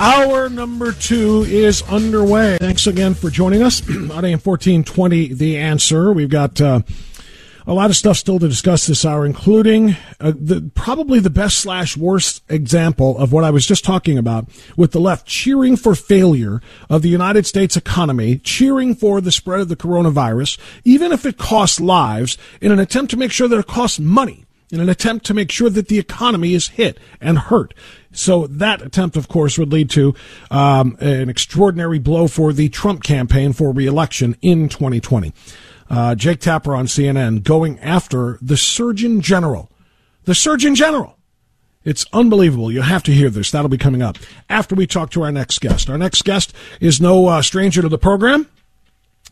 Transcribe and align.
Hour 0.00 0.48
number 0.48 0.92
two 0.92 1.42
is 1.48 1.82
underway. 1.82 2.56
Thanks 2.58 2.86
again 2.86 3.14
for 3.14 3.30
joining 3.30 3.64
us 3.64 3.82
on 3.90 4.24
AM 4.24 4.38
1420. 4.38 5.34
The 5.34 5.56
answer. 5.56 6.12
We've 6.12 6.30
got 6.30 6.60
uh, 6.60 6.82
a 7.66 7.74
lot 7.74 7.90
of 7.90 7.96
stuff 7.96 8.16
still 8.16 8.38
to 8.38 8.46
discuss 8.46 8.86
this 8.86 9.04
hour, 9.04 9.26
including 9.26 9.96
uh, 10.20 10.34
the, 10.36 10.70
probably 10.76 11.18
the 11.18 11.30
best 11.30 11.58
slash 11.58 11.96
worst 11.96 12.44
example 12.48 13.18
of 13.18 13.32
what 13.32 13.42
I 13.42 13.50
was 13.50 13.66
just 13.66 13.84
talking 13.84 14.16
about 14.16 14.48
with 14.76 14.92
the 14.92 15.00
left 15.00 15.26
cheering 15.26 15.76
for 15.76 15.96
failure 15.96 16.62
of 16.88 17.02
the 17.02 17.08
United 17.08 17.44
States 17.44 17.76
economy, 17.76 18.38
cheering 18.38 18.94
for 18.94 19.20
the 19.20 19.32
spread 19.32 19.58
of 19.58 19.68
the 19.68 19.74
coronavirus, 19.74 20.58
even 20.84 21.10
if 21.10 21.26
it 21.26 21.38
costs 21.38 21.80
lives, 21.80 22.38
in 22.60 22.70
an 22.70 22.78
attempt 22.78 23.10
to 23.10 23.16
make 23.16 23.32
sure 23.32 23.48
that 23.48 23.58
it 23.58 23.66
costs 23.66 23.98
money 23.98 24.46
in 24.70 24.80
an 24.80 24.88
attempt 24.88 25.24
to 25.26 25.34
make 25.34 25.50
sure 25.50 25.70
that 25.70 25.88
the 25.88 25.98
economy 25.98 26.54
is 26.54 26.68
hit 26.68 26.98
and 27.20 27.38
hurt. 27.38 27.74
So 28.12 28.46
that 28.46 28.82
attempt, 28.82 29.16
of 29.16 29.28
course, 29.28 29.58
would 29.58 29.72
lead 29.72 29.90
to 29.90 30.14
um, 30.50 30.96
an 31.00 31.28
extraordinary 31.28 31.98
blow 31.98 32.28
for 32.28 32.52
the 32.52 32.68
Trump 32.68 33.02
campaign 33.02 33.52
for 33.52 33.72
reelection 33.72 34.36
in 34.42 34.68
2020. 34.68 35.32
Uh, 35.90 36.14
Jake 36.14 36.40
Tapper 36.40 36.74
on 36.74 36.86
CNN 36.86 37.42
going 37.42 37.78
after 37.80 38.38
the 38.42 38.56
Surgeon 38.56 39.20
General. 39.20 39.70
The 40.24 40.34
Surgeon 40.34 40.74
General. 40.74 41.16
It's 41.84 42.04
unbelievable. 42.12 42.70
You 42.70 42.82
have 42.82 43.02
to 43.04 43.12
hear 43.12 43.30
this. 43.30 43.50
That'll 43.50 43.70
be 43.70 43.78
coming 43.78 44.02
up 44.02 44.18
after 44.50 44.74
we 44.74 44.86
talk 44.86 45.10
to 45.12 45.22
our 45.22 45.32
next 45.32 45.60
guest. 45.60 45.88
Our 45.88 45.96
next 45.96 46.22
guest 46.24 46.52
is 46.80 47.00
no 47.00 47.28
uh, 47.28 47.40
stranger 47.40 47.80
to 47.80 47.88
the 47.88 47.98
program. 47.98 48.46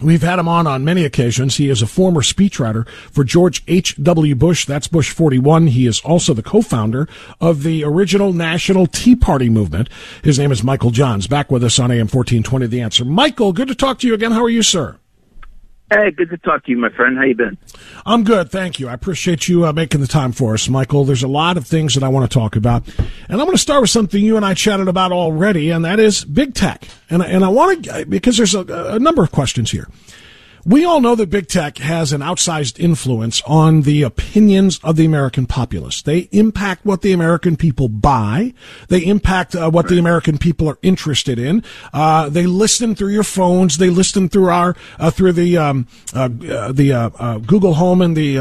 We've 0.00 0.22
had 0.22 0.38
him 0.38 0.46
on 0.46 0.66
on 0.66 0.84
many 0.84 1.04
occasions. 1.04 1.56
He 1.56 1.70
is 1.70 1.80
a 1.80 1.86
former 1.86 2.20
speechwriter 2.20 2.86
for 2.88 3.24
George 3.24 3.62
H.W. 3.66 4.34
Bush. 4.34 4.66
That's 4.66 4.88
Bush 4.88 5.10
41. 5.10 5.68
He 5.68 5.86
is 5.86 6.00
also 6.00 6.34
the 6.34 6.42
co-founder 6.42 7.08
of 7.40 7.62
the 7.62 7.82
original 7.82 8.34
National 8.34 8.86
Tea 8.86 9.16
Party 9.16 9.48
movement. 9.48 9.88
His 10.22 10.38
name 10.38 10.52
is 10.52 10.62
Michael 10.62 10.90
Johns. 10.90 11.26
Back 11.26 11.50
with 11.50 11.64
us 11.64 11.78
on 11.78 11.90
AM 11.90 12.08
1420 12.08 12.66
The 12.66 12.82
Answer. 12.82 13.06
Michael, 13.06 13.54
good 13.54 13.68
to 13.68 13.74
talk 13.74 13.98
to 14.00 14.06
you 14.06 14.12
again. 14.12 14.32
How 14.32 14.44
are 14.44 14.50
you, 14.50 14.62
sir? 14.62 14.98
Hey, 15.88 16.10
good 16.10 16.30
to 16.30 16.38
talk 16.38 16.64
to 16.64 16.72
you, 16.72 16.78
my 16.78 16.88
friend. 16.88 17.16
How 17.16 17.22
you 17.22 17.36
been? 17.36 17.56
I'm 18.04 18.24
good, 18.24 18.50
thank 18.50 18.80
you. 18.80 18.88
I 18.88 18.92
appreciate 18.92 19.46
you 19.46 19.64
uh, 19.66 19.72
making 19.72 20.00
the 20.00 20.08
time 20.08 20.32
for 20.32 20.54
us, 20.54 20.68
Michael. 20.68 21.04
There's 21.04 21.22
a 21.22 21.28
lot 21.28 21.56
of 21.56 21.64
things 21.64 21.94
that 21.94 22.02
I 22.02 22.08
want 22.08 22.28
to 22.28 22.34
talk 22.34 22.56
about, 22.56 22.88
and 23.28 23.40
I'm 23.40 23.46
going 23.46 23.52
to 23.52 23.58
start 23.58 23.82
with 23.82 23.90
something 23.90 24.22
you 24.22 24.36
and 24.36 24.44
I 24.44 24.54
chatted 24.54 24.88
about 24.88 25.12
already, 25.12 25.70
and 25.70 25.84
that 25.84 26.00
is 26.00 26.24
big 26.24 26.54
tech. 26.54 26.88
And 27.08 27.22
and 27.22 27.44
I 27.44 27.48
want 27.48 27.84
to 27.84 28.04
because 28.06 28.36
there's 28.36 28.54
a, 28.54 28.64
a 28.94 28.98
number 28.98 29.22
of 29.22 29.30
questions 29.30 29.70
here. 29.70 29.86
We 30.66 30.84
all 30.84 31.00
know 31.00 31.14
that 31.14 31.30
big 31.30 31.46
tech 31.46 31.78
has 31.78 32.12
an 32.12 32.22
outsized 32.22 32.80
influence 32.80 33.40
on 33.46 33.82
the 33.82 34.02
opinions 34.02 34.80
of 34.82 34.96
the 34.96 35.04
American 35.04 35.46
populace. 35.46 36.02
They 36.02 36.28
impact 36.32 36.84
what 36.84 37.02
the 37.02 37.12
American 37.12 37.56
people 37.56 37.88
buy. 37.88 38.52
They 38.88 38.98
impact 39.06 39.54
uh, 39.54 39.70
what 39.70 39.86
the 39.86 39.96
American 39.96 40.38
people 40.38 40.68
are 40.68 40.78
interested 40.82 41.38
in. 41.38 41.62
Uh, 41.92 42.28
they 42.30 42.46
listen 42.46 42.96
through 42.96 43.12
your 43.12 43.22
phones. 43.22 43.78
They 43.78 43.90
listen 43.90 44.28
through 44.28 44.48
our 44.48 44.74
uh, 44.98 45.12
through 45.12 45.34
the 45.34 45.56
um, 45.56 45.86
uh, 46.12 46.30
uh, 46.50 46.72
the 46.72 46.92
uh, 46.94 47.38
Google 47.38 47.74
Home 47.74 48.02
and 48.02 48.16
the 48.16 48.36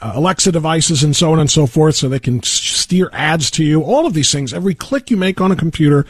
Alexa 0.00 0.50
devices 0.50 1.04
and 1.04 1.14
so 1.14 1.30
on 1.30 1.40
and 1.40 1.50
so 1.50 1.66
forth. 1.66 1.96
So 1.96 2.08
they 2.08 2.20
can 2.20 2.42
steer 2.42 3.10
ads 3.12 3.50
to 3.50 3.64
you. 3.64 3.82
All 3.82 4.06
of 4.06 4.14
these 4.14 4.32
things. 4.32 4.54
Every 4.54 4.74
click 4.74 5.10
you 5.10 5.18
make 5.18 5.42
on 5.42 5.52
a 5.52 5.56
computer. 5.56 6.06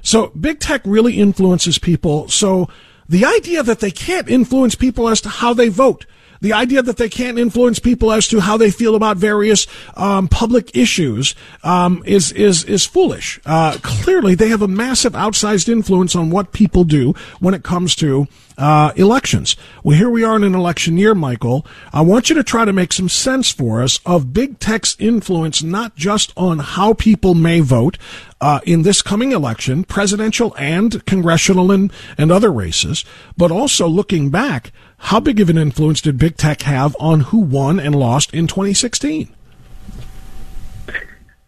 So 0.00 0.28
big 0.28 0.60
tech 0.60 0.80
really 0.86 1.20
influences 1.20 1.78
people. 1.78 2.28
So 2.28 2.70
the 3.08 3.24
idea 3.24 3.62
that 3.62 3.80
they 3.80 3.90
can't 3.90 4.28
influence 4.28 4.74
people 4.74 5.08
as 5.08 5.20
to 5.22 5.28
how 5.28 5.54
they 5.54 5.68
vote, 5.68 6.06
the 6.40 6.52
idea 6.52 6.82
that 6.82 6.98
they 6.98 7.08
can't 7.08 7.38
influence 7.38 7.78
people 7.78 8.12
as 8.12 8.28
to 8.28 8.40
how 8.40 8.56
they 8.56 8.70
feel 8.70 8.94
about 8.94 9.16
various 9.16 9.66
um, 9.96 10.28
public 10.28 10.76
issues 10.76 11.34
um, 11.64 12.02
is 12.06 12.32
is 12.32 12.64
is 12.64 12.86
foolish. 12.86 13.40
Uh, 13.44 13.76
clearly, 13.82 14.34
they 14.34 14.48
have 14.48 14.62
a 14.62 14.68
massive 14.68 15.14
outsized 15.14 15.68
influence 15.68 16.14
on 16.14 16.30
what 16.30 16.52
people 16.52 16.84
do 16.84 17.14
when 17.40 17.54
it 17.54 17.64
comes 17.64 17.96
to 17.96 18.26
uh, 18.56 18.92
elections. 18.96 19.56
Well, 19.82 19.96
here 19.96 20.10
we 20.10 20.24
are 20.24 20.36
in 20.36 20.44
an 20.44 20.54
election 20.54 20.96
year, 20.96 21.14
Michael. 21.14 21.66
I 21.92 22.02
want 22.02 22.28
you 22.28 22.34
to 22.36 22.44
try 22.44 22.64
to 22.64 22.72
make 22.72 22.92
some 22.92 23.08
sense 23.08 23.50
for 23.50 23.82
us 23.82 24.00
of 24.04 24.32
big 24.32 24.58
tech's 24.58 24.96
influence, 24.98 25.62
not 25.62 25.96
just 25.96 26.32
on 26.36 26.58
how 26.58 26.94
people 26.94 27.34
may 27.34 27.60
vote 27.60 27.98
uh, 28.40 28.60
in 28.64 28.82
this 28.82 29.02
coming 29.02 29.32
election, 29.32 29.84
presidential 29.84 30.54
and 30.58 31.04
congressional 31.06 31.70
and, 31.70 31.92
and 32.16 32.30
other 32.30 32.52
races, 32.52 33.04
but 33.36 33.50
also 33.50 33.86
looking 33.88 34.30
back, 34.30 34.72
how 34.98 35.20
big 35.20 35.40
of 35.40 35.48
an 35.48 35.58
influence 35.58 36.00
did 36.00 36.18
big 36.18 36.36
tech 36.36 36.62
have 36.62 36.96
on 37.00 37.20
who 37.20 37.38
won 37.38 37.78
and 37.80 37.94
lost 37.94 38.32
in 38.34 38.46
2016? 38.46 39.34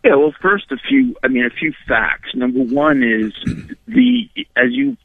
Yeah, 0.03 0.15
well, 0.15 0.35
first 0.41 0.73
a 0.73 0.79
few. 0.79 1.15
I 1.23 1.29
mean, 1.29 1.45
a 1.45 1.51
few 1.51 1.75
facts. 1.87 2.35
Number 2.35 2.61
one 2.61 3.03
is 3.03 3.35
the, 3.87 4.29
as 4.57 4.71
you 4.71 4.97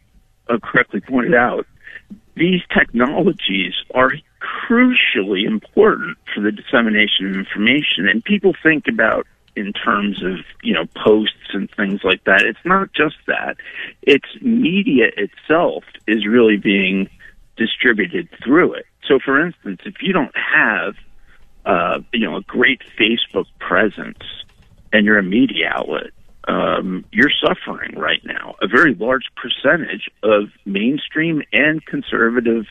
uh, 0.48 0.58
correctly 0.64 1.02
pointed 1.02 1.36
out, 1.36 1.68
these 2.36 2.62
technologies 2.74 3.74
are 3.94 4.12
crucially 4.42 5.46
important 5.46 6.18
for 6.34 6.42
the 6.42 6.52
dissemination 6.52 7.30
of 7.30 7.36
information. 7.36 8.08
And 8.08 8.24
people 8.24 8.54
think 8.64 8.88
about 8.88 9.28
in 9.56 9.74
terms 9.74 10.24
of, 10.24 10.40
you 10.64 10.74
know, 10.74 10.86
posts 10.96 11.54
and 11.54 11.70
things 11.72 12.02
like 12.04 12.24
that. 12.26 12.42
It's 12.42 12.66
not 12.66 12.94
just 12.94 13.16
that. 13.28 13.58
It's 14.02 14.28
media 14.42 15.06
itself 15.18 15.84
is 16.08 16.26
really 16.26 16.58
being 16.58 17.10
distributed 17.58 18.30
through 18.44 18.74
it. 18.74 18.86
So 19.08 19.20
for 19.24 19.46
instance, 19.46 19.82
if 19.86 20.02
you 20.02 20.14
don't 20.14 20.36
have 20.36 20.96
uh, 21.66 22.00
you 22.14 22.20
know, 22.20 22.38
a 22.38 22.42
great 22.42 22.82
Facebook 23.00 23.46
presence 23.60 24.24
and 24.94 25.06
you're 25.06 25.18
a 25.18 25.24
media 25.24 25.72
outlet, 25.74 26.12
um, 26.48 27.04
you're 27.12 27.32
suffering 27.44 27.98
right 27.98 28.24
now. 28.24 28.56
A 28.62 28.68
very 28.68 28.94
large 28.94 29.26
percentage 29.36 30.10
of 30.22 30.50
mainstream 30.64 31.42
and 31.52 31.84
conservative 31.86 32.66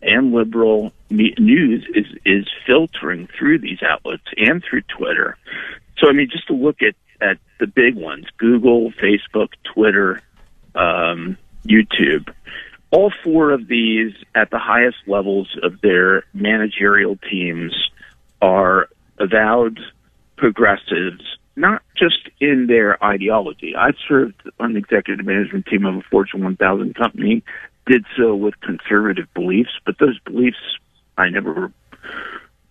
and 0.00 0.32
liberal 0.32 0.92
news 1.10 1.84
is 1.92 2.06
is 2.24 2.46
filtering 2.64 3.28
through 3.36 3.58
these 3.58 3.82
outlets 3.82 4.22
and 4.36 4.62
through 4.62 4.82
Twitter. 4.82 5.36
So 5.98 6.08
I 6.08 6.12
mean, 6.12 6.28
just 6.30 6.46
to 6.48 6.54
look 6.54 6.82
at 6.82 6.94
at 7.20 7.38
the 7.58 7.66
big 7.66 7.96
ones: 7.96 8.26
Google, 8.38 8.92
Facebook, 8.92 9.50
Twitter, 9.74 10.20
um, 10.74 11.36
YouTube. 11.66 12.32
All 12.90 13.12
four 13.24 13.50
of 13.50 13.66
these, 13.66 14.12
at 14.34 14.50
the 14.50 14.58
highest 14.58 14.98
levels 15.06 15.48
of 15.62 15.80
their 15.80 16.24
managerial 16.32 17.16
teams, 17.16 17.74
are 18.40 18.88
avowed 19.18 19.80
progressives, 20.36 21.22
not 21.56 21.82
just 21.96 22.28
in 22.40 22.66
their 22.68 23.02
ideology. 23.02 23.74
I 23.76 23.90
served 24.08 24.40
on 24.60 24.74
the 24.74 24.78
executive 24.78 25.24
management 25.26 25.66
team 25.66 25.84
of 25.84 25.96
a 25.96 26.02
Fortune 26.02 26.44
1000 26.44 26.94
company, 26.94 27.42
did 27.86 28.04
so 28.16 28.34
with 28.34 28.60
conservative 28.60 29.32
beliefs, 29.34 29.70
but 29.84 29.98
those 29.98 30.18
beliefs 30.20 30.58
I 31.18 31.30
never 31.30 31.72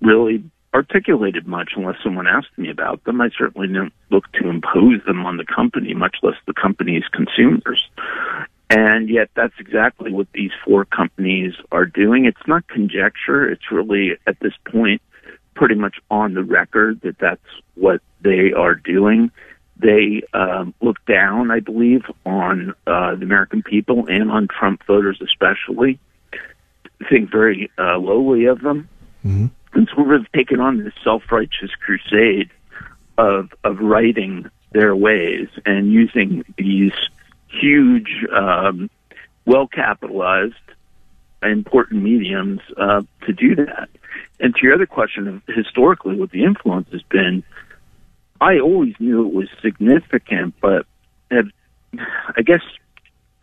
really 0.01 0.43
articulated 0.75 1.47
much 1.47 1.71
unless 1.77 1.95
someone 2.03 2.27
asked 2.27 2.57
me 2.57 2.69
about 2.69 3.01
them. 3.05 3.21
I 3.21 3.29
certainly 3.37 3.67
didn't 3.67 3.93
look 4.11 4.29
to 4.33 4.49
impose 4.49 5.03
them 5.05 5.25
on 5.25 5.37
the 5.37 5.45
company, 5.45 5.93
much 5.93 6.17
less 6.21 6.35
the 6.45 6.53
company's 6.53 7.05
consumers. 7.13 7.89
And 8.69 9.09
yet, 9.09 9.29
that's 9.35 9.53
exactly 9.57 10.11
what 10.11 10.27
these 10.33 10.51
four 10.65 10.83
companies 10.83 11.53
are 11.71 11.85
doing. 11.85 12.25
It's 12.25 12.45
not 12.45 12.67
conjecture. 12.67 13.49
It's 13.49 13.71
really, 13.71 14.17
at 14.27 14.37
this 14.41 14.53
point, 14.69 15.01
pretty 15.53 15.75
much 15.75 15.95
on 16.11 16.33
the 16.33 16.43
record 16.43 16.99
that 17.01 17.17
that's 17.19 17.47
what 17.75 18.01
they 18.21 18.51
are 18.51 18.75
doing. 18.75 19.31
They 19.77 20.23
um, 20.33 20.73
look 20.81 20.97
down, 21.05 21.51
I 21.51 21.61
believe, 21.61 22.03
on 22.25 22.73
uh, 22.85 23.15
the 23.15 23.23
American 23.23 23.63
people 23.63 24.07
and 24.07 24.29
on 24.29 24.47
Trump 24.47 24.83
voters 24.85 25.21
especially. 25.21 25.99
Think 27.09 27.31
very 27.31 27.69
uh, 27.77 27.97
lowly 27.97 28.45
of 28.45 28.61
them, 28.61 28.89
mm-hmm. 29.23 29.47
And 29.75 29.87
sort 29.93 30.13
of 30.13 30.31
taken 30.31 30.59
on 30.59 30.83
this 30.83 30.93
self-righteous 31.03 31.71
crusade 31.85 32.49
of 33.17 33.53
of 33.63 33.79
righting 33.79 34.49
their 34.71 34.95
ways 34.95 35.47
and 35.65 35.91
using 35.91 36.43
these 36.57 36.91
huge, 37.47 38.25
um, 38.35 38.89
well-capitalized, 39.45 40.53
important 41.41 42.03
mediums 42.03 42.59
uh, 42.75 43.01
to 43.25 43.33
do 43.33 43.55
that. 43.55 43.87
And 44.39 44.53
to 44.55 44.61
your 44.63 44.73
other 44.73 44.85
question 44.85 45.27
of 45.27 45.41
historically 45.47 46.17
what 46.17 46.31
the 46.31 46.43
influence 46.43 46.89
has 46.91 47.03
been, 47.03 47.43
I 48.41 48.59
always 48.59 48.95
knew 48.99 49.25
it 49.25 49.33
was 49.33 49.47
significant, 49.61 50.55
but 50.59 50.85
have, 51.31 51.47
I 52.35 52.41
guess 52.41 52.61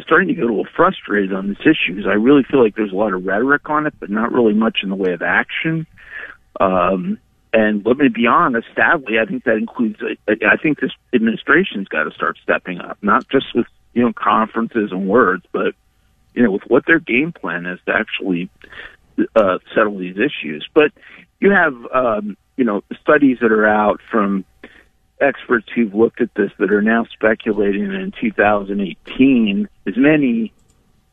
starting 0.01 0.29
to 0.29 0.35
get 0.35 0.45
a 0.45 0.47
little 0.47 0.67
frustrated 0.77 1.33
on 1.33 1.49
this 1.49 1.61
issue 1.61 1.95
because 1.95 2.07
I 2.07 2.15
really 2.15 2.43
feel 2.43 2.63
like 2.63 2.75
there's 2.75 2.93
a 2.93 2.97
lot 2.97 3.15
of 3.15 3.25
rhetoric 3.25 3.71
on 3.71 3.87
it, 3.87 3.95
but 3.99 4.11
not 4.11 4.33
really 4.33 4.55
much 4.55 4.79
in 4.83 4.91
the 4.91 4.97
way 4.97 5.13
of 5.13 5.23
action. 5.23 5.87
Um, 6.61 7.19
and 7.53 7.85
let 7.85 7.99
me 7.99 8.09
be 8.09 8.27
honest, 8.27 8.67
sadly, 8.75 9.19
I 9.19 9.27
think 9.27 9.45
that 9.45 9.57
includes, 9.57 10.01
I 10.27 10.57
think 10.57 10.81
this 10.81 10.93
administration's 11.13 11.89
got 11.89 12.05
to 12.05 12.11
start 12.13 12.39
stepping 12.43 12.81
up, 12.81 12.97
not 13.03 13.29
just 13.29 13.55
with, 13.55 13.67
you 13.93 14.03
know, 14.03 14.13
conferences 14.15 14.91
and 14.91 15.07
words, 15.07 15.45
but, 15.53 15.75
you 16.35 16.43
know, 16.43 16.51
with 16.51 16.63
what 16.67 16.87
their 16.87 16.99
game 16.99 17.33
plan 17.33 17.67
is 17.67 17.79
to 17.87 17.93
actually 17.95 18.49
uh, 19.37 19.59
settle 19.75 19.99
these 19.99 20.17
issues. 20.17 20.67
But 20.73 20.93
you 21.41 21.51
have, 21.51 21.75
um, 21.93 22.39
you 22.57 22.65
know, 22.65 22.83
studies 23.03 23.39
that 23.43 23.53
are 23.53 23.67
out 23.67 24.01
from 24.11 24.47
experts 25.21 25.67
who've 25.75 25.95
looked 25.95 26.21
at 26.21 26.35
this 26.35 26.51
that 26.59 26.73
are 26.73 26.83
now 26.83 27.05
speculating 27.13 27.89
that 27.89 28.01
in 28.01 28.13
2018, 28.19 29.69
as 29.87 29.97
many 29.97 30.53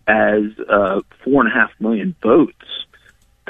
as 0.08 0.44
uh, 0.70 1.02
four 1.24 1.44
and 1.44 1.52
a 1.52 1.54
half 1.54 1.72
million 1.80 2.16
votes 2.22 2.86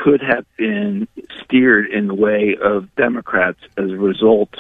could 0.03 0.21
have 0.21 0.45
been 0.57 1.07
steered 1.43 1.89
in 1.91 2.07
the 2.07 2.15
way 2.15 2.55
of 2.61 2.93
Democrats 2.95 3.59
as 3.77 3.91
a 3.91 3.97
result 3.97 4.53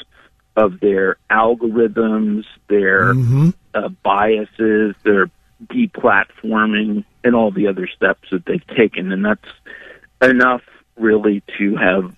of 0.55 0.79
their 0.79 1.17
algorithms, 1.31 2.43
their 2.67 3.13
mm-hmm. 3.13 3.49
uh, 3.73 3.89
biases, 4.03 4.95
their 5.03 5.29
deplatforming, 5.67 7.05
and 7.23 7.35
all 7.35 7.51
the 7.51 7.67
other 7.67 7.87
steps 7.87 8.27
that 8.31 8.45
they've 8.45 8.67
taken. 8.75 9.11
And 9.11 9.23
that's 9.23 9.49
enough, 10.21 10.63
really, 10.97 11.43
to 11.57 11.75
have 11.77 12.13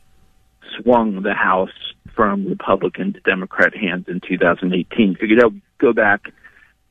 swung 0.79 1.21
the 1.21 1.33
House 1.33 1.69
from 2.15 2.45
Republican 2.45 3.13
to 3.13 3.19
Democrat 3.21 3.75
hands 3.75 4.06
in 4.07 4.21
2018. 4.27 5.18
If 5.19 5.21
you 5.21 5.35
could 5.35 5.62
go 5.77 5.94
back 5.94 6.33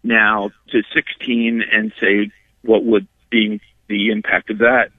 now 0.02 0.50
to 0.70 0.82
16 0.94 1.62
and 1.72 1.92
say 2.00 2.30
what 2.62 2.84
would 2.84 3.06
be 3.30 3.60
the 3.88 4.10
impact 4.10 4.50
of 4.50 4.58
that 4.58 4.90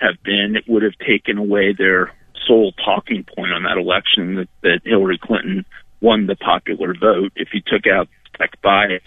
have 0.00 0.22
been, 0.22 0.56
it 0.56 0.64
would 0.66 0.82
have 0.82 0.96
taken 1.06 1.38
away 1.38 1.72
their 1.72 2.12
sole 2.46 2.72
talking 2.72 3.24
point 3.24 3.52
on 3.52 3.62
that 3.64 3.76
election 3.76 4.36
that, 4.36 4.48
that 4.62 4.80
Hillary 4.84 5.18
Clinton 5.18 5.64
won 6.00 6.26
the 6.26 6.36
popular 6.36 6.94
vote. 6.94 7.32
If 7.36 7.48
you 7.52 7.60
took 7.66 7.86
out 7.86 8.08
tech 8.38 8.60
bias 8.62 9.02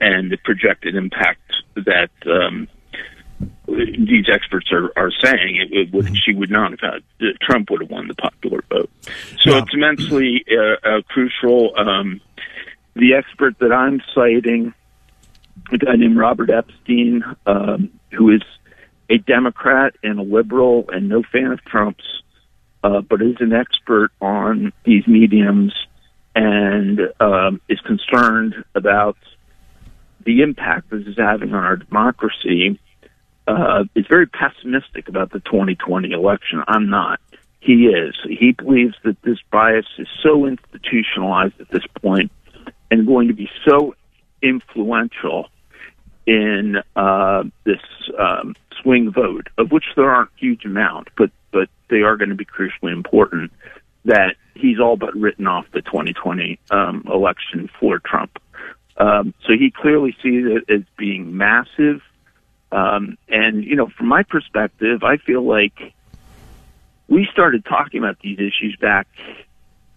and 0.00 0.30
the 0.30 0.36
projected 0.36 0.96
impact 0.96 1.40
that 1.76 2.10
um, 2.26 2.68
these 3.66 4.26
experts 4.32 4.72
are, 4.72 4.90
are 4.96 5.10
saying 5.22 5.56
it, 5.56 5.72
it 5.72 5.92
would, 5.92 6.06
mm-hmm. 6.06 6.14
she 6.14 6.34
would 6.34 6.50
not 6.50 6.72
have 6.72 6.80
had 6.80 7.02
uh, 7.20 7.32
Trump 7.40 7.70
would 7.70 7.80
have 7.82 7.90
won 7.90 8.08
the 8.08 8.14
popular 8.14 8.62
vote. 8.68 8.90
So 9.40 9.50
yeah. 9.50 9.58
it's 9.58 9.74
immensely 9.74 10.44
uh, 10.50 10.88
uh, 10.88 11.02
crucial. 11.08 11.72
Um, 11.78 12.20
the 12.94 13.14
expert 13.14 13.58
that 13.60 13.72
I'm 13.72 14.02
citing, 14.14 14.74
a 15.70 15.78
guy 15.78 15.94
named 15.94 16.16
Robert 16.16 16.50
Epstein, 16.50 17.22
um, 17.46 17.90
who 18.12 18.30
is 18.30 18.42
a 19.10 19.18
Democrat 19.18 19.94
and 20.02 20.18
a 20.18 20.22
liberal 20.22 20.86
and 20.88 21.08
no 21.08 21.22
fan 21.22 21.52
of 21.52 21.64
Trump's, 21.64 22.04
uh, 22.84 23.00
but 23.00 23.22
is 23.22 23.36
an 23.40 23.52
expert 23.52 24.10
on 24.20 24.72
these 24.84 25.06
mediums 25.06 25.74
and 26.34 27.00
um, 27.20 27.60
is 27.68 27.80
concerned 27.80 28.54
about 28.74 29.16
the 30.24 30.42
impact 30.42 30.90
this 30.90 31.06
is 31.06 31.16
having 31.16 31.54
on 31.54 31.64
our 31.64 31.76
democracy 31.76 32.78
uh, 33.46 33.84
is 33.94 34.06
very 34.08 34.26
pessimistic 34.26 35.08
about 35.08 35.32
the 35.32 35.40
2020 35.40 36.12
election. 36.12 36.62
I'm 36.68 36.90
not. 36.90 37.18
He 37.60 37.86
is. 37.86 38.14
He 38.24 38.52
believes 38.52 38.94
that 39.04 39.20
this 39.22 39.38
bias 39.50 39.86
is 39.98 40.06
so 40.22 40.46
institutionalized 40.46 41.54
at 41.60 41.70
this 41.70 41.86
point 42.00 42.30
and 42.90 43.06
going 43.06 43.28
to 43.28 43.34
be 43.34 43.50
so 43.66 43.94
influential 44.42 45.48
in 46.28 46.76
uh, 46.94 47.42
this 47.64 47.80
um, 48.18 48.54
swing 48.82 49.10
vote, 49.10 49.48
of 49.56 49.72
which 49.72 49.84
there 49.96 50.10
aren't 50.10 50.30
huge 50.36 50.64
amount, 50.64 51.08
but 51.16 51.30
but 51.50 51.68
they 51.88 52.02
are 52.02 52.16
going 52.16 52.28
to 52.28 52.34
be 52.34 52.44
crucially 52.44 52.92
important. 52.92 53.52
That 54.04 54.36
he's 54.54 54.78
all 54.78 54.96
but 54.96 55.14
written 55.14 55.46
off 55.46 55.66
the 55.72 55.82
2020 55.82 56.58
um, 56.70 57.04
election 57.12 57.68
for 57.80 57.98
Trump. 57.98 58.38
Um, 58.96 59.34
so 59.46 59.52
he 59.52 59.70
clearly 59.70 60.16
sees 60.22 60.44
it 60.46 60.70
as 60.72 60.82
being 60.96 61.36
massive 61.36 62.02
um, 62.70 63.16
and, 63.28 63.64
you 63.64 63.76
know, 63.76 63.88
from 63.88 64.08
my 64.08 64.22
perspective, 64.22 65.02
I 65.02 65.16
feel 65.16 65.42
like 65.42 65.94
we 67.08 67.26
started 67.32 67.64
talking 67.64 68.00
about 68.00 68.18
these 68.20 68.38
issues 68.38 68.76
back 68.80 69.08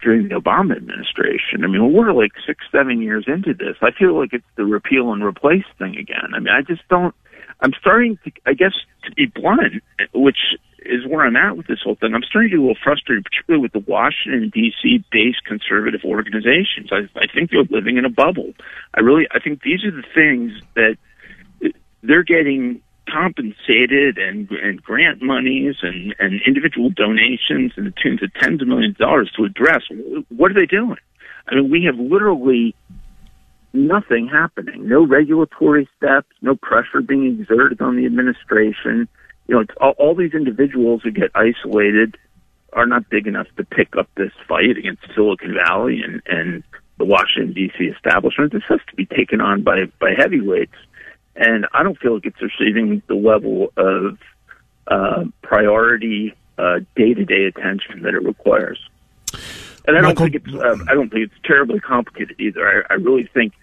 during 0.01 0.27
the 0.27 0.35
Obama 0.35 0.75
administration. 0.75 1.63
I 1.63 1.67
mean, 1.67 1.93
we're 1.93 2.13
like 2.13 2.31
six, 2.45 2.63
seven 2.71 3.01
years 3.01 3.25
into 3.27 3.53
this. 3.53 3.77
I 3.81 3.91
feel 3.91 4.17
like 4.17 4.33
it's 4.33 4.45
the 4.55 4.65
repeal 4.65 5.13
and 5.13 5.23
replace 5.23 5.65
thing 5.77 5.95
again. 5.97 6.33
I 6.33 6.39
mean, 6.39 6.49
I 6.49 6.61
just 6.61 6.87
don't, 6.89 7.15
I'm 7.59 7.73
starting 7.79 8.17
to, 8.23 8.31
I 8.45 8.53
guess, 8.53 8.73
to 9.03 9.11
be 9.11 9.27
blunt, 9.27 9.83
which 10.13 10.39
is 10.79 11.05
where 11.05 11.25
I'm 11.25 11.35
at 11.35 11.55
with 11.55 11.67
this 11.67 11.79
whole 11.83 11.95
thing. 11.95 12.13
I'm 12.15 12.23
starting 12.23 12.49
to 12.49 12.57
get 12.57 12.59
a 12.59 12.65
little 12.65 12.83
frustrated, 12.83 13.23
particularly 13.23 13.61
with 13.61 13.73
the 13.73 13.85
Washington 13.87 14.49
D.C. 14.53 15.03
based 15.11 15.45
conservative 15.45 16.01
organizations. 16.03 16.89
I, 16.91 17.07
I 17.15 17.27
think 17.31 17.51
they're 17.51 17.63
living 17.69 17.97
in 17.97 18.05
a 18.05 18.09
bubble. 18.09 18.53
I 18.95 19.01
really, 19.01 19.27
I 19.31 19.39
think 19.39 19.61
these 19.61 19.83
are 19.85 19.91
the 19.91 20.03
things 20.15 20.53
that 20.75 20.97
they're 22.01 22.23
getting 22.23 22.81
compensated 23.09 24.17
and 24.17 24.49
and 24.51 24.81
grant 24.81 25.21
monies 25.21 25.75
and 25.81 26.15
and 26.19 26.41
individual 26.45 26.89
donations 26.89 27.73
in 27.77 27.85
the 27.85 27.93
tunes 28.01 28.21
of 28.23 28.33
tens 28.35 28.61
of 28.61 28.67
millions 28.67 28.95
of 28.95 28.99
dollars 28.99 29.31
to 29.35 29.43
address 29.43 29.83
what 30.29 30.51
are 30.51 30.53
they 30.53 30.65
doing? 30.65 30.97
I 31.47 31.55
mean, 31.55 31.71
we 31.71 31.83
have 31.85 31.97
literally 31.97 32.75
nothing 33.73 34.27
happening. 34.27 34.87
No 34.87 35.05
regulatory 35.05 35.89
steps, 35.97 36.27
no 36.41 36.55
pressure 36.55 37.01
being 37.01 37.39
exerted 37.39 37.81
on 37.81 37.95
the 37.95 38.05
administration. 38.05 39.07
You 39.47 39.55
know, 39.55 39.65
all, 39.79 39.93
all 39.97 40.15
these 40.15 40.33
individuals 40.33 41.01
who 41.03 41.11
get 41.11 41.31
isolated 41.35 42.17
are 42.73 42.85
not 42.85 43.09
big 43.09 43.27
enough 43.27 43.47
to 43.57 43.65
pick 43.65 43.95
up 43.97 44.07
this 44.15 44.31
fight 44.47 44.77
against 44.77 45.01
Silicon 45.15 45.53
Valley 45.53 46.01
and 46.01 46.21
and 46.25 46.63
the 46.97 47.05
Washington 47.05 47.53
D.C. 47.53 47.85
establishment. 47.85 48.53
This 48.53 48.63
has 48.69 48.79
to 48.89 48.95
be 48.95 49.05
taken 49.05 49.41
on 49.41 49.63
by 49.63 49.85
by 49.99 50.11
heavyweights 50.15 50.75
and 51.35 51.67
I 51.73 51.83
don't 51.83 51.97
feel 51.99 52.15
like 52.15 52.25
it's 52.25 52.41
receiving 52.41 53.01
the 53.07 53.15
level 53.15 53.71
of 53.77 54.17
uh, 54.87 55.25
priority, 55.41 56.33
day 56.95 57.13
to 57.13 57.25
day 57.25 57.45
attention 57.45 58.03
that 58.03 58.13
it 58.13 58.23
requires. 58.23 58.79
And 59.87 59.97
I 59.97 60.01
don't 60.01 60.19
Michael, 60.19 60.25
think 60.25 60.35
it's 60.35 60.53
uh, 60.53 60.77
I 60.89 60.93
don't 60.93 61.09
think 61.09 61.31
it's 61.31 61.41
terribly 61.43 61.79
complicated 61.79 62.39
either. 62.39 62.85
I, 62.89 62.93
I 62.93 62.97
really 62.97 63.27
think 63.33 63.53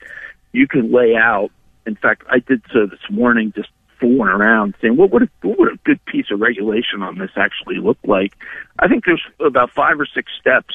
you 0.53 0.67
can 0.67 0.91
lay 0.91 1.15
out. 1.15 1.51
In 1.87 1.95
fact, 1.95 2.25
I 2.29 2.41
did 2.41 2.63
so 2.73 2.87
this 2.87 3.01
morning, 3.11 3.53
just 3.55 3.69
fooling 4.01 4.29
around 4.29 4.75
saying, 4.81 4.97
what 4.97 5.11
would 5.11 5.23
a, 5.23 5.29
what 5.43 5.59
would 5.59 5.73
a 5.73 5.77
good 5.85 6.05
piece 6.07 6.27
of 6.31 6.41
regulation 6.41 7.03
on 7.03 7.19
this 7.19 7.31
actually 7.37 7.77
look 7.77 7.99
like? 8.05 8.35
I 8.79 8.89
think 8.89 9.05
there's 9.05 9.23
about 9.41 9.71
five 9.71 10.01
or 10.01 10.07
six 10.07 10.31
steps 10.41 10.75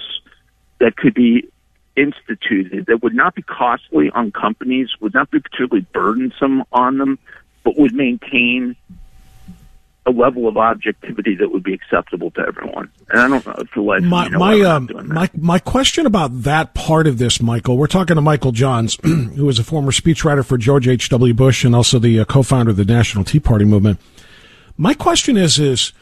that 0.80 0.96
could 0.96 1.14
be 1.14 1.50
instituted 1.96 2.88
that 2.88 3.04
would 3.04 3.14
not 3.14 3.36
be 3.36 3.42
costly 3.42 4.10
on 4.12 4.32
companies, 4.32 4.90
would 5.00 5.14
not 5.14 5.30
be 5.32 5.40
particularly 5.40 5.86
burdensome 5.94 6.64
on 6.72 6.98
them, 6.98 7.20
but 7.64 7.78
would 7.78 7.94
maintain 7.94 8.76
a 10.06 10.12
level 10.12 10.48
of 10.48 10.58
objectivity 10.58 11.36
that 11.36 11.50
would 11.50 11.64
be 11.64 11.74
acceptable 11.74 12.30
to 12.32 12.42
everyone. 12.42 12.92
And 13.10 13.22
I 13.22 13.28
don't 13.28 13.46
know 13.46 13.54
if 13.58 13.74
the 13.74 13.82
life 13.82 14.04
my 14.04 14.26
you 14.26 14.32
know, 14.32 14.40
my 14.40 14.60
um, 14.62 14.90
my 15.06 15.30
my 15.34 15.60
question 15.60 16.06
about 16.06 16.44
that 16.44 16.74
part 16.74 17.08
of 17.08 17.20
this, 17.20 17.42
Michael. 17.42 17.78
We're 17.78 17.88
talking 17.88 18.16
to 18.16 18.22
Michael 18.22 18.52
Johns, 18.52 18.98
who 19.04 19.48
is 19.48 19.60
a 19.60 19.64
former 19.64 19.92
speechwriter 19.92 20.46
for 20.46 20.58
George 20.58 20.88
H. 20.88 21.08
W. 21.10 21.34
Bush 21.34 21.64
and 21.64 21.74
also 21.74 22.00
the 22.00 22.20
uh, 22.20 22.26
co-founder 22.26 22.72
of 22.72 22.78
the 22.78 22.86
National 22.86 23.24
Tea 23.24 23.40
Party 23.40 23.66
movement. 23.66 24.00
My 24.78 24.94
question 24.94 25.38
is 25.38 25.58
is 25.58 25.94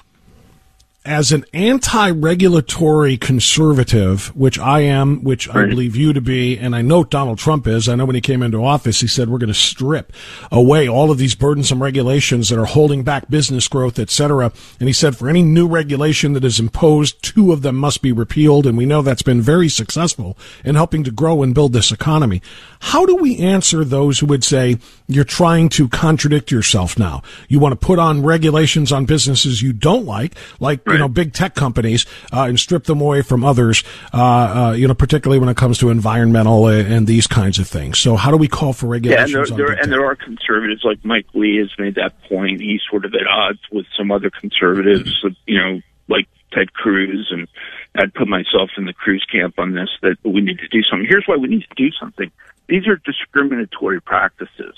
as 1.03 1.31
an 1.31 1.43
anti-regulatory 1.51 3.17
conservative, 3.17 4.27
which 4.35 4.59
I 4.59 4.81
am, 4.81 5.23
which 5.23 5.49
I 5.49 5.65
believe 5.65 5.95
you 5.95 6.13
to 6.13 6.21
be, 6.21 6.59
and 6.59 6.75
I 6.75 6.83
know 6.83 7.03
Donald 7.03 7.39
Trump 7.39 7.65
is. 7.65 7.89
I 7.89 7.95
know 7.95 8.05
when 8.05 8.13
he 8.13 8.21
came 8.21 8.43
into 8.43 8.63
office, 8.63 9.01
he 9.01 9.07
said 9.07 9.27
we're 9.27 9.39
going 9.39 9.47
to 9.47 9.53
strip 9.55 10.13
away 10.51 10.87
all 10.87 11.09
of 11.09 11.17
these 11.17 11.33
burdensome 11.33 11.81
regulations 11.81 12.49
that 12.49 12.59
are 12.59 12.65
holding 12.65 13.03
back 13.03 13.31
business 13.31 13.67
growth, 13.67 13.97
et 13.97 14.11
cetera. 14.11 14.53
And 14.79 14.87
he 14.87 14.93
said 14.93 15.17
for 15.17 15.27
any 15.27 15.41
new 15.41 15.67
regulation 15.67 16.33
that 16.33 16.45
is 16.45 16.59
imposed, 16.59 17.23
two 17.23 17.51
of 17.51 17.63
them 17.63 17.77
must 17.77 18.03
be 18.03 18.11
repealed. 18.11 18.67
And 18.67 18.77
we 18.77 18.85
know 18.85 19.01
that's 19.01 19.23
been 19.23 19.41
very 19.41 19.69
successful 19.69 20.37
in 20.63 20.75
helping 20.75 21.03
to 21.05 21.11
grow 21.11 21.41
and 21.41 21.55
build 21.55 21.73
this 21.73 21.91
economy. 21.91 22.43
How 22.79 23.07
do 23.07 23.15
we 23.15 23.39
answer 23.39 23.83
those 23.83 24.19
who 24.19 24.27
would 24.27 24.43
say 24.43 24.77
you're 25.13 25.23
trying 25.23 25.69
to 25.69 25.87
contradict 25.87 26.51
yourself 26.51 26.97
now? 26.97 27.21
You 27.47 27.59
want 27.59 27.79
to 27.79 27.85
put 27.85 27.99
on 27.99 28.23
regulations 28.23 28.91
on 28.91 29.05
businesses 29.05 29.61
you 29.61 29.73
don't 29.73 30.05
like, 30.05 30.35
like 30.59 30.81
you 30.87 30.97
know 30.97 31.07
big 31.07 31.33
tech 31.33 31.55
companies, 31.55 32.05
uh, 32.33 32.43
and 32.43 32.59
strip 32.59 32.85
them 32.85 33.01
away 33.01 33.21
from 33.21 33.43
others. 33.43 33.83
Uh, 34.13 34.17
uh, 34.17 34.71
you 34.73 34.87
know, 34.87 34.93
particularly 34.93 35.39
when 35.39 35.49
it 35.49 35.57
comes 35.57 35.77
to 35.79 35.89
environmental 35.89 36.65
uh, 36.65 36.71
and 36.71 37.07
these 37.07 37.27
kinds 37.27 37.59
of 37.59 37.67
things. 37.67 37.99
So, 37.99 38.15
how 38.15 38.31
do 38.31 38.37
we 38.37 38.47
call 38.47 38.73
for 38.73 38.87
Yeah, 38.95 39.23
and 39.23 39.33
regulations? 39.33 39.57
there, 39.57 39.67
there, 39.67 39.75
and 39.75 39.91
there 39.91 40.05
are 40.05 40.15
conservatives 40.15 40.83
like 40.83 41.03
Mike 41.03 41.27
Lee 41.33 41.57
has 41.57 41.69
made 41.77 41.95
that 41.95 42.21
point. 42.23 42.61
He's 42.61 42.81
sort 42.89 43.05
of 43.05 43.13
at 43.13 43.27
odds 43.27 43.59
with 43.71 43.85
some 43.97 44.11
other 44.11 44.29
conservatives, 44.29 45.23
you 45.45 45.57
know, 45.57 45.81
like 46.07 46.27
Ted 46.51 46.73
Cruz, 46.73 47.29
and 47.31 47.47
I'd 47.95 48.13
put 48.13 48.27
myself 48.27 48.71
in 48.77 48.85
the 48.85 48.93
Cruz 48.93 49.25
camp 49.31 49.55
on 49.57 49.73
this. 49.73 49.89
That 50.01 50.17
we 50.23 50.41
need 50.41 50.59
to 50.59 50.67
do 50.67 50.81
something. 50.83 51.07
Here's 51.07 51.25
why 51.25 51.37
we 51.37 51.47
need 51.47 51.65
to 51.67 51.75
do 51.75 51.91
something. 51.99 52.31
These 52.67 52.87
are 52.87 52.95
discriminatory 52.97 54.01
practices. 54.01 54.75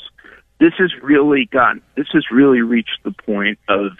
This 0.59 0.73
has 0.77 0.91
really 1.01 1.45
gotten. 1.45 1.81
This 1.95 2.07
has 2.13 2.25
really 2.31 2.61
reached 2.61 2.99
the 3.03 3.11
point 3.11 3.59
of 3.67 3.91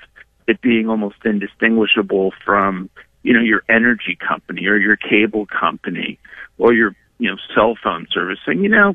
it 0.48 0.62
being 0.62 0.89
almost 0.89 1.17
indistinguishable 1.25 2.33
from 2.45 2.89
you 3.24 3.33
know 3.33 3.41
your 3.41 3.63
energy 3.69 4.15
company 4.15 4.65
or 4.67 4.77
your 4.77 4.95
cable 4.95 5.45
company 5.45 6.19
or 6.57 6.74
your 6.74 6.95
you 7.17 7.29
know 7.29 7.38
cell 7.53 7.75
phone 7.81 8.07
service 8.12 8.39
saying 8.45 8.63
you 8.63 8.69
know 8.69 8.93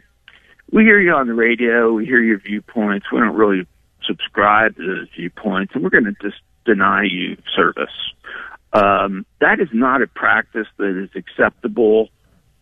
we 0.71 0.83
hear 0.83 1.01
you 1.01 1.13
on 1.13 1.27
the 1.27 1.35
radio, 1.35 1.93
we 1.93 2.05
hear 2.05 2.21
your 2.21 2.39
viewpoints. 2.39 3.07
We 3.11 3.21
don't 3.21 3.37
really 3.37 3.67
subscribe 4.05 4.77
to 4.77 4.87
those 4.87 5.09
viewpoints, 5.17 5.75
and 5.75 5.83
we're 5.83 5.91
going 5.91 6.05
to 6.05 6.17
just 6.21 6.41
deny 6.65 7.05
you 7.05 7.37
service. 7.57 7.93
Um, 8.73 9.25
that 9.41 9.61
is 9.61 9.69
not 9.73 10.03
a 10.03 10.07
practice 10.07 10.67
that 10.77 11.03
is 11.03 11.09
acceptable 11.15 12.11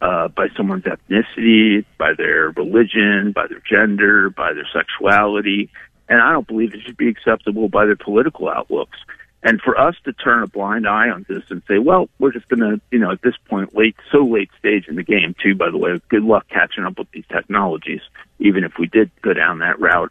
uh, 0.00 0.28
by 0.28 0.48
someone's 0.56 0.84
ethnicity, 0.84 1.84
by 1.98 2.12
their 2.16 2.50
religion, 2.50 3.32
by 3.32 3.46
their 3.46 3.62
gender, 3.68 4.30
by 4.30 4.52
their 4.52 4.68
sexuality, 4.72 5.70
and 6.08 6.20
I 6.20 6.32
don't 6.32 6.46
believe 6.46 6.74
it 6.74 6.80
should 6.84 6.96
be 6.96 7.08
acceptable 7.08 7.68
by 7.68 7.86
their 7.86 7.96
political 7.96 8.48
outlooks. 8.48 8.98
And 9.42 9.60
for 9.60 9.78
us 9.78 9.94
to 10.04 10.12
turn 10.12 10.42
a 10.42 10.46
blind 10.46 10.88
eye 10.88 11.08
on 11.08 11.24
this 11.28 11.44
and 11.50 11.62
say, 11.68 11.78
well, 11.78 12.08
we're 12.18 12.32
just 12.32 12.48
going 12.48 12.60
to, 12.60 12.80
you 12.90 12.98
know, 12.98 13.12
at 13.12 13.22
this 13.22 13.36
point, 13.48 13.76
late, 13.76 13.94
so 14.10 14.24
late 14.24 14.50
stage 14.58 14.88
in 14.88 14.96
the 14.96 15.04
game, 15.04 15.36
too, 15.40 15.54
by 15.54 15.70
the 15.70 15.78
way, 15.78 16.00
good 16.08 16.24
luck 16.24 16.48
catching 16.48 16.84
up 16.84 16.98
with 16.98 17.10
these 17.12 17.26
technologies, 17.28 18.00
even 18.40 18.64
if 18.64 18.72
we 18.78 18.86
did 18.86 19.10
go 19.22 19.32
down 19.32 19.60
that 19.60 19.78
route, 19.78 20.10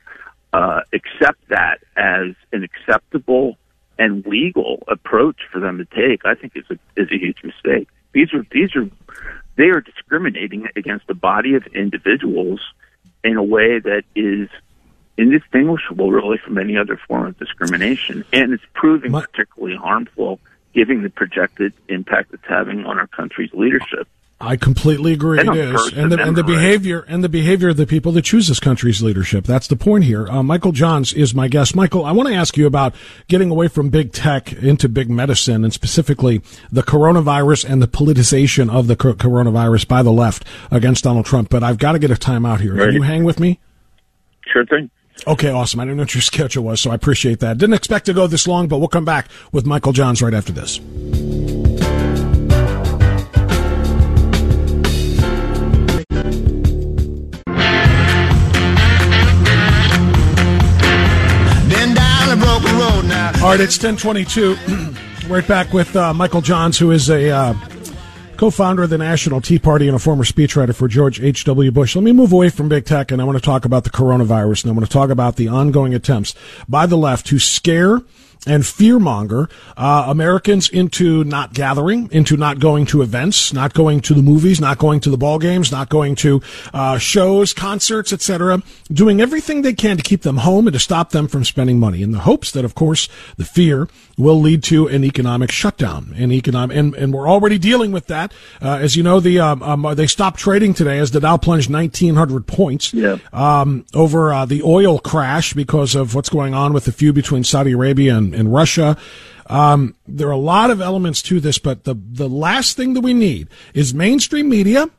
uh, 0.53 0.81
accept 0.93 1.39
that 1.49 1.79
as 1.97 2.33
an 2.53 2.63
acceptable 2.63 3.57
and 3.99 4.25
legal 4.25 4.83
approach 4.87 5.37
for 5.51 5.59
them 5.59 5.77
to 5.79 5.85
take, 5.85 6.25
I 6.25 6.35
think 6.35 6.53
is 6.55 6.65
a, 6.69 7.01
is 7.01 7.09
a 7.11 7.17
huge 7.17 7.43
mistake. 7.43 7.89
These 8.13 8.33
are, 8.33 8.45
these 8.51 8.73
are, 8.75 8.89
they 9.55 9.65
are 9.65 9.81
discriminating 9.81 10.67
against 10.75 11.09
a 11.09 11.13
body 11.13 11.55
of 11.55 11.65
individuals 11.67 12.59
in 13.23 13.37
a 13.37 13.43
way 13.43 13.79
that 13.79 14.03
is 14.15 14.49
indistinguishable 15.17 16.11
really 16.11 16.37
from 16.37 16.57
any 16.57 16.77
other 16.77 16.99
form 17.07 17.27
of 17.27 17.39
discrimination. 17.39 18.25
And 18.33 18.53
it's 18.53 18.63
proving 18.73 19.11
particularly 19.11 19.77
harmful 19.77 20.39
given 20.73 21.03
the 21.03 21.09
projected 21.09 21.73
impact 21.87 22.33
it's 22.33 22.43
having 22.47 22.85
on 22.85 22.99
our 22.99 23.07
country's 23.07 23.53
leadership. 23.53 24.07
I 24.39 24.57
completely 24.57 25.13
agree. 25.13 25.39
It 25.39 25.47
is, 25.47 25.93
and 25.93 26.11
the, 26.11 26.21
and 26.21 26.35
the 26.35 26.43
behavior 26.43 27.05
and 27.07 27.23
the 27.23 27.29
behavior 27.29 27.69
of 27.69 27.77
the 27.77 27.87
people 27.87 28.11
that 28.11 28.23
choose 28.23 28.49
this 28.49 28.59
country's 28.59 29.01
leadership. 29.01 29.45
That's 29.45 29.67
the 29.67 29.77
point 29.77 30.03
here. 30.03 30.27
Uh, 30.27 30.43
Michael 30.43 30.73
Johns 30.73 31.13
is 31.13 31.33
my 31.33 31.47
guest. 31.47 31.73
Michael, 31.73 32.03
I 32.03 32.11
want 32.11 32.27
to 32.27 32.35
ask 32.35 32.57
you 32.57 32.67
about 32.67 32.93
getting 33.29 33.49
away 33.49 33.69
from 33.69 33.89
big 33.89 34.11
tech 34.11 34.51
into 34.51 34.89
big 34.89 35.09
medicine, 35.09 35.63
and 35.63 35.71
specifically 35.71 36.41
the 36.69 36.83
coronavirus 36.83 37.69
and 37.69 37.81
the 37.81 37.87
politicization 37.87 38.69
of 38.69 38.87
the 38.87 38.97
coronavirus 38.97 39.87
by 39.87 40.03
the 40.03 40.11
left 40.11 40.43
against 40.69 41.05
Donald 41.05 41.25
Trump. 41.25 41.49
But 41.49 41.63
I've 41.63 41.77
got 41.77 41.93
to 41.93 41.99
get 41.99 42.11
a 42.11 42.17
time 42.17 42.45
out 42.45 42.59
here. 42.59 42.75
Can 42.75 42.93
you 42.93 43.03
hang 43.03 43.23
with 43.23 43.39
me? 43.39 43.61
Sure 44.51 44.65
thing. 44.65 44.91
Okay, 45.25 45.49
awesome. 45.49 45.79
I 45.79 45.85
didn't 45.85 45.95
know 45.95 46.03
what 46.03 46.13
your 46.13 46.21
schedule 46.21 46.65
was, 46.65 46.81
so 46.81 46.91
I 46.91 46.95
appreciate 46.95 47.39
that. 47.39 47.57
Didn't 47.57 47.75
expect 47.75 48.05
to 48.07 48.13
go 48.13 48.27
this 48.27 48.47
long, 48.49 48.67
but 48.67 48.79
we'll 48.79 48.89
come 48.89 49.05
back 49.05 49.29
with 49.53 49.65
Michael 49.65 49.93
Johns 49.93 50.21
right 50.21 50.33
after 50.33 50.51
this. 50.51 50.81
Broken 62.65 62.79
road 62.79 63.05
now. 63.05 63.31
All 63.43 63.51
right, 63.51 63.59
it's 63.59 63.81
1022. 63.81 64.55
right 65.27 65.47
back 65.47 65.73
with 65.73 65.95
uh, 65.95 66.13
Michael 66.13 66.41
Johns, 66.41 66.77
who 66.77 66.91
is 66.91 67.09
a 67.09 67.29
uh, 67.29 67.53
co-founder 68.37 68.83
of 68.83 68.89
the 68.89 68.97
National 68.97 69.41
Tea 69.41 69.59
Party 69.59 69.87
and 69.87 69.95
a 69.95 69.99
former 69.99 70.23
speechwriter 70.23 70.75
for 70.75 70.87
George 70.87 71.21
H.W. 71.21 71.71
Bush. 71.71 71.95
Let 71.95 72.03
me 72.03 72.11
move 72.11 72.31
away 72.31 72.49
from 72.49 72.69
big 72.69 72.85
tech, 72.85 73.11
and 73.11 73.21
I 73.21 73.25
want 73.25 73.37
to 73.37 73.43
talk 73.43 73.65
about 73.65 73.83
the 73.83 73.89
coronavirus, 73.89 74.63
and 74.63 74.71
I 74.71 74.75
want 74.75 74.85
to 74.85 74.91
talk 74.91 75.09
about 75.09 75.35
the 75.35 75.47
ongoing 75.47 75.93
attempts 75.93 76.33
by 76.67 76.85
the 76.85 76.97
left 76.97 77.27
to 77.27 77.39
scare 77.39 78.01
and 78.47 78.63
fearmonger 78.63 79.49
uh, 79.77 80.05
Americans 80.07 80.69
into 80.69 81.23
not 81.23 81.53
gathering, 81.53 82.09
into 82.11 82.37
not 82.37 82.59
going 82.59 82.85
to 82.87 83.01
events, 83.01 83.53
not 83.53 83.73
going 83.73 83.99
to 84.01 84.13
the 84.13 84.21
movies, 84.21 84.61
not 84.61 84.77
going 84.77 84.99
to 85.01 85.09
the 85.09 85.17
ball 85.17 85.39
games, 85.39 85.71
not 85.71 85.89
going 85.89 86.15
to 86.15 86.41
uh, 86.73 86.97
shows, 86.97 87.53
concerts, 87.53 88.13
etc., 88.13 88.61
doing 88.91 89.21
everything 89.21 89.61
they 89.61 89.73
can 89.73 89.97
to 89.97 90.03
keep 90.03 90.21
them 90.21 90.37
home 90.37 90.67
and 90.67 90.73
to 90.73 90.79
stop 90.79 91.11
them 91.11 91.27
from 91.27 91.43
spending 91.43 91.79
money 91.79 92.01
in 92.01 92.11
the 92.11 92.19
hopes 92.19 92.51
that, 92.51 92.65
of 92.65 92.75
course, 92.75 93.07
the 93.37 93.45
fear 93.45 93.87
will 94.17 94.39
lead 94.39 94.63
to 94.63 94.87
an 94.87 95.03
economic 95.03 95.51
shutdown. 95.51 96.13
An 96.15 96.31
economic, 96.31 96.77
and, 96.77 96.93
and 96.95 97.13
we're 97.13 97.27
already 97.29 97.57
dealing 97.57 97.91
with 97.91 98.07
that. 98.07 98.33
Uh, 98.61 98.77
as 98.77 98.95
you 98.95 99.03
know, 99.03 99.19
the 99.19 99.39
um, 99.39 99.61
um, 99.63 99.95
they 99.95 100.07
stopped 100.07 100.39
trading 100.39 100.73
today 100.73 100.99
as 100.99 101.11
the 101.11 101.19
Dow 101.19 101.37
plunged 101.37 101.69
1,900 101.71 102.47
points 102.47 102.93
Yeah. 102.93 103.17
um, 103.33 103.85
over 103.93 104.31
uh, 104.33 104.45
the 104.45 104.61
oil 104.63 104.99
crash 104.99 105.53
because 105.53 105.95
of 105.95 106.13
what's 106.15 106.29
going 106.29 106.53
on 106.53 106.73
with 106.73 106.85
the 106.85 106.91
feud 106.91 107.15
between 107.15 107.43
Saudi 107.43 107.71
Arabia 107.71 108.15
and, 108.17 108.34
and 108.35 108.53
Russia. 108.53 108.97
Um, 109.47 109.95
there 110.07 110.27
are 110.27 110.31
a 110.31 110.37
lot 110.37 110.71
of 110.71 110.81
elements 110.81 111.21
to 111.23 111.39
this, 111.39 111.59
but 111.59 111.83
the 111.83 111.93
the 111.93 112.29
last 112.29 112.75
thing 112.75 112.93
that 112.93 113.01
we 113.01 113.13
need 113.13 113.47
is 113.73 113.93
mainstream 113.93 114.49
media 114.49 114.89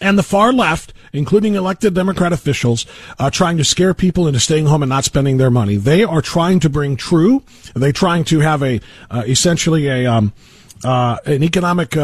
and 0.00 0.18
the 0.18 0.22
far 0.22 0.52
left, 0.52 0.92
including 1.12 1.54
elected 1.54 1.94
Democrat 1.94 2.32
officials, 2.32 2.86
uh, 3.18 3.30
trying 3.30 3.56
to 3.58 3.64
scare 3.64 3.94
people 3.94 4.26
into 4.26 4.40
staying 4.40 4.66
home 4.66 4.82
and 4.82 4.90
not 4.90 5.04
spending 5.04 5.36
their 5.36 5.50
money. 5.50 5.76
They 5.76 6.02
are 6.02 6.20
trying 6.20 6.58
to 6.60 6.68
bring 6.68 6.96
true. 6.96 7.44
They're 7.74 7.92
trying 7.92 8.24
to 8.24 8.40
have 8.40 8.62
a 8.62 8.80
uh, 9.10 9.22
essentially 9.26 9.88
a 9.88 10.06
um, 10.06 10.32
uh, 10.84 11.18
an 11.24 11.42
economic. 11.42 11.96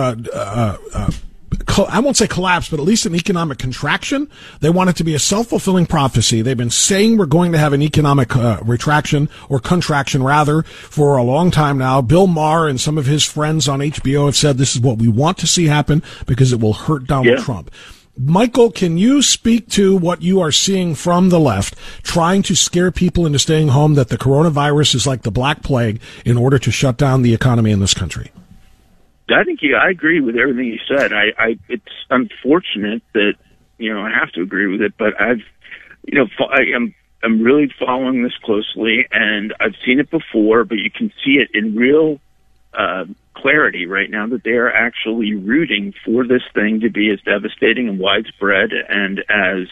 I 1.76 2.00
won't 2.00 2.16
say 2.16 2.26
collapse, 2.26 2.68
but 2.68 2.80
at 2.80 2.86
least 2.86 3.06
an 3.06 3.14
economic 3.14 3.58
contraction. 3.58 4.28
They 4.60 4.70
want 4.70 4.90
it 4.90 4.96
to 4.96 5.04
be 5.04 5.14
a 5.14 5.18
self-fulfilling 5.18 5.86
prophecy. 5.86 6.42
They've 6.42 6.56
been 6.56 6.70
saying 6.70 7.16
we're 7.18 7.26
going 7.26 7.52
to 7.52 7.58
have 7.58 7.72
an 7.72 7.82
economic 7.82 8.34
uh, 8.34 8.58
retraction 8.62 9.28
or 9.48 9.60
contraction 9.60 10.22
rather 10.22 10.62
for 10.62 11.16
a 11.16 11.22
long 11.22 11.50
time 11.50 11.78
now. 11.78 12.00
Bill 12.00 12.26
Maher 12.26 12.68
and 12.68 12.80
some 12.80 12.98
of 12.98 13.06
his 13.06 13.24
friends 13.24 13.68
on 13.68 13.80
HBO 13.80 14.26
have 14.26 14.36
said 14.36 14.56
this 14.58 14.74
is 14.74 14.80
what 14.80 14.98
we 14.98 15.08
want 15.08 15.38
to 15.38 15.46
see 15.46 15.66
happen 15.66 16.02
because 16.26 16.52
it 16.52 16.60
will 16.60 16.72
hurt 16.72 17.06
Donald 17.06 17.26
Yeah. 17.38 17.44
Trump. 17.44 17.70
Michael, 18.20 18.72
can 18.72 18.98
you 18.98 19.22
speak 19.22 19.68
to 19.70 19.96
what 19.96 20.22
you 20.22 20.40
are 20.40 20.50
seeing 20.50 20.96
from 20.96 21.28
the 21.28 21.38
left 21.38 21.76
trying 22.02 22.42
to 22.42 22.56
scare 22.56 22.90
people 22.90 23.24
into 23.26 23.38
staying 23.38 23.68
home 23.68 23.94
that 23.94 24.08
the 24.08 24.18
coronavirus 24.18 24.96
is 24.96 25.06
like 25.06 25.22
the 25.22 25.30
black 25.30 25.62
plague 25.62 26.00
in 26.24 26.36
order 26.36 26.58
to 26.58 26.72
shut 26.72 26.96
down 26.96 27.22
the 27.22 27.32
economy 27.32 27.70
in 27.70 27.78
this 27.78 27.94
country? 27.94 28.32
I 29.30 29.44
think 29.44 29.60
yeah, 29.62 29.76
I 29.76 29.90
agree 29.90 30.20
with 30.20 30.36
everything 30.36 30.66
you 30.66 30.78
said. 30.88 31.12
I, 31.12 31.32
I 31.38 31.58
it's 31.68 31.84
unfortunate 32.10 33.02
that 33.14 33.34
you 33.78 33.92
know 33.92 34.00
I 34.00 34.10
have 34.10 34.32
to 34.32 34.42
agree 34.42 34.66
with 34.66 34.80
it, 34.82 34.94
but 34.98 35.20
I've 35.20 35.42
you 36.04 36.18
know 36.18 36.26
I 36.50 36.62
am 36.74 36.94
I'm 37.22 37.42
really 37.42 37.72
following 37.78 38.22
this 38.22 38.36
closely, 38.42 39.06
and 39.10 39.54
I've 39.60 39.74
seen 39.84 39.98
it 39.98 40.10
before, 40.10 40.64
but 40.64 40.78
you 40.78 40.90
can 40.90 41.12
see 41.24 41.38
it 41.38 41.50
in 41.52 41.74
real 41.74 42.20
uh, 42.72 43.04
clarity 43.34 43.86
right 43.86 44.10
now 44.10 44.26
that 44.28 44.44
they 44.44 44.52
are 44.52 44.70
actually 44.70 45.34
rooting 45.34 45.94
for 46.04 46.26
this 46.26 46.42
thing 46.54 46.80
to 46.80 46.90
be 46.90 47.10
as 47.10 47.20
devastating 47.22 47.88
and 47.88 47.98
widespread 47.98 48.70
and 48.88 49.24
as 49.28 49.68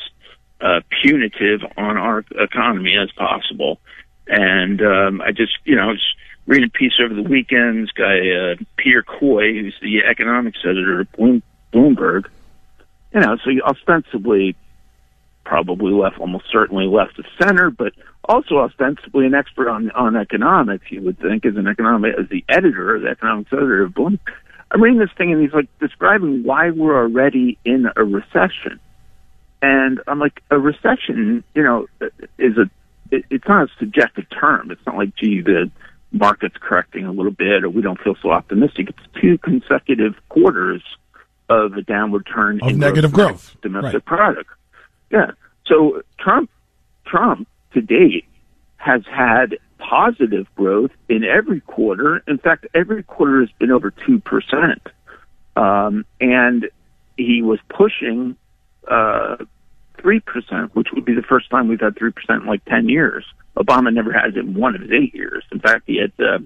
uh, 0.61 0.81
punitive 1.03 1.61
on 1.77 1.97
our 1.97 2.25
economy 2.39 2.97
as 2.97 3.11
possible. 3.13 3.79
And 4.27 4.81
um, 4.83 5.21
I 5.21 5.31
just, 5.33 5.53
you 5.65 5.77
know, 5.77 5.91
I 5.91 5.95
reading 6.47 6.71
a 6.75 6.79
piece 6.79 6.93
over 7.03 7.15
the 7.15 7.29
weekend. 7.29 7.85
This 7.85 7.93
guy, 7.93 8.19
uh, 8.31 8.55
Peter 8.77 9.03
Coy, 9.03 9.53
who's 9.55 9.75
the 9.83 10.05
economics 10.09 10.59
editor 10.65 11.01
at 11.01 11.13
Bloomberg, 11.73 12.27
you 13.13 13.21
know, 13.21 13.37
so 13.45 13.51
ostensibly 13.65 14.57
probably 15.45 15.93
left, 15.93 16.19
almost 16.19 16.45
certainly 16.51 16.87
left 16.87 17.19
of 17.19 17.25
center, 17.41 17.71
but 17.71 17.93
also 18.25 18.59
ostensibly 18.59 19.27
an 19.27 19.35
expert 19.35 19.69
on 19.69 19.91
on 19.93 20.17
economics. 20.17 20.85
You 20.91 21.03
would 21.03 21.19
think, 21.19 21.47
as 21.47 21.57
an 21.57 21.67
economic, 21.67 22.15
as 22.19 22.29
the 22.29 22.45
editor, 22.49 22.99
the 23.01 23.09
economics 23.09 23.53
editor 23.53 23.83
of 23.83 23.95
Bloom. 23.95 24.19
I'm 24.71 24.83
reading 24.83 24.99
this 24.99 25.11
thing, 25.17 25.33
and 25.33 25.41
he's 25.41 25.53
like 25.53 25.69
describing 25.79 26.43
why 26.43 26.71
we're 26.71 26.97
already 26.97 27.59
in 27.65 27.87
a 27.95 28.05
recession, 28.05 28.81
and 29.63 30.01
I'm 30.09 30.19
like, 30.19 30.43
a 30.51 30.59
recession, 30.59 31.45
you 31.55 31.63
know, 31.63 31.87
is 32.39 32.59
a 32.59 32.69
it, 33.11 33.25
it's 33.31 33.47
not 33.47 33.69
a 33.69 33.73
subjective 33.79 34.27
term. 34.29 34.71
It's 34.71 34.85
not 34.85 34.97
like, 34.97 35.15
gee, 35.17 35.41
the 35.41 35.71
market's 36.17 36.57
correcting 36.61 37.05
a 37.05 37.13
little 37.13 37.33
bit, 37.33 37.65
or 37.65 37.71
we 37.71 37.83
don't 37.83 38.01
feel 38.01 38.17
so 38.23 38.31
optimistic. 38.31 38.91
It's 38.91 39.21
two 39.21 39.39
consecutive 39.39 40.15
quarters 40.29 40.83
of 41.49 41.75
a 41.75 41.83
downward 41.83 42.27
turn 42.33 42.61
of 42.63 42.71
in 42.71 42.79
negative 42.79 43.13
growth, 43.13 43.57
domestic 43.63 43.95
right. 43.95 44.05
product. 44.05 44.51
Yeah. 45.11 45.33
So 45.67 46.03
Trump, 46.19 46.51
Trump 47.07 47.49
to 47.75 47.81
date 47.81 48.25
has 48.77 49.03
had 49.11 49.59
positive 49.79 50.47
growth 50.57 50.91
in 51.09 51.25
every 51.25 51.61
quarter. 51.61 52.23
In 52.27 52.39
fact, 52.39 52.67
every 52.75 53.03
quarter 53.03 53.41
has 53.41 53.51
been 53.59 53.71
over 53.71 53.91
two 53.91 54.19
percent, 54.21 54.83
um, 55.55 56.05
and 56.21 56.69
he 57.17 57.43
was 57.43 57.59
pushing 57.69 58.37
uh, 58.89 59.37
three 59.99 60.21
percent, 60.21 60.75
which 60.75 60.89
would 60.93 61.05
be 61.05 61.15
the 61.15 61.23
first 61.23 61.51
time 61.51 61.69
we've 61.69 61.81
had 61.81 61.97
three 61.97 62.13
percent 62.13 62.43
in 62.43 62.49
like 62.49 62.65
ten 62.65 62.89
years. 62.89 63.25
Obama 63.57 63.93
never 63.93 64.13
it 64.13 64.37
in 64.37 64.55
one 64.55 64.75
of 64.75 64.83
his 64.83 64.91
eight 64.93 65.15
years. 65.15 65.45
In 65.51 65.61
fact, 65.61 65.85
he 65.87 65.97
had 65.97 66.13
uh, 66.19 66.39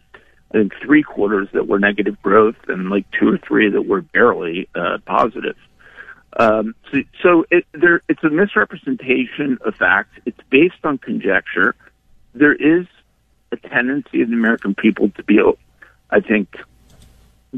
I 0.53 0.59
think 0.59 0.73
three 0.83 1.03
quarters 1.03 1.49
that 1.53 1.69
were 1.69 1.79
negative 1.79 2.21
growth 2.23 2.57
and 2.69 2.91
like 2.91 3.07
two 3.13 3.29
or 3.29 3.39
three 3.39 3.71
that 3.71 3.83
were 3.83 4.01
barely 4.01 4.69
uh, 4.75 4.99
positive. 5.05 5.57
Um, 6.39 6.75
so, 6.93 6.99
so 7.23 7.47
it, 7.51 7.67
there, 7.73 8.03
it's 8.09 8.23
a 8.23 8.31
misrepresentation 8.31 9.59
of 9.65 9.75
facts. 9.75 10.19
It's 10.27 10.41
based 10.49 10.85
on 10.85 10.99
conjecture. 10.99 11.75
There 12.35 12.55
is 12.55 12.87
a 13.53 13.57
tendency 13.57 14.23
of 14.23 14.29
the 14.29 14.35
American 14.35 14.75
people 14.75 15.11
to 15.11 15.25
be, 15.25 15.41
I 16.11 16.21
think, 16.21 16.57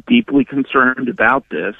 deeply 0.06 0.44
concerned 0.44 1.08
about 1.08 1.48
this. 1.50 1.76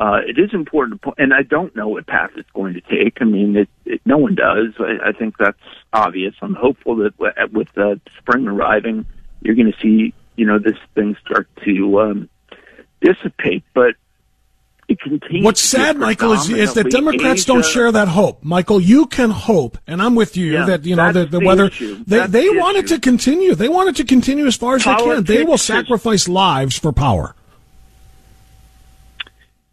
Uh, 0.00 0.20
it 0.26 0.38
is 0.38 0.48
important, 0.54 1.02
to, 1.02 1.12
and 1.18 1.34
I 1.34 1.42
don't 1.42 1.76
know 1.76 1.88
what 1.88 2.06
path 2.06 2.30
it's 2.36 2.48
going 2.54 2.72
to 2.72 2.80
take. 2.80 3.18
I 3.20 3.24
mean, 3.26 3.54
it, 3.54 3.68
it, 3.84 4.00
no 4.06 4.16
one 4.16 4.34
does. 4.34 4.72
I, 4.80 5.10
I 5.10 5.12
think 5.12 5.36
that's 5.38 5.58
obvious. 5.92 6.34
I'm 6.40 6.54
hopeful 6.54 6.96
that 6.96 7.12
with 7.52 7.68
uh, 7.76 7.96
spring 8.18 8.48
arriving, 8.48 9.04
you're 9.42 9.54
going 9.54 9.70
to 9.70 9.78
see, 9.78 10.14
you 10.36 10.46
know, 10.46 10.58
this 10.58 10.78
thing 10.94 11.16
start 11.22 11.48
to 11.66 12.00
um, 12.00 12.30
dissipate. 13.02 13.62
But 13.74 13.96
it 14.88 14.98
continues. 15.00 15.44
What's 15.44 15.60
sad, 15.60 15.98
Michael, 15.98 16.32
is, 16.32 16.48
is 16.48 16.72
that 16.74 16.90
Democrats 16.90 17.44
don't 17.44 17.64
share 17.64 17.92
that 17.92 18.08
hope. 18.08 18.42
Michael, 18.42 18.80
you 18.80 19.04
can 19.06 19.28
hope, 19.28 19.76
and 19.86 20.00
I'm 20.00 20.14
with 20.14 20.34
you 20.36 20.52
Yeah, 20.54 20.64
that 20.64 20.84
you 20.86 20.96
know 20.96 21.12
the, 21.12 21.26
the 21.26 21.38
the 21.40 21.46
weather. 21.46 21.66
issue. 21.66 22.02
They 22.06 22.16
That's 22.20 22.32
they 22.32 22.48
the 22.48 22.58
want 22.58 22.78
it 22.78 22.86
issue. 22.86 22.94
to 22.94 23.00
continue. 23.02 23.54
They 23.54 23.68
want 23.68 23.90
it 23.90 23.96
to 23.96 24.04
continue 24.04 24.46
as 24.46 24.56
far 24.56 24.76
as 24.76 24.84
they 24.84 24.94
can. 24.94 25.24
They 25.24 25.40
will 25.40 25.58
Politics 25.58 25.60
is- 25.60 25.66
sacrifice 25.66 26.26
lives 26.28 26.78
for 26.78 26.90
power. 26.92 27.34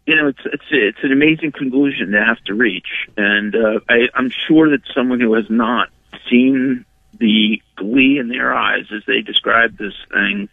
You 0.08 0.16
know, 0.16 0.28
it's 0.28 0.40
it's 0.46 0.64
it's 0.70 0.98
an 1.02 1.12
amazing 1.12 1.52
conclusion 1.52 2.12
to 2.12 2.24
have 2.24 2.42
to 2.44 2.54
reach, 2.54 2.88
and 3.18 3.54
uh, 3.54 3.80
I, 3.90 4.08
I'm 4.14 4.30
sure 4.30 4.70
that 4.70 4.80
someone 4.94 5.20
who 5.20 5.34
has 5.34 5.44
not 5.50 5.90
seen 6.30 6.86
the 7.18 7.60
glee 7.76 8.18
in 8.18 8.28
their 8.28 8.54
eyes 8.54 8.86
as 8.90 9.02
they 9.06 9.20
describe 9.20 9.76
this 9.76 9.92
thing 10.10 10.48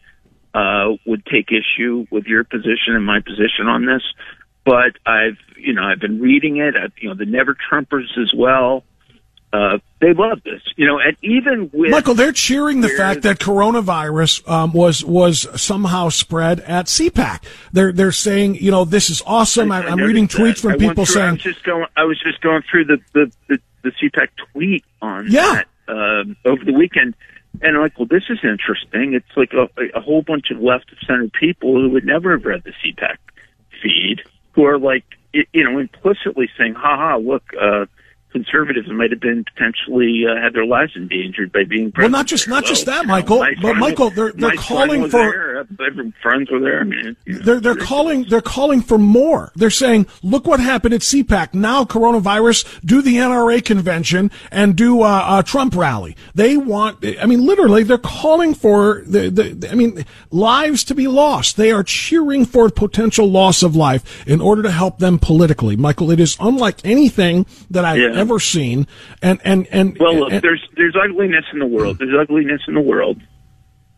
uh, 0.54 0.98
would 1.06 1.26
take 1.26 1.54
issue 1.54 2.06
with 2.12 2.26
your 2.26 2.44
position 2.44 2.96
and 2.96 3.06
my 3.06 3.22
position 3.22 3.68
on 3.68 3.86
this. 3.86 4.04
But 4.66 4.98
I've 5.06 5.38
you 5.56 5.74
know 5.74 5.84
I've 5.84 6.02
been 6.02 6.20
reading 6.20 6.58
it. 6.58 6.76
I've, 6.76 6.92
you 6.98 7.08
know 7.08 7.16
the 7.16 7.26
Never 7.26 7.56
Trumpers 7.56 8.18
as 8.22 8.34
well. 8.36 8.84
Uh, 9.56 9.78
they 10.02 10.14
love 10.14 10.42
this, 10.44 10.62
you 10.76 10.86
know, 10.86 11.00
and 11.00 11.16
even 11.22 11.70
with 11.72 11.90
Michael, 11.92 12.14
they're 12.14 12.34
cheering 12.34 12.82
the 12.82 12.90
fact 12.90 13.22
that 13.22 13.38
coronavirus 13.40 14.48
um, 14.50 14.74
was 14.74 15.04
was 15.06 15.48
somehow 15.62 16.10
spread 16.10 16.60
at 16.62 16.88
CPAC. 16.88 17.44
They're 17.72 17.92
they're 17.94 18.12
saying, 18.12 18.56
you 18.56 18.72
know, 18.72 18.84
this 18.86 19.10
is 19.10 19.22
awesome. 19.26 19.72
I, 19.72 19.84
I 19.84 19.92
I'm 19.92 20.00
reading 20.00 20.28
that. 20.28 20.38
tweets 20.38 20.60
from 20.60 20.72
I 20.74 20.78
people 20.78 21.06
through- 21.06 21.22
I 21.22 21.26
saying, 21.26 21.32
was 21.36 21.44
just 21.44 21.64
going. 21.64 21.86
I 21.96 22.04
was 22.04 22.20
just 22.20 22.42
going 22.42 22.64
through 22.70 22.86
the 22.86 22.98
the 23.14 23.32
the, 23.48 23.60
the 23.84 23.92
CPAC 23.92 24.28
tweet 24.52 24.84
on 25.02 25.28
Yeah. 25.30 25.62
that 25.64 25.68
um, 25.88 26.36
over 26.44 26.66
the 26.66 26.74
weekend, 26.74 27.16
and 27.62 27.76
I'm 27.78 27.82
like, 27.82 27.98
well, 27.98 28.08
this 28.08 28.24
is 28.30 28.40
interesting. 28.44 29.14
It's 29.14 29.38
like 29.38 29.54
a, 29.54 29.70
a 29.98 30.02
whole 30.02 30.22
bunch 30.22 30.52
of 30.52 30.60
left 30.60 30.92
of 30.92 30.98
center 31.08 31.30
people 31.40 31.80
who 31.80 31.90
would 31.92 32.06
never 32.06 32.32
have 32.36 32.44
read 32.46 32.64
the 32.64 32.74
CPAC 32.84 33.18
feed, 33.82 34.22
who 34.54 34.66
are 34.66 34.78
like, 34.80 35.06
you 35.34 35.64
know, 35.64 35.80
implicitly 35.80 36.50
saying, 36.58 36.74
"Ha 36.74 36.98
ha, 36.98 37.16
look." 37.18 37.44
Uh, 37.60 37.86
Conservatives 38.36 38.90
might 38.92 39.12
have 39.12 39.22
been 39.22 39.46
potentially 39.46 40.26
uh, 40.30 40.36
had 40.42 40.54
their 40.54 40.66
lives 40.66 40.92
endangered 40.98 41.54
by 41.54 41.64
being. 41.64 41.94
Well, 41.96 42.10
not 42.10 42.28
just- 42.28 42.50
not 42.50 42.66
just 42.66 42.86
that, 42.86 43.04
you 43.04 43.08
know, 43.08 43.14
Michael, 43.14 43.46
but 43.62 43.78
Michael, 43.78 44.10
they're- 44.10 44.34
they're 44.36 44.52
calling 44.58 45.04
for- 45.10 45.20
there. 45.20 45.66
Friends 46.22 46.52
were 46.52 46.60
there. 46.60 46.82
I 46.82 46.84
mean, 46.84 47.16
you 47.26 47.34
know, 47.34 47.40
They're 47.40 47.60
they're 47.62 47.76
calling 47.76 48.26
they're 48.30 48.42
calling 48.42 48.82
for 48.82 48.98
more. 48.98 49.54
They're 49.56 49.70
saying, 49.70 50.08
look 50.22 50.46
what 50.48 50.60
happened 50.60 50.94
at 50.94 51.00
CPAC. 51.02 51.54
Now 51.54 51.86
coronavirus, 51.86 52.82
do 52.86 53.02
the 53.02 53.16
NRA 53.18 53.64
convention 53.64 54.32
and 54.52 54.76
do 54.76 55.02
a, 55.04 55.40
a 55.40 55.44
Trump 55.44 55.76
rally. 55.78 56.18
They 56.36 56.58
want. 56.58 57.06
I 57.22 57.26
mean, 57.26 57.46
literally, 57.46 57.84
they're 57.84 57.98
calling 57.98 58.54
for 58.54 59.02
the, 59.08 59.30
the 59.30 59.70
I 59.72 59.76
mean 59.76 60.04
lives 60.30 60.84
to 60.86 60.94
be 60.96 61.08
lost. 61.08 61.56
They 61.56 61.72
are 61.72 61.84
cheering 61.84 62.46
for 62.46 62.70
potential 62.70 63.32
loss 63.32 63.64
of 63.64 63.76
life 63.78 64.28
in 64.28 64.42
order 64.42 64.62
to 64.64 64.72
help 64.72 65.00
them 65.00 65.20
politically. 65.20 65.78
Michael, 65.78 66.12
it 66.12 66.20
is 66.20 66.36
unlike 66.42 66.80
anything 66.84 67.46
that 67.72 67.86
I've 67.86 67.98
Yeah. 67.98 68.20
Ever 68.26 68.40
seen. 68.40 68.88
And 69.22 69.40
and 69.44 69.68
and 69.72 69.98
Well, 70.00 70.16
look, 70.16 70.32
and- 70.34 70.42
there's 70.42 70.68
there's 70.76 70.96
ugliness 70.96 71.46
in 71.54 71.60
the 71.60 71.66
world. 71.66 72.00
There's 72.00 72.16
ugliness 72.20 72.62
in 72.68 72.74
the 72.74 72.82
world, 72.82 73.22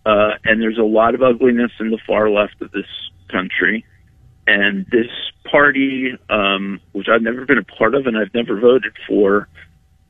uh, 0.06 0.32
and 0.44 0.62
there's 0.62 0.78
a 0.78 0.84
lot 0.84 1.16
of 1.16 1.22
ugliness 1.22 1.72
in 1.80 1.90
the 1.90 2.00
far 2.06 2.30
left 2.30 2.62
of 2.62 2.72
this 2.72 2.88
country. 3.30 3.86
And 4.50 4.86
this 4.92 5.08
party, 5.52 6.18
um, 6.30 6.80
which 6.94 7.08
I've 7.10 7.22
never 7.22 7.46
been 7.46 7.58
a 7.58 7.64
part 7.64 7.96
of 7.96 8.08
and 8.08 8.18
I've 8.18 8.34
never 8.34 8.58
voted 8.60 8.94
for, 9.06 9.50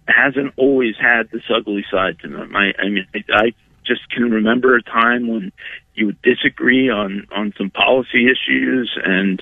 hasn't 0.07 0.53
always 0.57 0.95
had 0.99 1.31
this 1.31 1.41
ugly 1.49 1.83
side 1.89 2.19
to 2.19 2.27
them. 2.27 2.55
I, 2.55 2.71
I 2.77 2.89
mean, 2.89 3.07
I, 3.15 3.23
I 3.33 3.53
just 3.85 4.09
can 4.11 4.29
remember 4.29 4.75
a 4.75 4.83
time 4.83 5.27
when 5.27 5.51
you 5.95 6.07
would 6.07 6.21
disagree 6.21 6.89
on 6.89 7.25
on 7.31 7.53
some 7.57 7.69
policy 7.71 8.27
issues, 8.27 8.95
and 9.03 9.41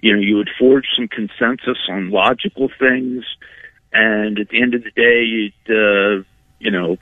you 0.00 0.12
know 0.12 0.20
you 0.20 0.36
would 0.36 0.50
forge 0.58 0.86
some 0.94 1.08
consensus 1.08 1.78
on 1.88 2.10
logical 2.10 2.70
things 2.78 3.24
and 3.92 4.38
at 4.38 4.48
the 4.48 4.60
end 4.62 4.74
of 4.74 4.82
the 4.84 4.90
day, 4.90 5.22
you'd 5.24 5.52
uh, 5.70 6.24
you 6.58 6.70
know 6.70 6.96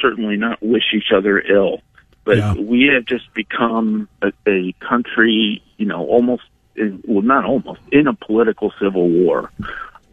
certainly 0.00 0.36
not 0.36 0.62
wish 0.62 0.84
each 0.94 1.12
other 1.14 1.40
ill. 1.40 1.80
But 2.24 2.36
Yeah. 2.36 2.54
we 2.54 2.90
have 2.94 3.06
just 3.06 3.32
become 3.34 4.08
a, 4.20 4.32
a 4.46 4.72
country, 4.86 5.62
you 5.78 5.86
know, 5.86 6.06
almost 6.06 6.42
in, 6.76 7.02
well, 7.06 7.22
not 7.22 7.44
almost 7.46 7.80
in 7.90 8.06
a 8.06 8.12
political 8.14 8.70
civil 8.80 9.08
war. 9.08 9.50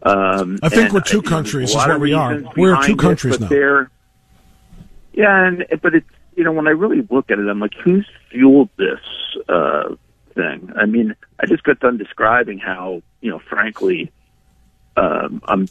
Um, 0.02 0.58
I 0.62 0.68
think 0.70 0.92
we're 0.92 1.00
two 1.02 1.20
there's 1.20 1.28
countries 1.28 1.70
is 1.70 1.76
what 1.76 2.00
we 2.00 2.12
are. 2.14 2.40
We're 2.56 2.80
two 2.82 2.96
countries 2.96 3.34
but 3.36 3.42
now. 3.42 3.48
they're- 3.48 3.90
Yeah, 5.12 5.46
and 5.46 5.66
but 5.82 5.94
it's 5.94 6.08
you 6.36 6.44
know 6.44 6.52
when 6.52 6.66
I 6.66 6.70
really 6.70 7.06
look 7.10 7.30
at 7.30 7.38
it, 7.38 7.48
I'm 7.48 7.60
like, 7.60 7.74
who's 7.82 8.06
fueled 8.30 8.68
this 8.76 9.00
uh, 9.48 9.94
thing? 10.34 10.72
I 10.76 10.86
mean, 10.86 11.14
I 11.40 11.46
just 11.46 11.64
got 11.64 11.80
done 11.80 11.96
describing 11.98 12.58
how 12.58 13.02
you 13.20 13.30
know, 13.30 13.38
frankly, 13.40 14.10
um, 14.96 15.42
I'm 15.46 15.68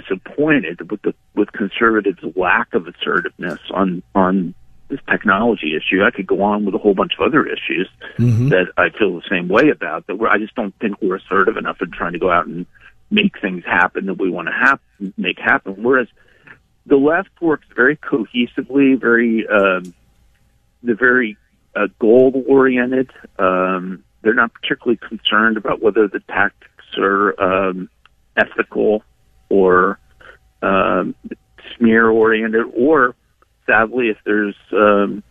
disappointed 0.00 0.90
with 0.90 1.02
the 1.02 1.14
with 1.34 1.52
conservatives' 1.52 2.22
lack 2.36 2.74
of 2.74 2.86
assertiveness 2.86 3.60
on 3.70 4.02
on 4.14 4.54
this 4.88 5.00
technology 5.10 5.74
issue. 5.76 6.04
I 6.04 6.10
could 6.10 6.26
go 6.26 6.42
on 6.42 6.64
with 6.64 6.74
a 6.74 6.78
whole 6.78 6.94
bunch 6.94 7.14
of 7.18 7.26
other 7.26 7.44
issues 7.46 7.88
Mm-hmm. 8.18 8.48
that 8.48 8.66
I 8.78 8.88
feel 8.96 9.14
the 9.14 9.28
same 9.28 9.48
way 9.48 9.68
about. 9.70 10.06
That 10.06 10.16
we're, 10.16 10.28
I 10.28 10.38
just 10.38 10.54
don't 10.54 10.74
think 10.78 11.02
we're 11.02 11.16
assertive 11.16 11.56
enough 11.58 11.82
in 11.82 11.90
trying 11.90 12.12
to 12.14 12.18
go 12.18 12.30
out 12.30 12.46
and 12.46 12.64
make 13.10 13.38
things 13.40 13.62
happen 13.64 14.06
that 14.06 14.18
we 14.18 14.30
want 14.30 14.48
to 14.48 14.54
hap- 14.54 14.80
make 15.18 15.38
happen. 15.38 15.82
Whereas 15.82 16.08
the 16.86 16.96
left 16.96 17.30
works 17.42 17.66
very 17.74 17.96
cohesively, 17.96 18.98
very 18.98 19.46
um, 19.48 19.92
they're 20.82 20.94
very 20.94 21.36
uh, 21.74 21.88
goal 21.98 22.42
oriented. 22.48 23.10
Um, 23.38 24.02
they're 24.22 24.34
not 24.34 24.54
particularly 24.54 24.96
concerned 24.96 25.56
about 25.56 25.82
whether 25.82 26.08
the 26.08 26.20
tactics 26.20 26.86
are 26.96 27.38
um, 27.40 27.90
ethical 28.36 29.02
or 29.48 29.98
um, 30.62 31.14
smear 31.76 32.08
oriented, 32.08 32.66
or 32.74 33.14
sadly, 33.66 34.08
if 34.08 34.18
there's 34.24 34.56
um, 34.72 35.22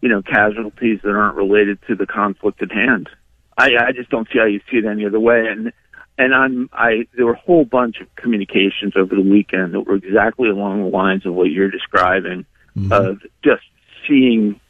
you 0.00 0.08
know 0.08 0.22
casualties 0.22 1.00
that 1.02 1.10
aren't 1.10 1.36
related 1.36 1.78
to 1.88 1.94
the 1.94 2.06
conflict 2.06 2.62
at 2.62 2.72
hand. 2.72 3.08
I, 3.56 3.70
I 3.78 3.92
just 3.92 4.10
don't 4.10 4.26
see 4.32 4.38
how 4.38 4.46
you 4.46 4.60
see 4.70 4.78
it 4.78 4.84
any 4.84 5.06
other 5.06 5.20
way. 5.20 5.46
And 5.48 5.72
and 6.18 6.34
I'm 6.34 6.68
I 6.72 7.06
there 7.16 7.26
were 7.26 7.34
a 7.34 7.40
whole 7.40 7.64
bunch 7.64 8.00
of 8.00 8.14
communications 8.16 8.94
over 8.96 9.14
the 9.14 9.22
weekend 9.22 9.74
that 9.74 9.80
were 9.80 9.96
exactly 9.96 10.48
along 10.48 10.82
the 10.82 10.88
lines 10.88 11.24
of 11.26 11.34
what 11.34 11.50
you're 11.50 11.70
describing 11.70 12.46
Mm-hmm. 12.76 12.92
of 12.92 13.22
just 13.44 13.62
seeing 14.08 14.60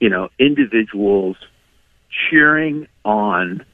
you 0.00 0.10
know 0.10 0.28
individuals 0.38 1.36
cheering 2.30 2.86
on 3.06 3.64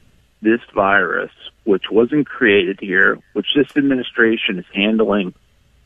this 0.41 0.61
virus 0.73 1.31
which 1.65 1.83
wasn't 1.91 2.25
created 2.27 2.79
here 2.81 3.17
which 3.33 3.47
this 3.55 3.67
administration 3.75 4.57
is 4.59 4.65
handling 4.73 5.33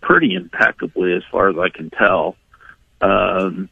pretty 0.02 0.34
impeccably 0.36 1.13
as 1.13 1.24
far 1.32 1.50
as 1.50 1.56
I 1.58 1.70
can 1.70 1.89
tell 1.89 2.36
um, 3.02 3.70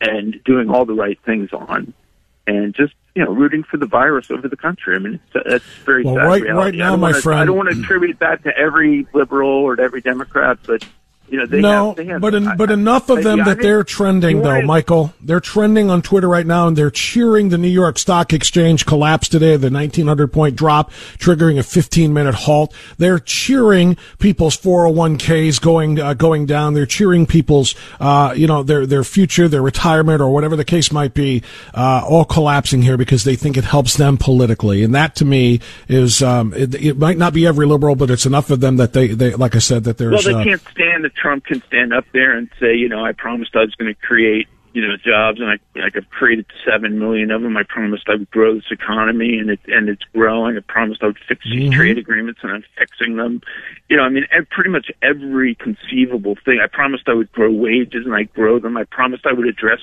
and 0.00 0.42
doing 0.44 0.70
all 0.70 0.84
the 0.84 0.94
right 0.94 1.18
things 1.24 1.50
on 1.52 1.92
and 2.46 2.74
just 2.74 2.94
you 3.14 3.24
know 3.24 3.32
rooting 3.32 3.62
for 3.64 3.76
the 3.76 3.86
virus 3.86 4.30
over 4.30 4.46
the 4.48 4.56
country. 4.56 4.94
I 4.94 4.98
mean, 5.00 5.14
it's, 5.34 5.46
it's 5.46 5.64
very 5.84 6.04
Well, 6.04 6.14
sad 6.16 6.24
right- 6.26 6.42
reality. 6.42 6.78
right 6.78 6.86
now, 6.90 6.96
my 6.96 7.10
wanna, 7.10 7.20
friend- 7.22 7.40
I 7.40 7.44
don't 7.44 7.56
want 7.56 7.70
to 7.70 7.80
attribute 7.80 8.18
that 8.20 8.44
to 8.44 8.56
every 8.56 9.06
liberal 9.12 9.48
or 9.50 9.76
to 9.76 9.82
every 9.82 10.00
Democrat, 10.00 10.58
but 10.66 10.86
you 11.30 11.38
know 11.38 11.46
they 11.46 11.60
no, 11.60 11.88
have, 11.88 11.96
they 11.96 12.04
have, 12.06 12.20
but 12.20 12.34
en- 12.34 12.48
I- 12.48 12.56
but 12.56 12.70
enough 12.70 13.10
of 13.10 13.18
I- 13.18 13.22
them 13.22 13.38
yeah, 13.38 13.44
that 13.44 13.60
they're 13.60 13.84
trending 13.84 14.42
though, 14.42 14.62
Michael. 14.62 15.12
They're 15.20 15.40
trending 15.40 15.90
on 15.90 16.02
Twitter 16.02 16.28
right 16.28 16.46
now, 16.46 16.66
and 16.68 16.76
they're 16.76 16.90
cheering 16.90 17.48
the 17.50 17.58
New 17.58 17.68
York 17.68 17.98
Stock 17.98 18.32
Exchange 18.32 18.86
collapse 18.86 19.28
today, 19.28 19.56
the 19.56 19.70
1900 19.70 20.32
point 20.32 20.56
drop, 20.56 20.90
triggering 21.18 21.58
a 21.58 21.62
15 21.62 22.12
minute 22.12 22.34
halt. 22.34 22.74
They're 22.96 23.18
cheering 23.18 23.96
people's 24.18 24.56
401ks 24.56 25.60
going 25.60 26.00
uh, 26.00 26.14
going 26.14 26.46
down. 26.46 26.74
They're 26.74 26.86
cheering 26.86 27.26
people's 27.26 27.74
uh, 28.00 28.34
you 28.36 28.46
know 28.46 28.62
their 28.62 28.86
their 28.86 29.04
future, 29.04 29.48
their 29.48 29.62
retirement, 29.62 30.20
or 30.20 30.30
whatever 30.32 30.56
the 30.56 30.64
case 30.64 30.92
might 30.92 31.14
be, 31.14 31.42
uh, 31.74 32.02
all 32.08 32.24
collapsing 32.24 32.82
here 32.82 32.96
because 32.96 33.24
they 33.24 33.36
think 33.36 33.56
it 33.56 33.64
helps 33.64 33.96
them 33.96 34.16
politically. 34.16 34.82
And 34.82 34.94
that 34.94 35.16
to 35.16 35.24
me 35.24 35.60
is 35.88 36.22
um, 36.22 36.52
it, 36.54 36.74
it 36.74 36.98
might 36.98 37.18
not 37.18 37.32
be 37.32 37.46
every 37.46 37.66
liberal, 37.66 37.96
but 37.96 38.10
it's 38.10 38.26
enough 38.26 38.50
of 38.50 38.60
them 38.60 38.76
that 38.76 38.92
they 38.92 39.08
they 39.08 39.34
like 39.34 39.54
I 39.54 39.60
said 39.60 39.84
that 39.84 39.98
there's 39.98 40.24
Well, 40.24 40.34
they 40.34 40.40
uh, 40.40 40.44
can't 40.44 40.62
stand 40.70 41.04
that 41.04 41.14
Trump 41.20 41.44
can 41.44 41.62
stand 41.66 41.92
up 41.92 42.04
there 42.12 42.36
and 42.36 42.48
say, 42.60 42.74
you 42.74 42.88
know, 42.88 43.04
I 43.04 43.12
promised 43.12 43.54
I 43.54 43.60
was 43.60 43.74
going 43.74 43.92
to 43.92 44.00
create, 44.00 44.46
you 44.74 44.86
know, 44.86 44.96
jobs, 44.96 45.40
and 45.40 45.48
I, 45.50 45.58
like 45.80 45.96
I've 45.96 46.08
created 46.10 46.46
seven 46.64 46.98
million 46.98 47.30
of 47.30 47.42
them. 47.42 47.56
I 47.56 47.62
promised 47.64 48.04
I 48.08 48.12
would 48.12 48.30
grow 48.30 48.54
this 48.54 48.70
economy, 48.70 49.38
and 49.38 49.50
it 49.50 49.60
and 49.66 49.88
it's 49.88 50.04
growing. 50.14 50.56
I 50.56 50.60
promised 50.60 51.02
I 51.02 51.06
would 51.06 51.18
fix 51.26 51.44
these 51.44 51.72
trade 51.72 51.98
agreements, 51.98 52.40
and 52.42 52.52
I'm 52.52 52.64
fixing 52.78 53.16
them. 53.16 53.40
You 53.88 53.96
know, 53.96 54.04
I 54.04 54.08
mean, 54.10 54.24
pretty 54.50 54.70
much 54.70 54.90
every 55.02 55.54
conceivable 55.56 56.36
thing. 56.44 56.60
I 56.62 56.66
promised 56.68 57.08
I 57.08 57.14
would 57.14 57.32
grow 57.32 57.50
wages, 57.50 58.04
and 58.04 58.14
I 58.14 58.24
grow 58.24 58.58
them. 58.60 58.76
I 58.76 58.84
promised 58.84 59.26
I 59.26 59.32
would 59.32 59.48
address, 59.48 59.80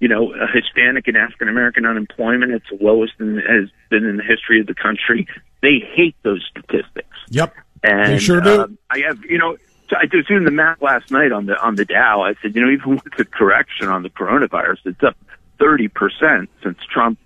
you 0.00 0.08
know, 0.08 0.32
uh, 0.32 0.46
Hispanic 0.52 1.06
and 1.06 1.16
African 1.16 1.48
American 1.48 1.86
unemployment. 1.86 2.52
It's 2.52 2.66
the 2.70 2.82
lowest 2.84 3.12
in, 3.20 3.36
has 3.36 3.68
been 3.90 4.04
in 4.04 4.16
the 4.16 4.24
history 4.24 4.58
of 4.60 4.66
the 4.66 4.74
country. 4.74 5.28
They 5.62 5.78
hate 5.94 6.16
those 6.22 6.44
statistics. 6.50 7.16
Yep. 7.28 7.54
And 7.84 8.14
They 8.14 8.18
sure 8.18 8.40
do. 8.40 8.62
um, 8.62 8.78
I 8.90 9.00
have, 9.00 9.22
you 9.26 9.38
know, 9.38 9.56
so 9.88 9.96
I 9.96 10.04
was 10.12 10.26
doing 10.26 10.44
the 10.44 10.50
math 10.50 10.80
last 10.80 11.10
night 11.10 11.32
on 11.32 11.46
the 11.46 11.60
on 11.60 11.76
the 11.76 11.84
Dow. 11.84 12.22
I 12.22 12.34
said, 12.40 12.54
you 12.54 12.62
know, 12.62 12.70
even 12.70 12.94
with 13.04 13.14
the 13.16 13.24
correction 13.24 13.88
on 13.88 14.02
the 14.02 14.10
coronavirus, 14.10 14.78
it's 14.86 15.02
up 15.02 15.16
thirty 15.58 15.88
percent 15.88 16.50
since 16.62 16.78
Trump 16.90 17.18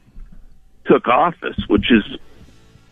took 0.86 1.06
office, 1.06 1.58
which 1.68 1.90
is 1.92 2.04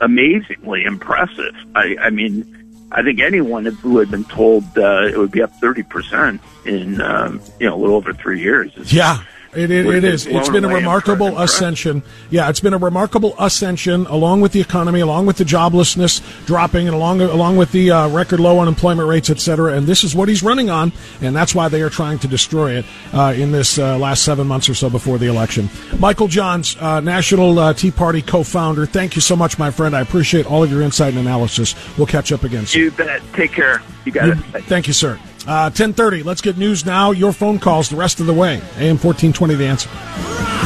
amazingly 0.00 0.84
impressive. 0.84 1.54
I, 1.74 1.96
I 1.98 2.10
mean, 2.10 2.88
I 2.92 3.02
think 3.02 3.20
anyone 3.20 3.64
who 3.64 3.98
had 3.98 4.10
been 4.10 4.24
told 4.24 4.64
uh, 4.76 5.06
it 5.06 5.16
would 5.16 5.30
be 5.32 5.42
up 5.42 5.52
thirty 5.60 5.82
percent 5.82 6.40
in 6.64 7.00
um, 7.00 7.40
you 7.58 7.66
know 7.66 7.74
a 7.74 7.78
little 7.78 7.96
over 7.96 8.12
three 8.12 8.40
years 8.40 8.76
is 8.76 8.92
Yeah. 8.92 9.22
It, 9.56 9.70
it, 9.70 9.86
We've 9.86 9.96
it 9.96 10.00
been 10.02 10.12
is. 10.12 10.26
It's 10.26 10.48
blown 10.48 10.52
been 10.52 10.64
a 10.70 10.74
remarkable 10.74 11.28
impressed. 11.28 11.54
ascension. 11.54 12.02
Yeah, 12.30 12.48
it's 12.50 12.60
been 12.60 12.74
a 12.74 12.78
remarkable 12.78 13.34
ascension, 13.38 14.06
along 14.06 14.40
with 14.42 14.52
the 14.52 14.60
economy, 14.60 15.00
along 15.00 15.26
with 15.26 15.38
the 15.38 15.44
joblessness 15.44 16.20
dropping, 16.46 16.86
and 16.86 16.94
along 16.94 17.20
along 17.22 17.56
with 17.56 17.72
the 17.72 17.90
uh, 17.90 18.08
record 18.08 18.40
low 18.40 18.60
unemployment 18.60 19.08
rates, 19.08 19.30
et 19.30 19.40
cetera. 19.40 19.72
And 19.72 19.86
this 19.86 20.04
is 20.04 20.14
what 20.14 20.28
he's 20.28 20.42
running 20.42 20.70
on, 20.70 20.92
and 21.20 21.34
that's 21.34 21.54
why 21.54 21.68
they 21.68 21.82
are 21.82 21.90
trying 21.90 22.18
to 22.20 22.28
destroy 22.28 22.72
it 22.78 22.84
uh, 23.12 23.34
in 23.36 23.52
this 23.52 23.78
uh, 23.78 23.98
last 23.98 24.24
seven 24.24 24.46
months 24.46 24.68
or 24.68 24.74
so 24.74 24.90
before 24.90 25.18
the 25.18 25.26
election. 25.26 25.68
Michael 25.98 26.28
Johns, 26.28 26.76
uh, 26.76 27.00
National 27.00 27.58
uh, 27.58 27.72
Tea 27.72 27.90
Party 27.90 28.22
co-founder. 28.22 28.86
Thank 28.86 29.16
you 29.16 29.22
so 29.22 29.36
much, 29.36 29.58
my 29.58 29.70
friend. 29.70 29.96
I 29.96 30.00
appreciate 30.00 30.46
all 30.46 30.62
of 30.62 30.70
your 30.70 30.82
insight 30.82 31.14
and 31.14 31.20
analysis. 31.20 31.74
We'll 31.96 32.06
catch 32.06 32.32
up 32.32 32.44
again 32.44 32.66
soon. 32.66 32.82
you 32.82 32.90
bet. 32.90 33.22
Take 33.32 33.52
care. 33.52 33.82
You 34.04 34.12
got 34.12 34.28
it. 34.28 34.36
Thank 34.64 34.86
you, 34.86 34.92
sir. 34.92 35.18
Uh, 35.46 35.70
1030, 35.70 36.24
let's 36.24 36.40
get 36.40 36.58
news 36.58 36.84
now. 36.84 37.12
Your 37.12 37.32
phone 37.32 37.60
calls 37.60 37.88
the 37.88 37.96
rest 37.96 38.18
of 38.18 38.26
the 38.26 38.34
way. 38.34 38.54
AM 38.78 38.98
1420, 38.98 39.54
the 39.54 39.66
answer. 39.66 40.65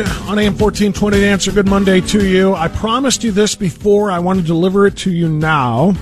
On 0.00 0.38
AM 0.38 0.54
fourteen 0.54 0.92
twenty. 0.92 1.18
The 1.18 1.26
answer. 1.26 1.52
Good 1.52 1.68
Monday 1.68 2.00
to 2.00 2.26
you. 2.26 2.54
I 2.54 2.68
promised 2.68 3.22
you 3.22 3.30
this 3.30 3.54
before. 3.54 4.10
I 4.10 4.18
want 4.20 4.40
to 4.40 4.46
deliver 4.46 4.86
it 4.86 4.96
to 4.98 5.10
you 5.10 5.28
now. 5.28 5.92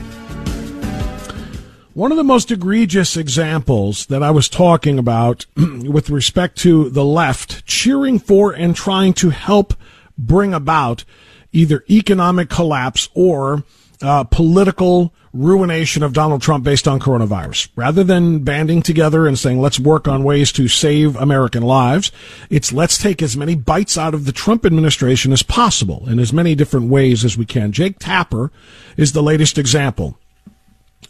One 1.93 2.13
of 2.13 2.17
the 2.17 2.25
most 2.25 2.51
egregious 2.53 3.17
examples 3.17 4.07
that 4.07 4.23
I 4.23 4.31
was 4.31 4.49
talking 4.49 4.99
about 4.99 5.47
with 5.57 6.09
respect 6.09 6.57
to 6.59 6.89
the 6.91 7.05
left 7.05 7.67
cheering 7.67 8.19
for 8.19 8.53
and 8.53 8.77
trying 8.77 9.13
to 9.15 9.31
help 9.31 9.75
bring 10.17 10.55
about 10.55 11.05
either 11.53 11.85
economic 11.91 12.49
collapse 12.49 13.09
or 13.15 13.65
uh, 14.03 14.25
political 14.25 15.13
ruination 15.33 16.03
of 16.03 16.13
Donald 16.13 16.43
Trump 16.43 16.65
based 16.65 16.89
on 16.89 16.99
coronavirus. 16.99 17.69
Rather 17.77 18.03
than 18.03 18.43
banding 18.43 18.83
together 18.83 19.27
and 19.27 19.39
saying, 19.39 19.61
let's 19.61 19.79
work 19.79 20.09
on 20.09 20.25
ways 20.25 20.51
to 20.53 20.69
save 20.69 21.17
American 21.17 21.63
lives, 21.63 22.11
it's 22.49 22.73
let's 22.73 22.99
take 22.99 23.23
as 23.23 23.37
many 23.37 23.55
bites 23.55 23.97
out 23.97 24.15
of 24.15 24.25
the 24.25 24.33
Trump 24.33 24.67
administration 24.67 25.33
as 25.33 25.43
possible 25.43 26.09
in 26.09 26.19
as 26.19 26.33
many 26.33 26.55
different 26.55 26.89
ways 26.89 27.25
as 27.25 27.39
we 27.39 27.47
can. 27.47 27.73
Jake 27.73 27.99
Tapper 27.99 28.51
is 28.97 29.13
the 29.13 29.23
latest 29.23 29.59
example 29.59 30.19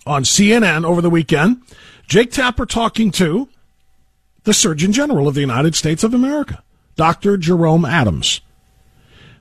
on 0.06 0.24
CNN 0.24 0.84
over 0.84 1.00
the 1.00 1.10
weekend. 1.10 1.62
Jake 2.06 2.32
Tapper 2.32 2.66
talking 2.66 3.10
to 3.12 3.48
the 4.44 4.54
Surgeon 4.54 4.92
General 4.92 5.28
of 5.28 5.34
the 5.34 5.40
United 5.40 5.74
States 5.74 6.04
of 6.04 6.12
America, 6.12 6.62
Dr. 6.96 7.36
Jerome 7.36 7.84
Adams. 7.84 8.40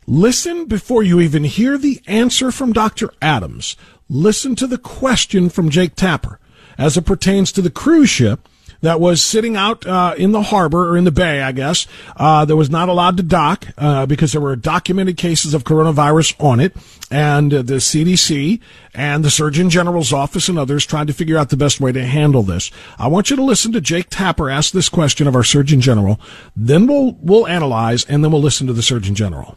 Listen 0.09 0.65
before 0.65 1.03
you 1.03 1.19
even 1.19 1.43
hear 1.43 1.77
the 1.77 2.01
answer 2.07 2.51
from 2.51 2.73
Dr. 2.73 3.13
Adams. 3.21 3.77
Listen 4.09 4.55
to 4.55 4.65
the 4.65 4.79
question 4.79 5.49
from 5.49 5.69
Jake 5.69 5.93
Tapper 5.95 6.39
as 6.79 6.97
it 6.97 7.05
pertains 7.05 7.51
to 7.51 7.61
the 7.61 7.69
cruise 7.69 8.09
ship 8.09 8.49
that 8.81 8.99
was 8.99 9.21
sitting 9.21 9.55
out 9.55 9.85
uh, 9.85 10.15
in 10.17 10.31
the 10.31 10.41
harbor 10.41 10.89
or 10.89 10.97
in 10.97 11.03
the 11.03 11.11
bay, 11.11 11.43
I 11.43 11.51
guess, 11.51 11.85
uh, 12.15 12.43
that 12.45 12.55
was 12.55 12.71
not 12.71 12.89
allowed 12.89 13.17
to 13.17 13.23
dock 13.23 13.67
uh, 13.77 14.07
because 14.07 14.31
there 14.31 14.41
were 14.41 14.55
documented 14.55 15.15
cases 15.15 15.53
of 15.53 15.63
coronavirus 15.63 16.43
on 16.43 16.59
it, 16.59 16.75
and 17.11 17.53
uh, 17.53 17.61
the 17.61 17.75
CDC 17.75 18.59
and 18.95 19.23
the 19.23 19.29
Surgeon 19.29 19.69
General's 19.69 20.11
office 20.11 20.49
and 20.49 20.57
others 20.57 20.87
tried 20.87 21.05
to 21.05 21.13
figure 21.13 21.37
out 21.37 21.49
the 21.49 21.55
best 21.55 21.79
way 21.79 21.91
to 21.91 22.03
handle 22.03 22.41
this. 22.41 22.71
I 22.97 23.09
want 23.09 23.29
you 23.29 23.35
to 23.35 23.43
listen 23.43 23.73
to 23.73 23.81
Jake 23.81 24.09
Tapper 24.09 24.49
ask 24.49 24.73
this 24.73 24.89
question 24.89 25.27
of 25.27 25.35
our 25.35 25.43
Surgeon 25.43 25.81
General. 25.81 26.19
Then 26.55 26.87
we'll 26.87 27.15
we'll 27.21 27.45
analyze, 27.45 28.05
and 28.05 28.23
then 28.23 28.31
we'll 28.31 28.41
listen 28.41 28.65
to 28.65 28.73
the 28.73 28.81
Surgeon 28.81 29.13
General. 29.13 29.55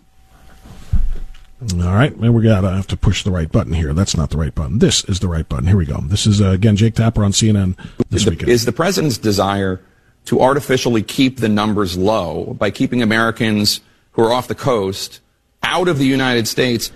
All 1.75 1.95
right, 1.95 2.17
maybe 2.19 2.31
we 2.31 2.43
got 2.43 2.63
to 2.63 2.71
have 2.71 2.87
to 2.89 2.97
push 2.97 3.23
the 3.23 3.31
right 3.31 3.51
button 3.51 3.73
here. 3.73 3.93
That's 3.93 4.17
not 4.17 4.31
the 4.31 4.37
right 4.37 4.55
button. 4.55 4.79
This 4.81 5.05
is 5.05 5.21
the 5.21 5.29
right 5.29 5.49
button. 5.49 5.67
Here 5.67 5.77
we 5.77 5.87
go. 5.87 6.01
This 6.03 6.27
is 6.27 6.41
uh, 6.41 6.49
again 6.51 6.77
Jake 6.77 6.95
Tapper 6.95 7.25
on 7.25 7.33
CNN 7.33 7.77
this 8.11 8.25
the- 8.25 8.31
weekend. 8.31 8.51
is 8.51 8.65
the 8.65 8.73
president's 8.73 9.19
desire 9.19 9.81
to 10.25 10.41
artificially 10.41 11.03
keep 11.03 11.39
the 11.39 11.49
numbers 11.49 11.97
low 11.97 12.55
by 12.59 12.71
keeping 12.71 13.03
Americans 13.03 13.81
who 14.13 14.23
are 14.23 14.33
off 14.33 14.49
the 14.49 14.55
coast 14.55 15.21
out 15.63 15.89
of 15.89 15.99
the 15.99 16.07
United 16.07 16.49
States. 16.49 16.91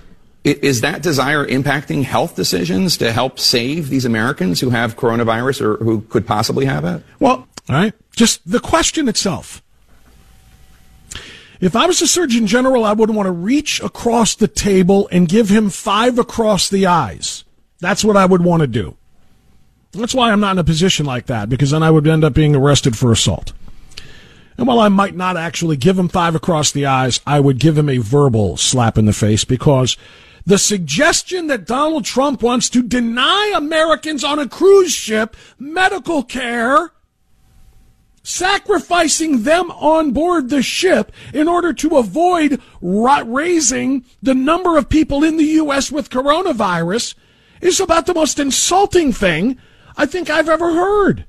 Is 0.45 0.81
that 0.83 1.03
desire 1.03 1.45
impacting 1.45 2.05
health 2.05 2.37
decisions 2.37 2.97
to 2.99 3.11
help 3.11 3.41
save 3.41 3.89
these 3.89 4.05
Americans 4.05 4.61
who 4.61 4.71
have 4.71 4.97
coronavirus 4.97 5.61
or 5.61 5.77
who 5.85 6.03
could 6.03 6.25
possibly 6.25 6.65
have 6.67 6.85
it? 6.85 7.03
Well, 7.19 7.49
all 7.69 7.75
right. 7.77 7.93
Just 8.15 8.49
the 8.49 8.61
question 8.61 9.09
itself. 9.09 9.61
If 11.61 11.75
I 11.75 11.87
was 11.87 12.03
a 12.03 12.07
Surgeon 12.07 12.47
General, 12.47 12.85
I 12.85 12.93
would 12.93 13.11
want 13.11 13.27
to 13.27 13.33
reach 13.33 13.81
across 13.81 14.35
the 14.35 14.49
table 14.49 15.09
and 15.11 15.29
give 15.29 15.49
him 15.49 15.71
five 15.71 16.19
across 16.19 16.69
the 16.69 16.87
eyes. 16.87 17.45
That's 17.81 18.05
what 18.05 18.17
I 18.17 18.27
would 18.27 18.43
want 18.43 18.61
to 18.61 18.67
do. 18.67 18.97
That's 19.93 20.15
why 20.15 20.31
I'm 20.31 20.41
not 20.41 20.53
in 20.53 20.59
a 20.59 20.65
position 20.65 21.07
like 21.07 21.27
that, 21.27 21.49
because 21.49 21.71
then 21.71 21.83
I 21.83 21.91
would 21.91 22.07
end 22.07 22.25
up 22.25 22.35
being 22.35 22.55
arrested 22.55 22.99
for 22.99 23.11
assault. 23.13 23.53
And 24.59 24.67
while 24.67 24.81
I 24.81 24.89
might 24.89 25.15
not 25.15 25.37
actually 25.37 25.77
give 25.77 25.99
him 25.99 26.09
five 26.09 26.35
across 26.35 26.73
the 26.73 26.87
eyes, 26.87 27.21
I 27.27 27.41
would 27.41 27.59
give 27.59 27.77
him 27.77 27.89
a 27.89 27.99
verbal 27.99 28.57
slap 28.57 28.97
in 28.97 29.05
the 29.05 29.13
face 29.13 29.45
because 29.45 29.97
the 30.47 30.59
suggestion 30.59 31.49
that 31.49 31.67
Donald 31.67 32.05
Trump 32.05 32.43
wants 32.43 32.71
to 32.71 32.83
deny 32.83 33.53
Americans 33.55 34.25
on 34.25 34.39
a 34.39 34.49
cruise 34.49 34.93
ship 34.93 35.37
medical 35.59 36.23
care, 36.23 36.93
sacrificing 38.27 39.45
them 39.45 39.71
on 39.71 40.11
board 40.11 40.51
the 40.51 40.61
ship 40.61 41.13
in 41.33 41.47
order 41.47 41.73
to 41.73 41.97
avoid 41.97 42.61
raising 42.81 44.05
the 44.21 44.35
number 44.35 44.77
of 44.77 44.89
people 44.89 45.23
in 45.23 45.37
the 45.37 45.45
U.S. 45.45 45.93
with 45.93 46.11
coronavirus 46.11 47.15
is 47.61 47.79
about 47.79 48.07
the 48.07 48.15
most 48.15 48.41
insulting 48.41 49.13
thing 49.13 49.57
I 49.97 50.07
think 50.07 50.29
I've 50.29 50.49
ever 50.49 50.75
heard. 50.75 51.25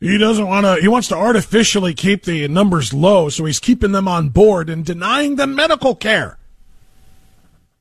He 0.00 0.16
doesn't 0.16 0.46
want 0.46 0.64
to, 0.64 0.76
he 0.80 0.88
wants 0.88 1.08
to 1.08 1.16
artificially 1.16 1.92
keep 1.92 2.24
the 2.24 2.48
numbers 2.48 2.94
low, 2.94 3.28
so 3.28 3.44
he's 3.44 3.60
keeping 3.60 3.92
them 3.92 4.08
on 4.08 4.30
board 4.30 4.70
and 4.70 4.82
denying 4.82 5.36
them 5.36 5.54
medical 5.54 5.94
care. 5.94 6.38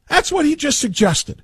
That's 0.10 0.34
what 0.34 0.45
he 0.45 0.58
just 0.58 0.80
suggested. 0.80 1.43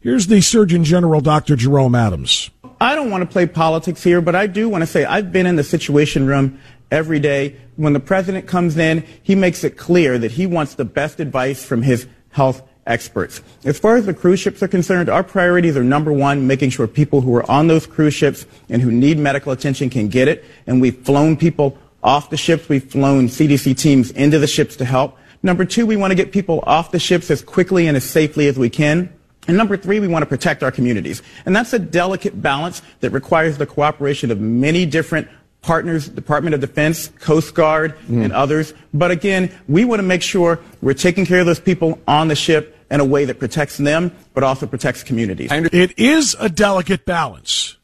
Here's 0.00 0.28
the 0.28 0.40
Surgeon 0.40 0.84
General, 0.84 1.20
Dr. 1.20 1.54
Jerome 1.54 1.94
Adams. 1.94 2.50
I 2.80 2.94
don't 2.94 3.10
want 3.10 3.22
to 3.22 3.32
play 3.32 3.46
politics 3.46 4.02
here, 4.04 4.20
but 4.20 4.36
I 4.36 4.46
do 4.46 4.68
want 4.68 4.82
to 4.82 4.86
say 4.86 5.04
I've 5.04 5.32
been 5.32 5.46
in 5.46 5.56
the 5.56 5.64
Situation 5.64 6.26
Room 6.26 6.60
every 6.90 7.18
day. 7.18 7.56
When 7.76 7.92
the 7.92 8.00
president 8.00 8.46
comes 8.46 8.76
in, 8.76 9.04
he 9.22 9.34
makes 9.34 9.64
it 9.64 9.76
clear 9.76 10.16
that 10.18 10.32
he 10.32 10.46
wants 10.46 10.74
the 10.74 10.84
best 10.84 11.18
advice 11.18 11.64
from 11.64 11.82
his 11.82 12.06
health 12.30 12.62
experts. 12.86 13.42
As 13.64 13.78
far 13.78 13.96
as 13.96 14.06
the 14.06 14.14
cruise 14.14 14.38
ships 14.38 14.62
are 14.62 14.68
concerned, 14.68 15.08
our 15.08 15.24
priorities 15.24 15.76
are 15.76 15.82
number 15.82 16.12
one, 16.12 16.46
making 16.46 16.70
sure 16.70 16.86
people 16.86 17.20
who 17.20 17.34
are 17.34 17.50
on 17.50 17.66
those 17.66 17.86
cruise 17.86 18.14
ships 18.14 18.46
and 18.68 18.80
who 18.80 18.92
need 18.92 19.18
medical 19.18 19.52
attention 19.52 19.90
can 19.90 20.08
get 20.08 20.28
it. 20.28 20.44
And 20.66 20.80
we've 20.80 20.98
flown 21.04 21.36
people 21.36 21.76
off 22.02 22.30
the 22.30 22.36
ships. 22.36 22.68
We've 22.68 22.88
flown 22.88 23.26
CDC 23.26 23.76
teams 23.76 24.12
into 24.12 24.38
the 24.38 24.46
ships 24.46 24.76
to 24.76 24.84
help. 24.84 25.18
Number 25.42 25.64
two, 25.64 25.84
we 25.84 25.96
want 25.96 26.12
to 26.12 26.14
get 26.14 26.32
people 26.32 26.62
off 26.66 26.92
the 26.92 26.98
ships 26.98 27.30
as 27.30 27.42
quickly 27.42 27.88
and 27.88 27.96
as 27.96 28.04
safely 28.04 28.46
as 28.46 28.56
we 28.56 28.70
can. 28.70 29.12
And 29.48 29.56
number 29.56 29.76
three, 29.76 29.98
we 29.98 30.06
want 30.06 30.22
to 30.22 30.26
protect 30.26 30.62
our 30.62 30.70
communities. 30.70 31.22
And 31.46 31.56
that's 31.56 31.72
a 31.72 31.78
delicate 31.78 32.40
balance 32.40 32.82
that 33.00 33.10
requires 33.10 33.58
the 33.58 33.66
cooperation 33.66 34.30
of 34.30 34.38
many 34.38 34.86
different 34.86 35.26
partners, 35.62 36.08
Department 36.08 36.54
of 36.54 36.60
Defense, 36.60 37.08
Coast 37.18 37.54
Guard, 37.54 37.96
mm. 38.08 38.22
and 38.22 38.32
others. 38.32 38.74
But 38.94 39.10
again, 39.10 39.50
we 39.66 39.84
want 39.84 40.00
to 40.00 40.04
make 40.04 40.22
sure 40.22 40.60
we're 40.82 40.94
taking 40.94 41.26
care 41.26 41.40
of 41.40 41.46
those 41.46 41.60
people 41.60 41.98
on 42.06 42.28
the 42.28 42.36
ship 42.36 42.76
in 42.90 43.00
a 43.00 43.04
way 43.04 43.24
that 43.24 43.38
protects 43.38 43.78
them, 43.78 44.14
but 44.34 44.44
also 44.44 44.66
protects 44.66 45.02
communities. 45.02 45.50
It 45.50 45.98
is 45.98 46.36
a 46.38 46.48
delicate 46.48 47.04
balance. 47.04 47.76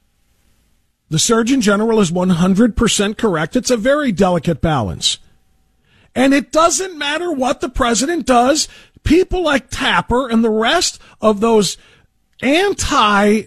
The 1.10 1.18
Surgeon 1.18 1.60
General 1.60 2.00
is 2.00 2.10
100% 2.10 3.18
correct. 3.18 3.56
It's 3.56 3.70
a 3.70 3.76
very 3.76 4.12
delicate 4.12 4.60
balance. 4.60 5.18
And 6.14 6.32
it 6.32 6.52
doesn't 6.52 6.96
matter 6.96 7.32
what 7.32 7.60
the 7.60 7.68
president 7.68 8.24
does. 8.24 8.68
People 9.04 9.42
like 9.42 9.70
Tapper 9.70 10.28
and 10.28 10.42
the 10.42 10.50
rest 10.50 11.00
of 11.20 11.40
those 11.40 11.76
anti, 12.40 13.44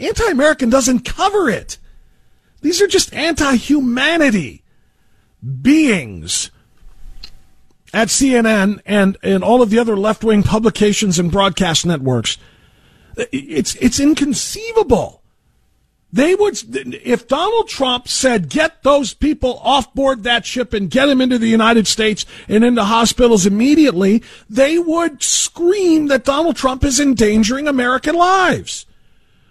anti-American 0.00 0.70
doesn't 0.70 1.04
cover 1.04 1.48
it. 1.48 1.78
These 2.62 2.80
are 2.80 2.86
just 2.86 3.12
anti-humanity 3.12 4.64
beings 5.60 6.50
at 7.92 8.08
CNN 8.08 8.80
and, 8.86 9.16
and 9.22 9.44
all 9.44 9.62
of 9.62 9.70
the 9.70 9.78
other 9.78 9.96
left 9.96 10.24
wing 10.24 10.42
publications 10.42 11.18
and 11.18 11.30
broadcast 11.30 11.84
networks. 11.84 12.38
It's, 13.16 13.74
it's 13.76 14.00
inconceivable. 14.00 15.21
They 16.12 16.34
would, 16.34 16.58
if 16.76 17.26
Donald 17.26 17.68
Trump 17.68 18.06
said, 18.06 18.50
get 18.50 18.82
those 18.82 19.14
people 19.14 19.58
off 19.64 19.94
board 19.94 20.24
that 20.24 20.44
ship 20.44 20.74
and 20.74 20.90
get 20.90 21.06
them 21.06 21.22
into 21.22 21.38
the 21.38 21.48
United 21.48 21.86
States 21.86 22.26
and 22.48 22.62
into 22.62 22.84
hospitals 22.84 23.46
immediately, 23.46 24.22
they 24.50 24.76
would 24.76 25.22
scream 25.22 26.08
that 26.08 26.24
Donald 26.24 26.56
Trump 26.56 26.84
is 26.84 27.00
endangering 27.00 27.66
American 27.66 28.14
lives. 28.14 28.84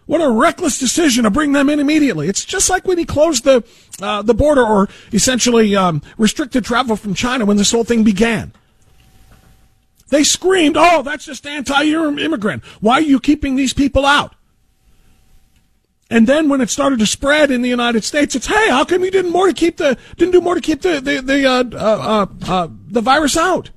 What 0.06 0.21
a 0.21 0.30
reckless 0.30 0.78
decision 0.78 1.24
to 1.24 1.32
bring 1.32 1.54
them 1.54 1.67
in 1.67 1.80
immediately. 1.80 2.28
It's 2.28 2.45
just 2.45 2.69
like 2.69 2.86
when 2.86 3.00
he 3.00 3.06
closed 3.06 3.43
the 3.43 3.63
uh, 4.02 4.21
the 4.21 4.34
border 4.34 4.63
or 4.63 4.89
essentially 5.13 5.76
um, 5.76 6.02
restricted 6.17 6.65
travel 6.65 6.95
from 6.95 7.13
China 7.13 7.45
when 7.45 7.58
this 7.58 7.71
whole 7.71 7.84
thing 7.84 8.04
began. 8.04 8.52
They 10.10 10.24
screamed, 10.24 10.76
"Oh, 10.78 11.02
that's 11.02 11.26
just 11.26 11.47
anti-immigrant. 11.47 12.63
Why 12.82 12.95
are 12.95 13.02
you 13.02 13.19
keeping 13.19 13.56
these 13.56 13.74
people 13.74 14.06
out?" 14.06 14.36
And 16.12 16.28
then 16.28 16.50
when 16.50 16.60
it 16.60 16.69
started 16.69 17.00
to 17.00 17.06
spread 17.06 17.52
in 17.52 17.62
the 17.62 17.69
United 17.69 18.04
States, 18.04 18.36
it's 18.36 18.45
hey, 18.45 18.69
how 18.69 18.84
come 18.84 19.04
you 19.04 19.10
didn't 19.10 19.32
more 19.32 19.47
to 19.47 19.54
keep 19.54 19.78
the 19.78 19.97
didn't 20.17 20.34
do 20.34 20.41
more 20.41 20.56
to 20.56 20.62
keep 20.62 20.82
the 20.82 21.00
the 21.00 21.21
the 21.21 21.45
uh, 21.45 21.63
uh, 21.74 22.28
uh, 22.47 22.67
the 22.69 23.00
virus 23.00 23.38
out? 23.38 23.71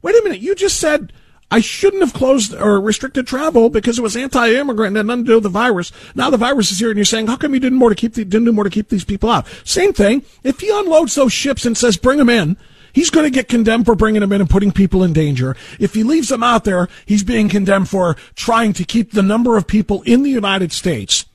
Wait 0.00 0.14
a 0.14 0.22
minute, 0.22 0.40
you 0.40 0.54
just 0.54 0.78
said 0.78 1.12
I 1.50 1.60
shouldn't 1.60 2.02
have 2.02 2.14
closed 2.14 2.54
or 2.54 2.80
restricted 2.80 3.26
travel 3.26 3.68
because 3.68 3.98
it 3.98 4.02
was 4.02 4.16
anti-immigrant 4.16 4.96
and 4.96 5.08
nothing 5.08 5.24
to 5.24 5.28
do 5.28 5.34
with 5.34 5.42
the 5.42 5.48
virus. 5.48 5.90
Now 6.14 6.30
the 6.30 6.36
virus 6.36 6.70
is 6.70 6.78
here, 6.78 6.88
and 6.88 6.96
you're 6.96 7.04
saying, 7.04 7.26
how 7.26 7.36
come 7.36 7.52
you 7.52 7.60
didn't 7.60 7.78
more 7.78 7.90
to 7.90 7.94
keep 7.94 8.14
the, 8.14 8.24
didn't 8.24 8.46
do 8.46 8.52
more 8.52 8.64
to 8.64 8.70
keep 8.70 8.88
these 8.88 9.04
people 9.04 9.28
out? 9.28 9.46
Same 9.64 9.92
thing. 9.92 10.24
If 10.44 10.60
he 10.60 10.70
unloads 10.70 11.14
those 11.14 11.32
ships 11.32 11.66
and 11.66 11.76
says, 11.76 11.98
bring 11.98 12.16
them 12.16 12.30
in, 12.30 12.56
he's 12.94 13.10
going 13.10 13.26
to 13.26 13.30
get 13.30 13.48
condemned 13.48 13.84
for 13.84 13.94
bringing 13.94 14.20
them 14.20 14.32
in 14.32 14.40
and 14.40 14.48
putting 14.48 14.72
people 14.72 15.04
in 15.04 15.12
danger. 15.12 15.54
If 15.78 15.92
he 15.92 16.04
leaves 16.04 16.30
them 16.30 16.42
out 16.42 16.64
there, 16.64 16.88
he's 17.04 17.22
being 17.22 17.50
condemned 17.50 17.90
for 17.90 18.16
trying 18.34 18.72
to 18.74 18.84
keep 18.84 19.12
the 19.12 19.22
number 19.22 19.58
of 19.58 19.66
people 19.66 20.00
in 20.02 20.22
the 20.22 20.30
United 20.30 20.72
States 20.72 21.26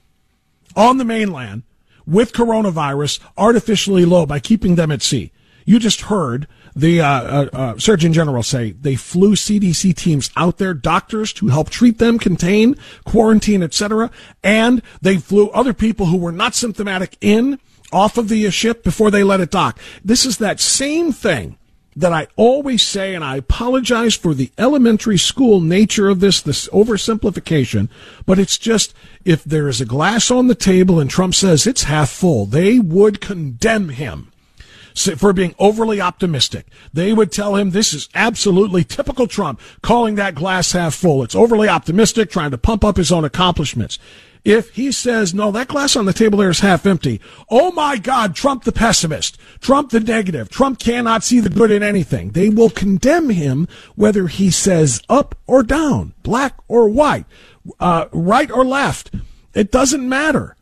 on 0.77 0.97
the 0.97 1.03
mainland 1.03 1.63
with 2.05 2.31
coronavirus 2.31 3.19
artificially 3.35 4.05
low 4.05 4.25
by 4.25 4.39
keeping 4.39 4.75
them 4.75 4.91
at 4.91 5.01
sea. 5.01 5.33
You 5.65 5.79
just 5.79 6.01
heard 6.01 6.47
the 6.73 7.01
uh, 7.01 7.07
uh, 7.07 7.49
uh, 7.51 7.77
Surgeon 7.77 8.13
General 8.13 8.43
say 8.43 8.71
they 8.71 8.95
flew 8.95 9.33
CDC 9.35 9.93
teams 9.95 10.31
out 10.37 10.59
there, 10.59 10.73
doctors 10.73 11.33
to 11.33 11.47
help 11.47 11.69
treat 11.69 11.97
them, 11.97 12.17
contain, 12.17 12.77
quarantine, 13.03 13.61
etc., 13.61 14.09
and 14.43 14.81
they 15.01 15.17
flew 15.17 15.49
other 15.49 15.73
people 15.73 16.05
who 16.05 16.17
were 16.17 16.31
not 16.31 16.55
symptomatic 16.55 17.17
in 17.19 17.59
off 17.91 18.17
of 18.17 18.29
the 18.29 18.49
ship 18.51 18.83
before 18.83 19.11
they 19.11 19.23
let 19.23 19.41
it 19.41 19.51
dock. 19.51 19.77
This 20.05 20.25
is 20.25 20.37
that 20.37 20.61
same 20.61 21.11
thing 21.11 21.57
that 21.97 22.13
I 22.13 22.27
always 22.35 22.83
say, 22.83 23.15
and 23.15 23.23
I 23.23 23.37
apologize 23.37 24.13
for 24.13 24.35
the 24.35 24.51
elementary 24.55 25.17
school 25.17 25.59
nature 25.59 26.09
of 26.09 26.19
this, 26.19 26.41
this 26.41 26.67
oversimplification, 26.69 27.89
but 28.27 28.37
it's 28.37 28.59
just 28.59 28.93
if 29.25 29.43
there 29.43 29.67
is 29.67 29.81
a 29.81 29.85
glass 29.85 30.29
on 30.29 30.45
the 30.45 30.55
table 30.55 30.99
and 30.99 31.09
Trump 31.09 31.33
says 31.33 31.65
it's 31.65 31.83
half 31.83 32.11
full, 32.11 32.45
they 32.45 32.77
would 32.77 33.19
condemn 33.19 33.89
him 33.89 34.31
for 35.17 35.33
being 35.33 35.55
overly 35.57 35.99
optimistic. 35.99 36.67
They 36.93 37.13
would 37.13 37.31
tell 37.31 37.55
him 37.55 37.71
this 37.71 37.93
is 37.93 38.09
absolutely 38.13 38.83
typical 38.83 39.27
Trump, 39.27 39.59
calling 39.81 40.15
that 40.15 40.35
glass 40.35 40.73
half 40.73 40.93
full. 40.93 41.23
It's 41.23 41.35
overly 41.35 41.67
optimistic, 41.67 42.29
trying 42.29 42.51
to 42.51 42.57
pump 42.59 42.83
up 42.83 42.97
his 42.97 43.11
own 43.11 43.25
accomplishments. 43.25 43.97
If 44.47 44.75
he 44.75 44.93
says, 44.93 45.33
no, 45.33 45.51
that 45.51 45.67
glass 45.67 45.97
on 45.97 46.05
the 46.05 46.13
table 46.13 46.39
there 46.39 46.49
is 46.49 46.61
half 46.61 46.85
empty. 46.85 47.19
Oh 47.49 47.73
my 47.73 47.97
God, 47.97 48.33
Trump 48.33 48.63
the 48.63 48.71
pessimist, 48.71 49.37
Trump 49.59 49.89
the 49.89 49.99
negative, 49.99 50.47
Trump 50.47 50.79
cannot 50.79 51.25
see 51.25 51.41
the 51.41 51.49
good 51.49 51.69
in 51.69 51.83
anything. 51.83 52.29
They 52.29 52.47
will 52.47 52.69
condemn 52.69 53.29
him 53.29 53.67
whether 53.95 54.27
he 54.27 54.49
says 54.49 55.01
up 55.09 55.35
or 55.47 55.63
down, 55.63 56.13
black 56.23 56.55
or 56.69 56.87
white, 56.87 57.25
uh, 57.81 58.05
right 58.13 58.49
or 58.49 58.63
left. 58.63 59.11
It 59.53 59.69
doesn't 59.69 60.07
matter 60.07 60.55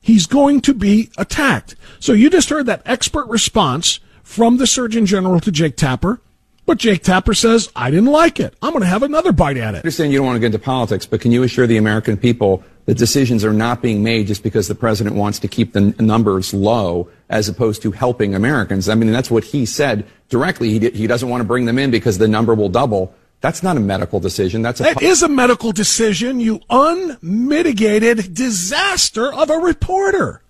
he's 0.00 0.26
going 0.28 0.60
to 0.60 0.72
be 0.72 1.10
attacked. 1.18 1.74
So 1.98 2.12
you 2.12 2.30
just 2.30 2.50
heard 2.50 2.66
that 2.66 2.82
expert 2.86 3.26
response 3.26 3.98
from 4.22 4.58
the 4.58 4.66
Surgeon 4.68 5.06
General 5.06 5.40
to 5.40 5.50
Jake 5.50 5.76
Tapper. 5.76 6.20
But 6.66 6.78
Jake 6.78 7.02
Tapper 7.02 7.34
says, 7.34 7.68
I 7.74 7.90
didn't 7.90 8.12
like 8.12 8.38
it. 8.38 8.54
I'm 8.62 8.70
going 8.70 8.82
to 8.82 8.88
have 8.88 9.02
another 9.02 9.32
bite 9.32 9.56
at 9.56 9.74
it. 9.74 9.78
I 9.78 9.80
understand 9.80 10.12
you 10.12 10.18
don't 10.18 10.26
want 10.26 10.36
to 10.36 10.40
get 10.40 10.54
into 10.54 10.60
politics, 10.60 11.04
but 11.04 11.20
can 11.20 11.32
you 11.32 11.42
assure 11.42 11.66
the 11.66 11.78
American 11.78 12.16
people 12.16 12.62
that 12.88 12.96
decisions 12.96 13.44
are 13.44 13.52
not 13.52 13.82
being 13.82 14.02
made 14.02 14.26
just 14.26 14.42
because 14.42 14.66
the 14.66 14.74
president 14.74 15.14
wants 15.14 15.38
to 15.40 15.46
keep 15.46 15.74
the 15.74 15.82
numbers 16.00 16.54
low 16.54 17.10
as 17.28 17.46
opposed 17.46 17.82
to 17.82 17.90
helping 17.90 18.34
Americans? 18.34 18.88
I 18.88 18.94
mean, 18.94 19.12
that's 19.12 19.30
what 19.30 19.44
he 19.44 19.66
said 19.66 20.06
directly. 20.30 20.70
He, 20.70 20.88
he 20.88 21.06
doesn't 21.06 21.28
want 21.28 21.42
to 21.42 21.44
bring 21.44 21.66
them 21.66 21.78
in 21.78 21.90
because 21.90 22.16
the 22.16 22.26
number 22.26 22.54
will 22.54 22.70
double. 22.70 23.14
That's 23.42 23.62
not 23.62 23.76
a 23.76 23.80
medical 23.80 24.20
decision. 24.20 24.62
That's 24.62 24.80
a 24.80 24.84
That 24.84 25.02
is 25.02 25.22
a 25.22 25.28
medical 25.28 25.70
decision, 25.70 26.40
you 26.40 26.60
unmitigated 26.70 28.32
disaster 28.32 29.34
of 29.34 29.50
a 29.50 29.58
reporter. 29.58 30.40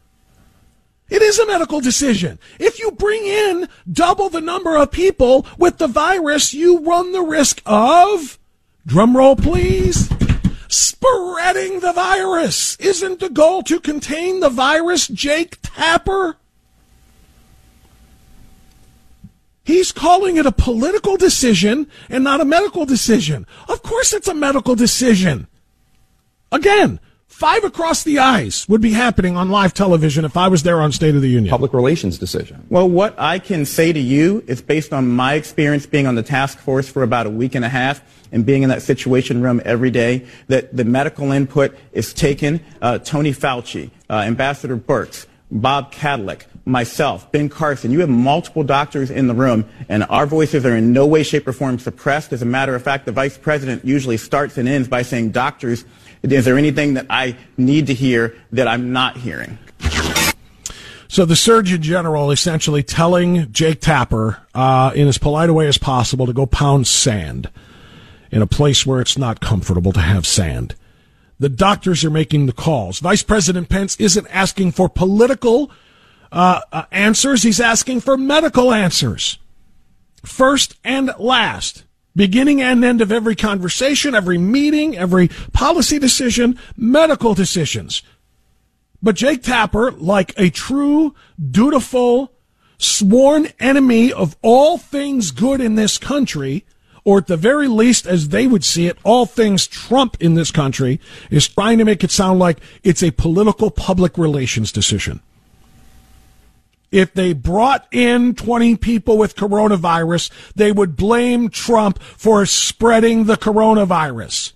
It 1.11 1.23
is 1.23 1.41
a 1.41 1.47
medical 1.47 1.81
decision. 1.81 2.39
If 2.61 2.79
you 2.79 2.93
bring 2.93 3.25
in 3.25 3.69
double 3.91 4.29
the 4.29 4.41
number 4.41 4.77
of 4.77 4.93
people 4.93 5.45
with 5.59 5.79
the 5.79 5.89
virus, 5.89 6.55
you 6.55 6.79
run 6.85 7.11
the 7.11 7.23
risk 7.23 7.61
of, 7.67 8.39
drumroll 8.87 9.43
please, 9.43 10.09
spreading 10.69 11.81
the 11.81 11.93
virus. 11.93 12.77
Isn't 12.77 13.21
the 13.21 13.31
goal 13.31 13.63
to 13.65 13.81
contain 13.81 14.41
the 14.41 14.51
virus, 14.51 15.09
Jake 15.09 15.59
Tapper? 15.63 16.37
He's 19.65 19.93
calling 19.93 20.37
it 20.39 20.47
a 20.47 20.53
political 20.53 21.19
decision 21.19 21.91
and 22.09 22.25
not 22.25 22.41
a 22.41 22.47
medical 22.47 22.87
decision. 22.87 23.47
Of 23.69 23.83
course 23.83 24.15
it's 24.15 24.29
a 24.29 24.35
medical 24.35 24.75
decision. 24.75 25.47
Again, 26.51 27.01
Five 27.39 27.63
across 27.63 28.03
the 28.03 28.19
eyes 28.19 28.69
would 28.69 28.81
be 28.81 28.91
happening 28.91 29.37
on 29.37 29.49
live 29.49 29.73
television 29.73 30.25
if 30.25 30.37
I 30.37 30.49
was 30.49 30.65
there 30.65 30.81
on 30.81 30.91
State 30.91 31.15
of 31.15 31.23
the 31.23 31.29
Union. 31.29 31.49
Public 31.49 31.73
relations 31.73 32.19
decision. 32.19 32.67
Well, 32.69 32.91
what 32.91 33.15
I 33.17 33.39
can 33.39 33.65
say 33.65 33.93
to 33.93 34.01
you 34.01 34.43
is 34.49 34.61
based 34.61 34.93
on 34.93 35.07
my 35.07 35.35
experience 35.35 35.87
being 35.87 36.09
on 36.09 36.17
the 36.17 36.25
task 36.25 36.59
force 36.59 36.89
for 36.89 37.05
about 37.05 37.27
a 37.27 37.31
week 37.31 37.55
and 37.55 37.65
a 37.65 37.69
half 37.69 38.03
and 38.33 38.45
being 38.45 38.65
in 38.65 38.71
that 38.71 38.83
situation 38.83 39.41
room 39.41 39.63
every 39.65 39.93
day, 39.93 40.27
that 40.49 40.77
the 40.77 40.83
medical 40.85 41.31
input 41.31 41.79
is 41.93 42.13
taken. 42.13 42.59
Uh, 42.83 42.99
Tony 42.99 43.33
Fauci, 43.33 43.93
uh, 44.11 44.15
Ambassador 44.15 44.77
Birx, 44.77 45.27
Bob 45.53 45.93
Kadlec, 45.93 46.43
myself, 46.65 47.31
Ben 47.31 47.49
Carson, 47.49 47.93
you 47.93 48.01
have 48.01 48.09
multiple 48.09 48.65
doctors 48.65 49.13
in 49.13 49.29
the 49.29 49.35
room, 49.35 49.65
and 49.89 50.05
our 50.11 50.27
voices 50.27 50.67
are 50.67 50.77
in 50.77 50.93
no 50.93 51.07
way, 51.07 51.23
shape, 51.23 51.47
or 51.47 51.53
form 51.53 51.79
suppressed. 51.79 52.33
As 52.33 52.43
a 52.43 52.47
matter 52.47 52.75
of 52.75 52.83
fact, 52.83 53.07
the 53.07 53.13
vice 53.13 53.39
president 53.39 53.85
usually 53.85 54.17
starts 54.17 54.59
and 54.59 54.69
ends 54.69 54.89
by 54.89 55.03
saying, 55.03 55.31
doctors, 55.31 55.85
is 56.23 56.45
there 56.45 56.59
anything 56.59 56.95
that 56.95 57.07
I 57.11 57.37
need 57.57 57.87
to 57.89 57.95
hear 57.95 58.37
that 58.53 58.69
I'm 58.69 58.93
not 58.93 59.17
hearing? 59.17 59.59
So 61.11 61.25
the 61.25 61.37
Surgeon 61.37 61.81
General 61.81 62.31
essentially 62.31 62.83
telling 62.83 63.51
Jake 63.51 63.81
Tapper, 63.81 64.43
uh, 64.55 64.93
in 64.95 65.09
as 65.09 65.17
polite 65.17 65.49
a 65.49 65.55
way 65.55 65.67
as 65.67 65.79
possible, 65.79 66.27
to 66.27 66.35
go 66.35 66.45
pound 66.45 66.87
sand 66.87 67.51
in 68.31 68.43
a 68.43 68.47
place 68.47 68.85
where 68.85 69.01
it's 69.01 69.17
not 69.17 69.41
comfortable 69.41 69.93
to 69.93 70.01
have 70.01 70.27
sand. 70.27 70.75
The 71.41 71.49
doctors 71.49 72.05
are 72.05 72.11
making 72.11 72.47
the 72.47 72.53
calls. 72.53 72.99
Vice 72.99 73.23
President 73.23 73.69
Pence 73.69 73.97
isn't 73.99 74.27
asking 74.29 74.73
for 74.73 74.89
political 74.89 75.71
uh, 76.31 76.61
uh, 76.73 76.83
answers. 76.91 77.43
He's 77.43 77.61
asking 77.61 78.01
for 78.01 78.19
medical 78.19 78.73
answers. 78.73 79.39
First 80.25 80.77
and 80.85 81.11
last 81.19 81.85
beginning 82.19 82.61
and 82.61 82.85
end 82.85 83.01
of 83.01 83.13
every 83.13 83.37
conversation, 83.37 84.13
every 84.13 84.37
meeting, 84.37 84.99
every 84.99 85.29
policy 85.53 86.01
decision, 86.01 86.59
medical 86.77 87.33
decisions. 87.33 88.03
But 89.01 89.15
Jake 89.15 89.45
Tapper, 89.45 89.93
like 89.93 90.35
a 90.37 90.51
true, 90.51 91.15
dutiful, 91.41 92.33
sworn 92.77 93.47
enemy 93.61 94.13
of 94.13 94.37
all 94.43 94.79
things 94.79 95.31
good 95.31 95.61
in 95.61 95.77
this 95.77 95.97
country, 95.97 96.67
or 97.05 97.19
at 97.19 97.29
the 97.29 97.37
very 97.37 97.69
least, 97.69 98.05
as 98.05 98.31
they 98.31 98.49
would 98.49 98.65
see 98.65 98.89
it, 98.89 98.99
all 99.05 99.25
things 99.25 99.69
Trump 99.69 100.17
in 100.19 100.35
this 100.35 100.51
country, 100.51 101.01
is 101.31 101.47
trying 101.47 101.79
to 101.79 101.85
make 101.85 102.03
it 102.03 102.11
sound 102.11 102.41
like 102.41 102.59
it's 102.83 103.03
a 103.03 103.13
political 103.13 103.71
public 103.71 104.19
relations 104.19 104.73
decision 104.73 105.23
if 106.91 107.13
they 107.15 107.33
brought 107.33 107.87
in 107.93 108.35
20 108.35 108.77
people 108.77 109.19
with 109.19 109.37
coronavirus, 109.37 110.31
they 110.55 110.73
would 110.73 110.97
blame 110.97 111.51
Trump 111.51 112.03
for 112.03 112.47
spreading 112.47 113.25
the 113.25 113.37
coronavirus. 113.37 114.53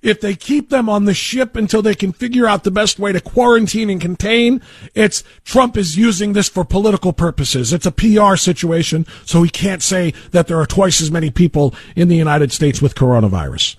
If 0.00 0.20
they 0.20 0.36
keep 0.36 0.70
them 0.70 0.88
on 0.88 1.06
the 1.06 1.14
ship 1.14 1.56
until 1.56 1.82
they 1.82 1.96
can 1.96 2.12
figure 2.12 2.46
out 2.46 2.62
the 2.62 2.70
best 2.70 3.00
way 3.00 3.12
to 3.12 3.20
quarantine 3.20 3.90
and 3.90 4.00
contain, 4.00 4.62
it's 4.94 5.24
Trump 5.44 5.76
is 5.76 5.96
using 5.96 6.34
this 6.34 6.48
for 6.48 6.64
political 6.64 7.12
purposes. 7.12 7.72
It's 7.72 7.86
a 7.86 7.90
PR 7.90 8.36
situation, 8.36 9.06
so 9.24 9.42
he 9.42 9.50
can't 9.50 9.82
say 9.82 10.12
that 10.30 10.46
there 10.46 10.60
are 10.60 10.66
twice 10.66 11.00
as 11.00 11.10
many 11.10 11.30
people 11.30 11.74
in 11.96 12.06
the 12.06 12.16
United 12.16 12.52
States 12.52 12.80
with 12.80 12.94
coronavirus. 12.94 13.74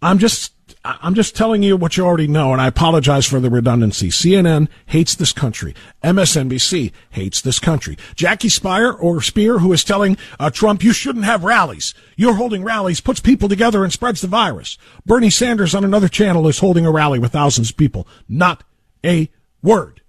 I'm 0.00 0.18
just 0.18 0.52
I'm 0.86 1.14
just 1.14 1.34
telling 1.34 1.62
you 1.62 1.78
what 1.78 1.96
you 1.96 2.04
already 2.04 2.26
know, 2.26 2.52
and 2.52 2.60
I 2.60 2.66
apologize 2.66 3.24
for 3.24 3.40
the 3.40 3.48
redundancy. 3.48 4.08
CNN 4.08 4.68
hates 4.84 5.14
this 5.14 5.32
country. 5.32 5.74
MSNBC 6.02 6.92
hates 7.08 7.40
this 7.40 7.58
country. 7.58 7.96
Jackie 8.14 8.50
Spire 8.50 8.92
or 8.92 9.22
Spear, 9.22 9.60
who 9.60 9.72
is 9.72 9.82
telling 9.82 10.18
uh, 10.38 10.50
Trump, 10.50 10.84
you 10.84 10.92
shouldn't 10.92 11.24
have 11.24 11.42
rallies. 11.42 11.94
You're 12.16 12.34
holding 12.34 12.62
rallies, 12.62 13.00
puts 13.00 13.18
people 13.18 13.48
together 13.48 13.82
and 13.82 13.90
spreads 13.90 14.20
the 14.20 14.26
virus. 14.26 14.76
Bernie 15.06 15.30
Sanders 15.30 15.74
on 15.74 15.84
another 15.84 16.08
channel 16.08 16.46
is 16.48 16.58
holding 16.58 16.84
a 16.84 16.92
rally 16.92 17.18
with 17.18 17.32
thousands 17.32 17.70
of 17.70 17.78
people. 17.78 18.06
Not 18.28 18.62
a 19.02 19.30
word. 19.62 20.02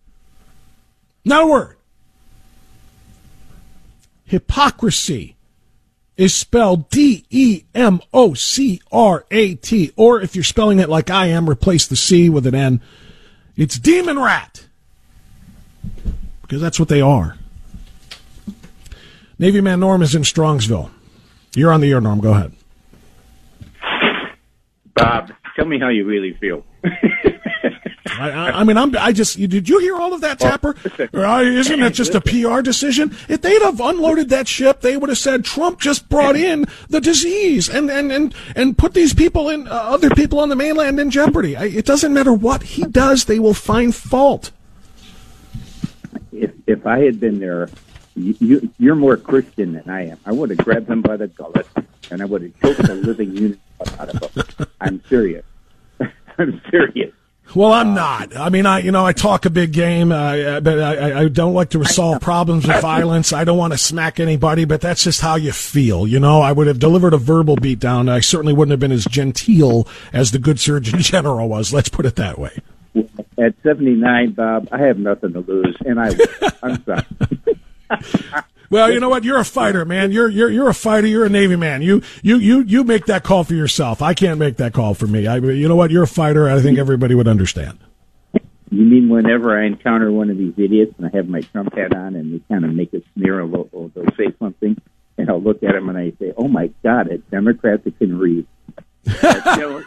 Not 1.24 1.44
a 1.44 1.48
word. 1.48 1.78
Hypocrisy 4.26 5.35
is 6.18 6.34
spelled 6.34 6.90
D 6.90 7.26
E 7.30 7.64
M 7.74 8.02
O 8.14 8.34
C 8.34 8.82
R 8.92 9.26
A 9.32 9.56
T. 9.56 9.92
Or 9.96 10.22
if 10.22 10.36
you're 10.36 10.44
spelling 10.44 10.80
it 10.80 10.90
like 10.90 11.10
I 11.10 11.28
am, 11.28 11.50
replace 11.50 11.88
the 11.88 11.96
C 11.96 12.30
with 12.30 12.48
an 12.48 12.56
N. 12.56 12.82
It's 13.56 13.78
Demon 13.78 14.20
Rat. 14.20 14.66
Because 16.42 16.62
that's 16.62 16.80
what 16.80 16.90
they 16.90 17.02
are. 17.02 17.38
Navy 19.38 19.62
man 19.62 19.80
Norm 19.80 20.02
is 20.02 20.16
in 20.16 20.22
Strongsville. 20.22 20.90
You're 21.56 21.72
on 21.72 21.82
the 21.82 21.92
air, 21.92 22.02
Norm. 22.02 22.20
Go 22.20 22.32
ahead. 22.32 22.54
Bob, 24.96 25.32
tell 25.56 25.66
me 25.66 25.80
how 25.80 25.90
you 25.90 26.06
really 26.06 26.34
feel. 26.40 26.64
I, 28.18 28.30
I, 28.30 28.60
I, 28.60 28.64
mean, 28.64 28.78
I'm, 28.78 28.96
I 28.98 29.12
just, 29.12 29.38
did 29.38 29.68
you 29.68 29.80
hear 29.80 29.96
all 29.96 30.14
of 30.14 30.22
that, 30.22 30.40
Tapper? 30.40 30.76
Uh, 31.16 31.42
isn't 31.42 31.80
that 31.80 31.94
just 31.94 32.14
a 32.14 32.22
PR 32.22 32.62
decision? 32.62 33.16
If 33.28 33.42
they'd 33.42 33.62
have 33.62 33.80
unloaded 33.80 34.30
that 34.30 34.48
ship, 34.48 34.82
they 34.82 34.98
would 34.98 35.10
have 35.10 35.18
said 35.18 35.44
Trump 35.44 35.80
just 35.80 36.08
brought 36.10 36.36
in 36.36 36.66
the 36.90 37.02
disease 37.02 37.68
and, 37.70 37.90
and, 37.90 38.12
and, 38.12 38.36
and 38.56 38.78
put 38.78 38.94
these 38.94 39.14
people 39.14 39.50
in, 39.50 39.68
uh, 39.68 39.72
other 39.72 40.10
people 40.12 40.40
on 40.40 40.50
the 40.50 40.56
mainland 40.56 41.00
in 41.00 41.10
jeopardy. 41.10 41.56
I, 41.56 41.66
it 41.66 41.86
doesn't 41.86 42.14
matter 42.14 42.34
what 42.34 42.64
he 42.64 42.84
does, 42.84 43.26
they 43.26 43.40
will 43.40 43.54
find 43.54 43.94
fault. 43.94 44.52
If, 46.32 46.52
if 46.68 46.86
I 46.86 47.00
had 47.00 47.20
been 47.20 47.40
there, 47.40 47.70
you, 48.16 48.72
you, 48.78 48.92
are 48.92 48.96
more 48.96 49.18
Christian 49.18 49.74
than 49.74 49.90
I 49.90 50.08
am. 50.08 50.20
I 50.26 50.32
would 50.32 50.50
have 50.50 50.60
grabbed 50.60 50.90
him 50.90 51.02
by 51.02 51.18
the 51.18 51.28
gullet 51.28 51.68
and 52.12 52.22
I 52.22 52.26
would 52.26 52.42
have 52.42 52.60
choked 52.62 52.88
the 52.88 52.96
living 52.96 53.36
unit 53.36 53.60
out 54.00 54.10
of 54.10 54.36
him. 54.36 54.68
I'm 54.80 55.04
serious. 55.10 55.46
I'm 56.38 56.62
serious. 56.70 57.14
Well, 57.56 57.72
I'm 57.72 57.94
not. 57.94 58.36
I 58.36 58.50
mean, 58.50 58.66
I 58.66 58.80
you 58.80 58.92
know 58.92 59.06
I 59.06 59.14
talk 59.14 59.46
a 59.46 59.50
big 59.50 59.72
game, 59.72 60.12
uh, 60.12 60.60
but 60.60 60.80
I, 60.82 61.22
I 61.22 61.28
don't 61.30 61.54
like 61.54 61.70
to 61.70 61.80
resolve 61.80 62.20
problems 62.22 62.68
with 62.68 62.82
violence. 62.82 63.32
I 63.32 63.46
don't 63.46 63.58
want 63.58 63.72
to 63.72 63.78
smack 63.78 64.20
anybody, 64.20 64.66
but 64.66 64.82
that's 64.82 65.06
just 65.06 65.22
how 65.22 65.36
you 65.36 65.54
feel. 65.54 66.06
You 66.06 66.20
know, 66.20 66.42
I 66.42 66.52
would 66.52 66.68
have 66.68 66.80
delivered 66.80 67.14
a 67.14 67.18
verbal 67.18 67.56
beatdown. 67.56 68.10
I 68.10 68.20
certainly 68.20 68.52
wouldn't 68.52 68.72
have 68.72 68.82
been 68.82 68.92
as 68.92 69.06
genteel 69.06 69.88
as 70.12 70.32
the 70.32 70.40
good 70.40 70.60
Surgeon 70.60 71.00
General 71.02 71.48
was. 71.48 71.74
Let's 71.74 71.88
put 71.88 72.06
it 72.06 72.18
that 72.18 72.38
way. 72.38 72.60
At 73.38 73.56
79, 73.64 74.34
Bob, 74.34 74.68
I 74.72 74.80
have 74.80 74.98
nothing 74.98 75.34
to 75.34 75.40
lose, 75.40 75.78
and 75.86 76.00
I 76.00 76.12
I'm 76.62 76.84
sorry. 76.84 77.06
Well, 78.70 78.92
you 78.92 79.00
know 79.00 79.10
what? 79.10 79.24
You're 79.24 79.40
a 79.40 79.46
fighter, 79.46 79.86
man. 79.86 80.12
You're 80.12 80.30
you're 80.30 80.50
you're 80.50 80.70
a 80.70 80.74
fighter. 80.74 81.08
You're 81.08 81.26
a 81.26 81.30
Navy 81.30 81.56
man. 81.56 81.82
You 81.82 82.02
you 82.22 82.38
you 82.38 82.62
you 82.62 82.84
make 82.84 83.06
that 83.06 83.24
call 83.24 83.44
for 83.44 83.54
yourself. 83.54 84.02
I 84.02 84.14
can't 84.14 84.40
make 84.40 84.58
that 84.58 84.74
call 84.74 84.94
for 84.94 85.08
me. 85.08 85.28
I, 85.28 85.38
you 85.38 85.68
know 85.68 85.76
what? 85.76 85.92
You're 85.92 86.04
a 86.04 86.08
fighter. 86.08 86.50
I 86.50 86.62
think 86.62 86.78
everybody 86.78 87.16
would 87.16 87.28
understand. 87.28 87.80
You 88.72 88.84
mean 88.84 89.10
whenever 89.10 89.58
I 89.58 89.68
encounter 89.68 90.12
one 90.12 90.30
of 90.30 90.38
these 90.38 90.54
idiots 90.58 90.94
and 90.98 91.08
I 91.08 91.16
have 91.16 91.30
my 91.30 91.42
Trump 91.42 91.76
hat 91.76 91.96
on 91.96 92.16
and 92.16 92.34
they 92.34 92.42
kind 92.50 92.66
of 92.66 92.74
make 92.74 92.94
a 92.94 93.02
sneer 93.14 93.40
or, 93.40 93.68
or 93.72 93.92
they'll 93.94 94.06
say 94.18 94.36
something, 94.40 94.76
and 95.18 95.30
I'll 95.30 95.42
look 95.42 95.64
at 95.64 95.74
them 95.74 95.88
and 95.88 95.98
I 95.98 96.12
say, 96.20 96.34
"Oh 96.36 96.48
my 96.48 96.72
God, 96.84 97.12
a 97.12 97.20
Democrat 97.20 97.84
that 97.84 97.98
can 98.00 98.18
read." 98.18 98.48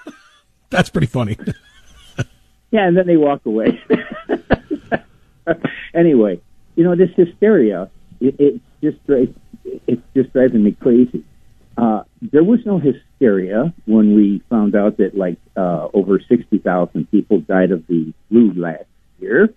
That's 0.70 0.90
pretty 0.90 1.06
funny. 1.06 1.36
yeah, 2.70 2.86
and 2.86 2.96
then 2.96 3.06
they 3.06 3.16
walk 3.16 3.46
away. 3.46 3.80
anyway, 5.94 6.40
you 6.76 6.84
know 6.84 6.94
this 6.94 7.10
hysteria. 7.16 7.90
It, 8.20 8.36
it 8.38 8.60
just 8.82 8.98
it's 9.86 10.02
just 10.14 10.32
driving 10.32 10.64
me 10.64 10.72
crazy. 10.72 11.24
Uh, 11.76 12.02
there 12.20 12.42
was 12.42 12.60
no 12.66 12.78
hysteria 12.78 13.72
when 13.86 14.14
we 14.16 14.42
found 14.50 14.74
out 14.74 14.96
that 14.96 15.16
like 15.16 15.38
uh, 15.56 15.88
over 15.94 16.20
sixty 16.28 16.58
thousand 16.58 17.10
people 17.10 17.40
died 17.40 17.70
of 17.70 17.86
the 17.86 18.12
flu 18.28 18.52
last 18.54 18.86
year. 19.20 19.54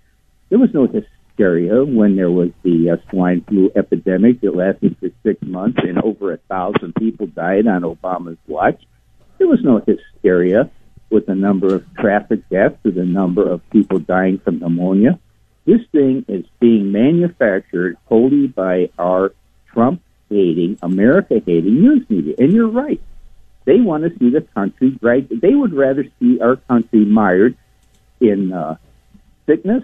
There 0.49 0.59
was 0.59 0.73
no 0.73 0.87
hysteria 0.87 1.83
when 1.83 2.15
there 2.15 2.29
was 2.29 2.49
the 2.61 2.91
uh, 2.91 3.09
swine 3.09 3.41
flu 3.47 3.71
epidemic 3.75 4.41
that 4.41 4.55
lasted 4.55 4.97
for 4.99 5.09
six 5.23 5.41
months 5.41 5.79
and 5.81 5.97
over 6.03 6.33
a 6.33 6.37
thousand 6.37 6.93
people 6.95 7.27
died 7.27 7.67
on 7.67 7.81
Obama's 7.81 8.37
watch. 8.47 8.81
There 9.39 9.47
was 9.47 9.63
no 9.63 9.81
hysteria 9.85 10.69
with 11.09 11.25
the 11.25 11.35
number 11.35 11.73
of 11.73 11.93
traffic 11.95 12.47
deaths 12.49 12.77
or 12.85 12.91
the 12.91 13.03
number 13.03 13.49
of 13.49 13.67
people 13.71 13.99
dying 13.99 14.39
from 14.39 14.59
pneumonia. 14.59 15.19
This 15.65 15.81
thing 15.91 16.25
is 16.27 16.45
being 16.59 16.91
manufactured 16.91 17.97
wholly 18.05 18.47
by 18.47 18.89
our 18.97 19.33
Trump 19.67 20.01
hating, 20.29 20.79
America 20.81 21.41
hating 21.45 21.81
news 21.81 22.09
media. 22.09 22.35
And 22.37 22.51
you're 22.51 22.67
right. 22.67 23.01
They 23.65 23.79
want 23.79 24.03
to 24.03 24.17
see 24.17 24.29
the 24.31 24.41
country 24.41 24.97
right. 25.01 25.27
They 25.29 25.53
would 25.53 25.73
rather 25.73 26.05
see 26.19 26.39
our 26.39 26.55
country 26.55 27.05
mired 27.05 27.55
in 28.19 28.51
uh, 28.51 28.77
sickness, 29.45 29.83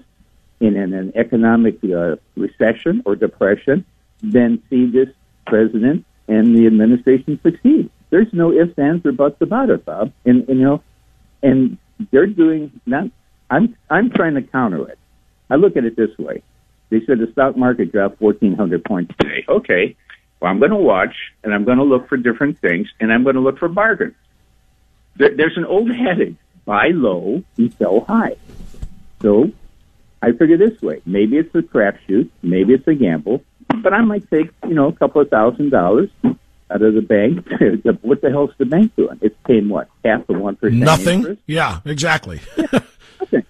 in, 0.60 0.76
in 0.76 0.94
an 0.94 1.12
economic 1.16 1.80
uh, 1.84 2.16
recession 2.36 3.04
or 3.06 3.16
depression, 3.16 3.86
than 4.24 4.64
see 4.70 4.88
this 4.88 5.10
president 5.46 6.06
and 6.28 6.56
the 6.56 6.66
administration 6.66 7.40
succeed. 7.44 7.90
There's 8.10 8.32
no 8.34 8.52
ifs, 8.52 8.78
ands, 8.80 9.06
or 9.06 9.12
buts 9.12 9.42
about 9.42 9.70
it, 9.70 9.86
Bob. 9.86 10.12
And, 10.26 10.48
and 10.50 10.60
you 10.60 10.66
know, 10.66 10.84
and 11.44 11.78
they're 12.12 12.26
doing 12.26 12.80
not. 12.86 13.12
I'm 13.50 13.76
I'm 13.90 14.10
trying 14.10 14.36
to 14.36 14.42
counter 14.42 14.90
it. 14.90 15.00
I 15.50 15.56
look 15.56 15.78
at 15.78 15.86
it 15.86 15.96
this 15.96 16.18
way. 16.18 16.44
They 16.90 17.02
said 17.06 17.20
the 17.20 17.32
stock 17.32 17.58
market 17.58 17.92
dropped 17.92 18.22
1,400 18.22 18.84
points 18.84 19.14
today. 19.20 19.46
Okay. 19.48 19.96
Well, 20.40 20.52
I'm 20.52 20.60
going 20.60 20.72
to 20.72 20.78
watch 20.78 21.16
and 21.44 21.54
I'm 21.54 21.66
going 21.66 21.78
to 21.78 21.84
look 21.84 22.08
for 22.08 22.18
different 22.18 22.60
things 22.60 22.88
and 23.00 23.12
I'm 23.12 23.24
going 23.24 23.36
to 23.36 23.42
look 23.42 23.58
for 23.58 23.68
bargains. 23.68 24.16
There, 25.16 25.36
there's 25.36 25.58
an 25.58 25.66
old 25.66 25.90
adage 25.92 26.36
buy 26.66 26.90
low 26.90 27.44
and 27.58 27.74
sell 27.74 28.02
high. 28.02 28.36
So 29.22 29.52
I 30.22 30.32
figure 30.34 30.58
this 30.58 30.80
way: 30.82 31.02
maybe 31.06 31.38
it's 31.38 31.54
a 31.56 31.62
crapshoot, 31.62 32.30
maybe 32.44 32.74
it's 32.74 32.88
a 32.88 32.94
gamble, 32.94 33.44
but 33.82 33.94
I 33.94 34.02
might 34.02 34.30
take 34.30 34.52
you 34.68 34.76
know 34.76 34.90
a 34.90 34.94
couple 34.94 35.22
of 35.22 35.30
thousand 35.30 35.72
dollars 35.72 36.10
out 36.24 36.82
of 36.82 36.94
the 36.94 37.02
bank. 37.02 37.48
what 38.02 38.22
the 38.22 38.30
hell's 38.30 38.52
the 38.60 38.66
bank 38.66 38.96
doing? 38.96 39.18
It's 39.22 39.36
paying 39.46 39.70
what 39.70 39.90
half 40.06 40.30
of 40.30 40.38
one 40.38 40.56
percent. 40.58 40.82
Nothing. 40.82 41.20
Interest? 41.20 41.42
Yeah, 41.48 41.80
exactly. 41.86 42.42
yeah, 42.58 42.68
nothing. 43.20 43.46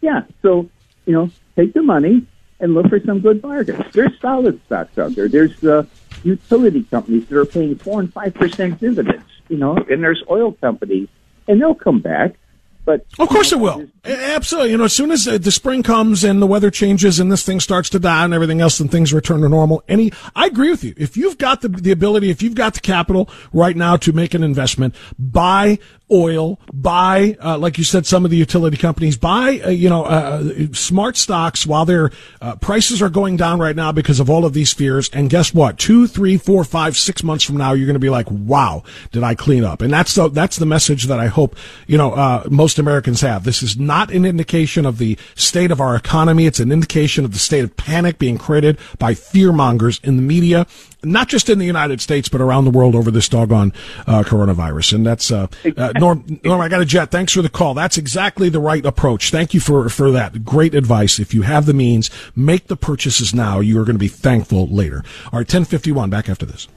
Yeah. 0.00 0.22
So 0.40 0.68
you 1.06 1.12
know, 1.12 1.30
take 1.56 1.72
the 1.74 1.82
money 1.82 2.26
and 2.60 2.74
look 2.74 2.88
for 2.88 3.00
some 3.00 3.20
good 3.20 3.42
bargains. 3.42 3.84
There's 3.92 4.18
solid 4.20 4.60
stocks 4.66 4.96
out 4.98 5.14
there. 5.14 5.28
There's 5.28 5.62
uh, 5.64 5.84
utility 6.22 6.84
companies 6.84 7.26
that 7.26 7.38
are 7.38 7.44
paying 7.44 7.76
four 7.76 8.00
and 8.00 8.12
five 8.12 8.34
percent 8.34 8.80
dividends. 8.80 9.24
You 9.48 9.58
know, 9.58 9.76
and 9.76 10.02
there's 10.02 10.22
oil 10.30 10.52
companies, 10.52 11.08
and 11.48 11.60
they'll 11.60 11.74
come 11.74 12.00
back. 12.00 12.36
But 12.84 13.06
of 13.18 13.28
course 13.28 13.52
you 13.52 13.58
know, 13.58 13.80
it 13.80 13.90
will. 14.04 14.12
Absolutely. 14.12 14.72
You 14.72 14.76
know, 14.76 14.84
as 14.84 14.92
soon 14.92 15.12
as 15.12 15.24
the 15.24 15.52
spring 15.52 15.84
comes 15.84 16.24
and 16.24 16.42
the 16.42 16.48
weather 16.48 16.70
changes 16.70 17.20
and 17.20 17.30
this 17.30 17.44
thing 17.44 17.60
starts 17.60 17.88
to 17.90 18.00
die 18.00 18.24
and 18.24 18.34
everything 18.34 18.60
else 18.60 18.80
and 18.80 18.90
things 18.90 19.12
return 19.12 19.42
to 19.42 19.48
normal, 19.48 19.84
any, 19.86 20.12
I 20.34 20.46
agree 20.46 20.70
with 20.70 20.82
you. 20.82 20.92
If 20.96 21.16
you've 21.16 21.38
got 21.38 21.60
the, 21.60 21.68
the 21.68 21.92
ability, 21.92 22.30
if 22.30 22.42
you've 22.42 22.56
got 22.56 22.74
the 22.74 22.80
capital 22.80 23.30
right 23.52 23.76
now 23.76 23.96
to 23.98 24.12
make 24.12 24.34
an 24.34 24.42
investment, 24.42 24.96
buy 25.16 25.78
oil, 26.12 26.58
buy, 26.72 27.36
uh, 27.42 27.58
like 27.58 27.78
you 27.78 27.84
said, 27.84 28.06
some 28.06 28.24
of 28.24 28.30
the 28.30 28.36
utility 28.36 28.76
companies, 28.76 29.16
buy, 29.16 29.60
uh, 29.64 29.70
you 29.70 29.88
know, 29.88 30.04
uh, 30.04 30.72
smart 30.72 31.16
stocks 31.16 31.66
while 31.66 31.84
their 31.84 32.10
uh, 32.40 32.56
prices 32.56 33.00
are 33.00 33.08
going 33.08 33.36
down 33.36 33.58
right 33.58 33.74
now 33.76 33.92
because 33.92 34.20
of 34.20 34.28
all 34.28 34.44
of 34.44 34.52
these 34.52 34.72
fears. 34.72 35.08
And 35.12 35.30
guess 35.30 35.54
what? 35.54 35.78
Two, 35.78 36.06
three, 36.06 36.36
four, 36.36 36.64
five, 36.64 36.96
six 36.96 37.22
months 37.22 37.44
from 37.44 37.56
now, 37.56 37.72
you're 37.72 37.86
going 37.86 37.94
to 37.94 38.00
be 38.00 38.10
like, 38.10 38.30
wow, 38.30 38.82
did 39.10 39.22
I 39.22 39.34
clean 39.34 39.64
up? 39.64 39.82
And 39.82 39.92
that's 39.92 40.14
the, 40.14 40.28
that's 40.28 40.56
the 40.56 40.66
message 40.66 41.04
that 41.04 41.18
I 41.18 41.26
hope, 41.26 41.56
you 41.86 41.96
know, 41.96 42.12
uh, 42.12 42.44
most 42.50 42.78
Americans 42.78 43.20
have. 43.22 43.44
This 43.44 43.62
is 43.62 43.78
not 43.78 44.10
an 44.12 44.24
indication 44.24 44.84
of 44.84 44.98
the 44.98 45.18
state 45.34 45.70
of 45.70 45.80
our 45.80 45.96
economy. 45.96 46.46
It's 46.46 46.60
an 46.60 46.72
indication 46.72 47.24
of 47.24 47.32
the 47.32 47.38
state 47.38 47.64
of 47.64 47.76
panic 47.76 48.18
being 48.18 48.38
created 48.38 48.78
by 48.98 49.14
fear 49.14 49.52
mongers 49.52 50.00
in 50.04 50.16
the 50.16 50.22
media 50.22 50.66
not 51.02 51.28
just 51.28 51.48
in 51.48 51.58
the 51.58 51.66
United 51.66 52.00
States, 52.00 52.28
but 52.28 52.40
around 52.40 52.64
the 52.64 52.70
world 52.70 52.94
over 52.94 53.10
this 53.10 53.28
doggone 53.28 53.72
uh, 54.06 54.22
coronavirus. 54.22 54.94
And 54.94 55.06
that's 55.06 55.30
uh, 55.30 55.46
uh, 55.76 55.92
Norm. 55.98 56.40
Norm, 56.44 56.60
I 56.60 56.68
got 56.68 56.80
a 56.80 56.84
jet. 56.84 57.10
Thanks 57.10 57.32
for 57.32 57.42
the 57.42 57.48
call. 57.48 57.74
That's 57.74 57.98
exactly 57.98 58.48
the 58.48 58.60
right 58.60 58.84
approach. 58.84 59.30
Thank 59.30 59.54
you 59.54 59.60
for 59.60 59.88
for 59.88 60.10
that 60.10 60.44
great 60.44 60.74
advice. 60.74 61.18
If 61.18 61.34
you 61.34 61.42
have 61.42 61.66
the 61.66 61.74
means, 61.74 62.10
make 62.36 62.68
the 62.68 62.76
purchases 62.76 63.34
now. 63.34 63.60
You 63.60 63.80
are 63.80 63.84
going 63.84 63.94
to 63.94 63.98
be 63.98 64.08
thankful 64.08 64.66
later. 64.68 65.04
All 65.32 65.38
right, 65.38 65.48
ten 65.48 65.64
fifty 65.64 65.92
one. 65.92 66.10
Back 66.10 66.28
after 66.28 66.46
this. 66.46 66.68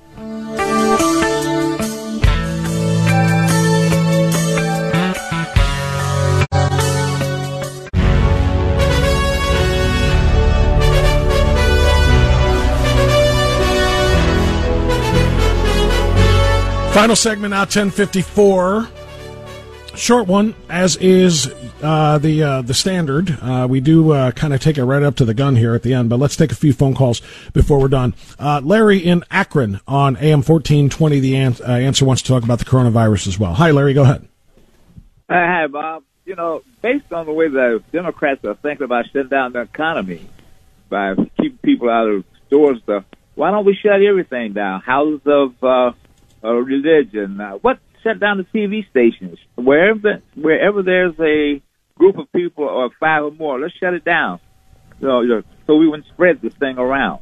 Final 16.96 17.18
segment 17.18 17.52
now, 17.52 17.64
1054. 17.64 18.88
Short 19.98 20.28
one, 20.28 20.56
as 20.70 20.96
is 20.96 21.54
uh, 21.84 22.20
the 22.20 22.42
uh, 22.42 22.62
the 22.62 22.74
standard. 22.74 23.38
Uh, 23.42 23.68
we 23.70 23.82
do 23.82 24.12
uh, 24.12 24.32
kind 24.32 24.54
of 24.54 24.62
take 24.62 24.78
it 24.78 24.86
right 24.86 25.04
up 25.04 25.18
to 25.18 25.26
the 25.26 25.34
gun 25.34 25.58
here 25.58 25.76
at 25.76 25.84
the 25.84 25.94
end, 25.94 26.10
but 26.10 26.20
let's 26.20 26.38
take 26.38 26.54
a 26.54 26.56
few 26.56 26.72
phone 26.72 26.96
calls 26.96 27.22
before 27.52 27.82
we're 27.82 27.90
done. 27.90 28.14
Uh, 28.40 28.62
Larry 28.64 29.00
in 29.00 29.26
Akron 29.30 29.82
on 29.86 30.16
AM 30.16 30.42
1420, 30.42 31.20
the 31.20 31.36
an- 31.36 31.56
uh, 31.60 31.74
answer 31.74 32.06
wants 32.06 32.22
to 32.22 32.30
talk 32.30 32.46
about 32.46 32.60
the 32.60 32.66
coronavirus 32.66 33.28
as 33.28 33.38
well. 33.38 33.54
Hi, 33.56 33.72
Larry, 33.72 33.94
go 33.94 34.04
ahead. 34.04 34.26
Hi, 35.30 35.68
Bob. 35.68 36.04
You 36.26 36.38
know, 36.38 36.64
based 36.82 37.12
on 37.12 37.26
the 37.26 37.34
way 37.34 37.50
the 37.50 37.84
Democrats 37.92 38.46
are 38.46 38.56
thinking 38.56 38.86
about 38.86 39.08
shutting 39.08 39.28
down 39.28 39.52
the 39.52 39.60
economy 39.60 40.26
by 40.88 41.16
keeping 41.42 41.60
people 41.62 41.90
out 41.90 42.08
of 42.08 42.24
stores, 42.48 42.80
stuff, 42.84 43.04
why 43.34 43.52
don't 43.52 43.66
we 43.66 43.76
shut 43.76 44.02
everything 44.02 44.54
down? 44.54 44.80
Houses 44.80 45.20
of 45.26 45.96
uh, 46.46 46.54
religion. 46.54 47.40
Uh, 47.42 47.54
what 47.54 47.80
shut 48.04 48.20
down 48.20 48.38
the 48.38 48.60
TV 48.60 48.88
stations? 48.90 49.38
Wherever 49.56 50.22
wherever 50.36 50.84
there's 50.84 51.20
a 51.20 51.62
group 51.98 52.18
of 52.18 52.32
people 52.32 52.66
or 52.66 52.90
five 53.00 53.24
or 53.24 53.32
more, 53.32 53.60
let's 53.60 53.74
shut 53.76 53.94
it 53.94 54.06
down. 54.06 54.40
So 55.02 55.22
you 55.22 55.30
know, 55.30 55.42
so 55.68 55.76
we 55.76 55.88
wouldn't 55.88 56.08
spread 56.10 56.42
this 56.42 56.54
thing 56.56 56.78
around. 56.78 57.22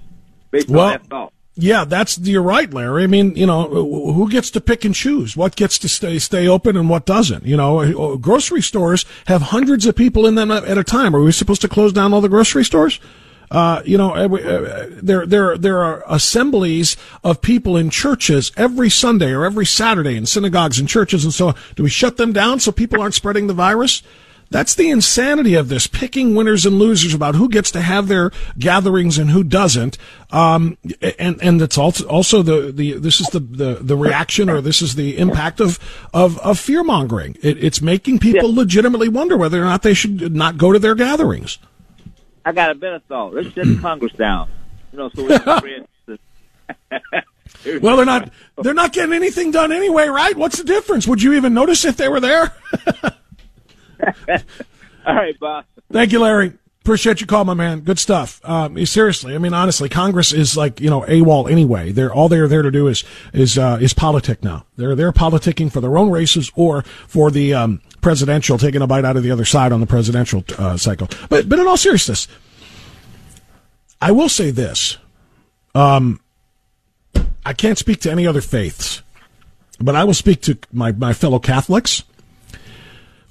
Based 0.52 0.70
Well- 0.70 0.86
on 0.86 0.92
that 0.92 1.06
thought. 1.08 1.34
Yeah, 1.56 1.86
that's 1.86 2.18
you're 2.18 2.42
right, 2.42 2.74
Larry. 2.74 3.04
I 3.04 3.08
mean, 3.08 3.36
you 3.36 3.46
know, 3.46 3.68
who 3.68 4.28
gets 4.28 4.50
to 4.52 4.60
pick 4.60 4.86
and 4.86 4.96
choose 4.96 5.38
what 5.38 5.56
gets 5.56 5.78
to 5.80 5.88
stay 5.88 6.18
stay 6.18 6.48
open 6.48 6.76
and 6.76 6.90
what 6.90 7.06
doesn't? 7.06 7.46
You 7.46 7.56
know, 7.58 8.18
grocery 8.18 8.64
stores 8.64 9.06
have 9.28 9.44
hundreds 9.44 9.86
of 9.86 9.96
people 9.96 10.26
in 10.26 10.34
them 10.34 10.50
at 10.50 10.80
a 10.80 10.84
time. 10.84 11.16
Are 11.16 11.22
we 11.22 11.32
supposed 11.32 11.62
to 11.62 11.68
close 11.68 11.94
down 11.94 12.12
all 12.12 12.22
the 12.22 12.30
grocery 12.30 12.66
stores? 12.66 13.00
Uh, 13.54 13.84
you 13.86 14.00
know, 14.00 14.16
uh, 14.16 14.28
uh, 14.28 14.88
there 14.90 15.28
there 15.28 15.56
there 15.58 15.84
are 15.84 16.04
assemblies 16.08 16.98
of 17.24 17.40
people 17.40 17.78
in 17.78 17.92
churches 17.92 18.52
every 18.58 18.90
Sunday 18.90 19.32
or 19.32 19.46
every 19.46 19.66
Saturday 19.66 20.18
in 20.18 20.26
synagogues 20.26 20.80
and 20.80 20.90
churches, 20.90 21.24
and 21.24 21.32
so 21.32 21.50
on. 21.50 21.56
do 21.76 21.84
we 21.84 21.90
shut 21.90 22.18
them 22.18 22.34
down 22.34 22.60
so 22.60 22.72
people 22.72 23.00
aren't 23.00 23.14
spreading 23.14 23.46
the 23.46 23.54
virus? 23.54 24.02
That's 24.50 24.76
the 24.76 24.90
insanity 24.90 25.56
of 25.56 25.68
this, 25.70 25.88
picking 25.88 26.36
winners 26.36 26.66
and 26.66 26.78
losers 26.78 27.14
about 27.14 27.34
who 27.34 27.50
gets 27.50 27.72
to 27.72 27.82
have 27.82 28.08
their 28.08 28.32
gatherings 28.58 29.18
and 29.18 29.32
who 29.32 29.44
doesn't. 29.44 29.98
Um, 30.32 30.78
and, 31.18 31.42
and 31.42 31.60
it's 31.60 31.78
also, 31.78 32.08
also 32.08 32.44
the, 32.44 32.72
the, 32.72 32.94
this 32.94 33.20
is 33.20 33.28
the, 33.28 33.40
the, 33.40 33.76
the 33.82 33.98
reaction 33.98 34.52
or 34.52 34.62
this 34.62 34.84
is 34.84 34.94
the 34.94 35.18
impact 35.18 35.60
of, 35.60 35.80
of, 36.14 36.38
of 36.40 36.60
fear 36.60 36.84
mongering. 36.84 37.36
It, 37.42 37.64
it's 37.64 37.82
making 37.82 38.20
people 38.20 38.54
legitimately 38.54 39.10
wonder 39.10 39.38
whether 39.38 39.60
or 39.60 39.66
not 39.66 39.82
they 39.82 39.96
should 39.96 40.36
not 40.36 40.58
go 40.58 40.72
to 40.72 40.78
their 40.78 40.94
gatherings. 40.94 41.58
I 42.46 42.52
got 42.52 42.72
a 42.72 42.76
better 42.76 43.00
thought. 43.08 43.34
Let's 43.34 43.54
shut 43.54 43.66
Congress 43.80 44.14
down. 44.14 44.50
You 44.92 45.00
know, 45.00 45.10
so 45.16 45.24
we 45.24 45.40
can. 45.40 45.88
Well, 47.82 47.98
they're 47.98 48.06
not, 48.06 48.30
they're 48.62 48.74
not 48.74 48.94
getting 48.94 49.14
anything 49.14 49.52
done 49.52 49.72
anyway, 49.72 50.08
right? 50.08 50.36
What's 50.36 50.58
the 50.58 50.64
difference? 50.64 51.08
Would 51.08 51.22
you 51.22 51.34
even 51.34 51.54
notice 51.54 51.86
if 51.86 51.98
they 51.98 52.10
were 52.10 52.20
there? 52.20 52.54
All 55.06 55.16
right, 55.16 55.38
Bob. 55.40 55.66
Thank 55.92 56.12
you, 56.12 56.20
Larry. 56.20 56.54
Appreciate 56.84 57.22
your 57.22 57.28
call, 57.28 57.46
my 57.46 57.54
man. 57.54 57.80
Good 57.80 57.98
stuff. 57.98 58.42
Um, 58.44 58.86
seriously, 58.86 59.36
I 59.36 59.38
mean, 59.38 59.54
honestly, 59.54 59.88
Congress 59.88 60.34
is 60.34 60.58
like 60.58 60.82
you 60.82 60.90
know 60.90 61.04
AWOL 61.04 61.50
anyway. 61.50 61.94
They're 61.94 62.14
all 62.14 62.28
they're 62.28 62.50
there 62.50 62.62
to 62.62 62.72
do 62.72 62.88
is 62.88 63.06
is 63.32 63.58
uh, 63.58 63.78
is 63.80 63.94
politic 63.94 64.44
now. 64.44 64.66
They're 64.76 64.94
they're 64.94 65.14
politicking 65.14 65.72
for 65.72 65.80
their 65.80 65.98
own 65.98 66.12
races 66.12 66.52
or 66.56 66.82
for 67.08 67.32
the 67.32 67.54
um, 67.54 67.82
presidential, 68.02 68.58
taking 68.58 68.82
a 68.82 68.88
bite 68.88 69.06
out 69.06 69.16
of 69.16 69.24
the 69.24 69.32
other 69.32 69.46
side 69.46 69.72
on 69.72 69.80
the 69.80 69.86
presidential 69.86 70.44
uh, 70.58 70.76
cycle. 70.76 71.08
But 71.30 71.48
but 71.48 71.58
in 71.58 71.68
all 71.68 71.78
seriousness, 71.78 72.28
I 74.02 74.12
will 74.12 74.28
say 74.28 74.52
this. 74.52 74.98
Um, 75.74 76.20
I 77.46 77.54
can't 77.54 77.78
speak 77.78 78.02
to 78.02 78.12
any 78.12 78.28
other 78.28 78.42
faiths, 78.42 79.02
but 79.80 79.96
I 79.96 80.04
will 80.04 80.14
speak 80.14 80.42
to 80.42 80.58
my 80.74 80.92
my 80.92 81.14
fellow 81.14 81.40
Catholics. 81.40 82.04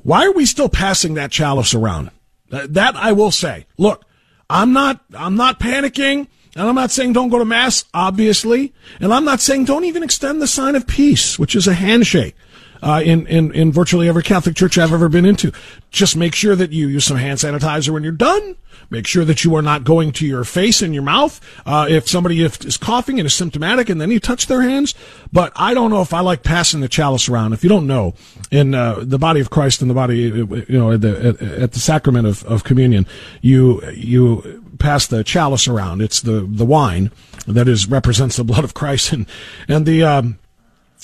Why 0.05 0.25
are 0.25 0.33
we 0.33 0.47
still 0.47 0.71
passing 0.71 1.13
that 1.15 1.31
chalice 1.31 1.75
around? 1.75 2.11
That, 2.53 2.75
that 2.75 2.97
I 2.97 3.13
will 3.13 3.31
say. 3.31 3.67
Look, 3.79 4.05
I'm 4.49 4.73
not, 4.75 5.01
I'm 5.15 5.37
not 5.37 5.59
panicking, 5.59 6.29
and 6.55 6.69
I'm 6.69 6.75
not 6.75 6.91
saying 6.91 7.15
don't 7.15 7.31
go 7.31 7.39
to 7.39 7.47
mass, 7.47 7.87
obviously, 7.95 8.75
and 9.01 9.13
I'm 9.13 9.25
not 9.25 9.41
saying 9.41 9.65
don't 9.65 9.87
even 9.87 10.03
extend 10.03 10.41
the 10.41 10.47
sign 10.47 10.77
of 10.77 10.87
peace, 10.87 11.39
which 11.39 11.57
is 11.57 11.67
a 11.67 11.73
handshake. 11.73 12.37
Uh, 12.83 13.01
in, 13.05 13.27
in, 13.29 13.55
in 13.55 13.71
virtually 13.71 14.09
every 14.09 14.25
Catholic 14.25 14.57
church 14.57 14.77
I've 14.77 14.93
ever 14.93 15.09
been 15.09 15.25
into. 15.25 15.53
Just 15.91 16.17
make 16.17 16.35
sure 16.35 16.57
that 16.57 16.73
you 16.73 16.89
use 16.89 17.05
some 17.05 17.17
hand 17.17 17.39
sanitizer 17.39 17.91
when 17.91 18.03
you're 18.03 18.11
done. 18.11 18.57
Make 18.91 19.07
sure 19.07 19.25
that 19.25 19.45
you 19.45 19.55
are 19.55 19.63
not 19.63 19.85
going 19.85 20.13
to 20.13 20.27
your 20.27 20.45
face 20.45 20.83
and 20.83 20.93
your 20.93 21.03
mouth. 21.03 21.41
Uh, 21.65 21.87
if 21.89 22.09
somebody 22.09 22.43
is 22.43 22.77
coughing 22.77 23.19
and 23.19 23.27
is 23.27 23.35
symptomatic 23.35 23.89
and 23.89 24.01
then 24.01 24.11
you 24.11 24.21
touch 24.21 24.49
their 24.49 24.63
hands. 24.63 24.95
But 25.33 25.53
I 25.57 25.75
don't 25.75 25.91
know 25.91 26.03
if 26.03 26.13
I 26.13 26.21
like 26.21 26.43
passing 26.43 26.81
the 26.81 26.89
chalice 26.89 27.29
around. 27.29 27.53
If 27.53 27.63
you 27.63 27.69
don't 27.69 27.87
know, 27.87 28.15
in 28.51 28.75
uh, 28.75 28.97
the 29.03 29.19
body 29.19 29.41
of 29.41 29.51
Christ 29.51 29.81
and 29.81 29.89
the 29.89 29.95
body, 29.95 30.19
you 30.19 30.65
know, 30.69 30.93
at 30.93 31.01
the, 31.01 31.29
at, 31.29 31.43
at 31.43 31.73
the 31.73 31.79
sacrament 31.79 32.27
of, 32.27 32.45
of 32.45 32.65
communion, 32.65 33.07
you, 33.41 33.83
you 33.93 34.63
pass 34.79 35.07
the 35.07 35.25
chalice 35.25 35.69
around. 35.69 36.03
It's 36.03 36.21
the, 36.21 36.47
the 36.49 36.67
wine 36.67 37.13
that 37.47 37.69
is, 37.69 37.89
represents 37.89 38.37
the 38.37 38.45
blood 38.45 38.65
of 38.65 38.75
Christ 38.75 39.13
and, 39.15 39.27
and 39.69 39.87
the, 39.87 40.03
um, 40.03 40.39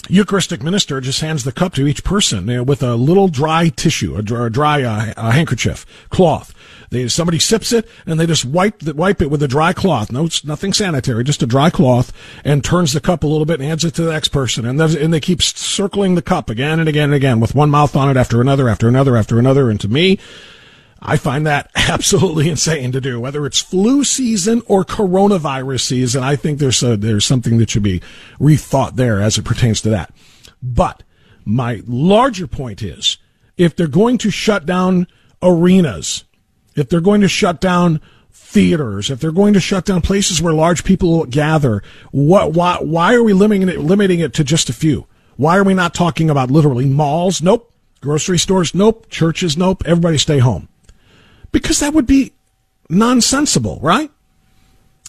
Eucharistic 0.09 0.63
minister 0.63 1.01
just 1.01 1.21
hands 1.21 1.45
the 1.45 1.53
cup 1.53 1.75
to 1.75 1.87
each 1.87 2.05
person 2.05 2.49
you 2.49 2.57
know, 2.57 2.63
with 2.63 2.83
a 2.83 2.95
little 2.95 3.29
dry 3.29 3.69
tissue, 3.69 4.17
a 4.17 4.23
dry, 4.23 4.47
a 4.47 4.51
dry 4.51 4.83
uh, 4.83 5.13
a 5.17 5.33
handkerchief, 5.33 5.85
cloth. 6.09 6.55
They, 6.91 7.09
somebody 7.09 7.39
sips 7.39 7.73
it 7.73 7.87
and 8.07 8.19
they 8.19 8.27
just 8.27 8.45
wipe 8.45 8.79
the, 8.79 8.95
wipe 8.95 9.21
it 9.21 9.31
with 9.31 9.43
a 9.43 9.49
dry 9.49 9.73
cloth. 9.73 10.11
No, 10.11 10.25
it's 10.25 10.45
nothing 10.45 10.73
sanitary, 10.73 11.25
just 11.25 11.43
a 11.43 11.47
dry 11.47 11.69
cloth, 11.69 12.13
and 12.45 12.65
turns 12.65 12.93
the 12.93 13.01
cup 13.01 13.25
a 13.25 13.27
little 13.27 13.45
bit 13.45 13.61
and 13.61 13.69
hands 13.69 13.85
it 13.85 13.95
to 13.95 14.03
the 14.03 14.13
next 14.13 14.29
person. 14.29 14.65
And, 14.65 14.81
and 14.81 15.13
they 15.13 15.21
keep 15.21 15.43
circling 15.43 16.15
the 16.15 16.23
cup 16.23 16.49
again 16.49 16.81
and 16.81 16.89
again 16.89 17.11
and 17.11 17.15
again 17.15 17.41
with 17.41 17.55
one 17.55 17.71
mouth 17.71 17.95
on 17.95 18.09
it 18.09 18.17
after 18.17 18.41
another, 18.41 18.69
after 18.69 18.89
another, 18.89 19.17
after 19.17 19.39
another. 19.39 19.69
And 19.69 19.81
to 19.81 19.89
me, 19.89 20.19
I 21.01 21.17
find 21.17 21.47
that 21.47 21.71
absolutely 21.77 22.49
insane 22.49 22.93
to 22.93 23.01
do, 23.01 23.21
whether 23.21 23.47
it's 23.47 23.61
flu 23.61 24.05
season 24.05 24.63
or 24.67 24.85
coronavirus 24.85 25.81
season. 25.81 26.23
I 26.23 26.37
think 26.37 26.59
there's 26.59 26.83
a, 26.83 26.97
there's 26.97 27.27
something 27.27 27.59
that 27.59 27.71
should 27.71 27.83
be 27.83 28.01
rethought 28.41 28.97
there 28.97 29.21
as 29.21 29.39
it 29.39 29.45
pertains 29.45 29.81
to 29.83 29.91
that. 29.91 30.13
But 30.63 31.03
my 31.45 31.83
larger 31.87 32.47
point 32.47 32.83
is, 32.83 33.19
if 33.57 33.75
they're 33.75 33.87
going 33.87 34.19
to 34.19 34.31
shut 34.31 34.67
down 34.67 35.07
arenas, 35.43 36.25
if 36.75 36.89
they're 36.89 37.01
going 37.01 37.21
to 37.21 37.29
shut 37.29 37.61
down 37.61 38.01
theaters, 38.31 39.11
if 39.11 39.21
they're 39.21 39.33
going 39.33 39.55
to 39.55 39.61
shut 39.61 39.85
down 39.85 40.01
places 40.01 40.43
where 40.43 40.53
large 40.53 40.85
people 40.85 41.25
gather, 41.27 41.83
what, 42.11 42.53
why, 42.53 42.79
why 42.81 43.15
are 43.15 43.23
we 43.23 43.33
limiting 43.33 43.69
it, 43.69 43.79
limiting 43.79 44.21
it 44.21 44.35
to 44.35 44.45
just 44.45 44.69
a 44.69 44.73
few? 44.73 45.07
Why 45.37 45.57
are 45.57 45.65
we 45.65 45.75
not 45.75 45.95
talking 45.95 46.29
about 46.31 46.51
literally 46.51 46.87
malls? 46.87 47.41
Nope. 47.41 47.73
Grocery 48.01 48.39
stores? 48.39 48.75
Nope. 48.75 49.09
Churches? 49.09 49.57
Nope. 49.57 49.83
Everybody 49.87 50.19
stay 50.19 50.39
home. 50.39 50.69
Because 51.53 51.81
that 51.81 51.95
would 51.95 52.07
be 52.07 52.33
nonsensible, 52.89 53.79
right? 53.83 54.11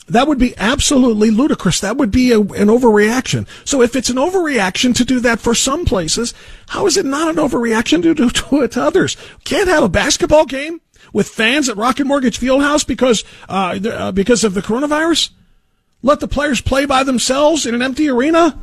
That 0.07 0.27
would 0.27 0.39
be 0.39 0.57
absolutely 0.57 1.29
ludicrous. 1.29 1.79
That 1.79 1.97
would 1.97 2.09
be 2.09 2.31
a, 2.31 2.39
an 2.39 2.67
overreaction. 2.67 3.47
So 3.63 3.81
if 3.81 3.95
it's 3.95 4.09
an 4.09 4.15
overreaction 4.15 4.95
to 4.95 5.05
do 5.05 5.19
that 5.19 5.39
for 5.39 5.53
some 5.53 5.85
places, 5.85 6.33
how 6.69 6.87
is 6.87 6.97
it 6.97 7.05
not 7.05 7.29
an 7.29 7.35
overreaction 7.35 8.01
to 8.01 8.15
do 8.15 8.29
to 8.29 8.61
it 8.63 8.71
to 8.71 8.83
others? 8.83 9.15
Can't 9.43 9.69
have 9.69 9.83
a 9.83 9.89
basketball 9.89 10.45
game 10.45 10.81
with 11.13 11.29
fans 11.29 11.69
at 11.69 11.77
Rocket 11.77 12.05
Mortgage 12.05 12.39
Fieldhouse 12.39 12.85
because 12.85 13.23
uh, 13.47 13.79
uh, 13.85 14.11
because 14.11 14.43
of 14.43 14.53
the 14.55 14.61
coronavirus? 14.61 15.29
Let 16.01 16.21
the 16.21 16.27
players 16.27 16.61
play 16.61 16.85
by 16.85 17.03
themselves 17.03 17.65
in 17.65 17.75
an 17.75 17.81
empty 17.81 18.09
arena? 18.09 18.57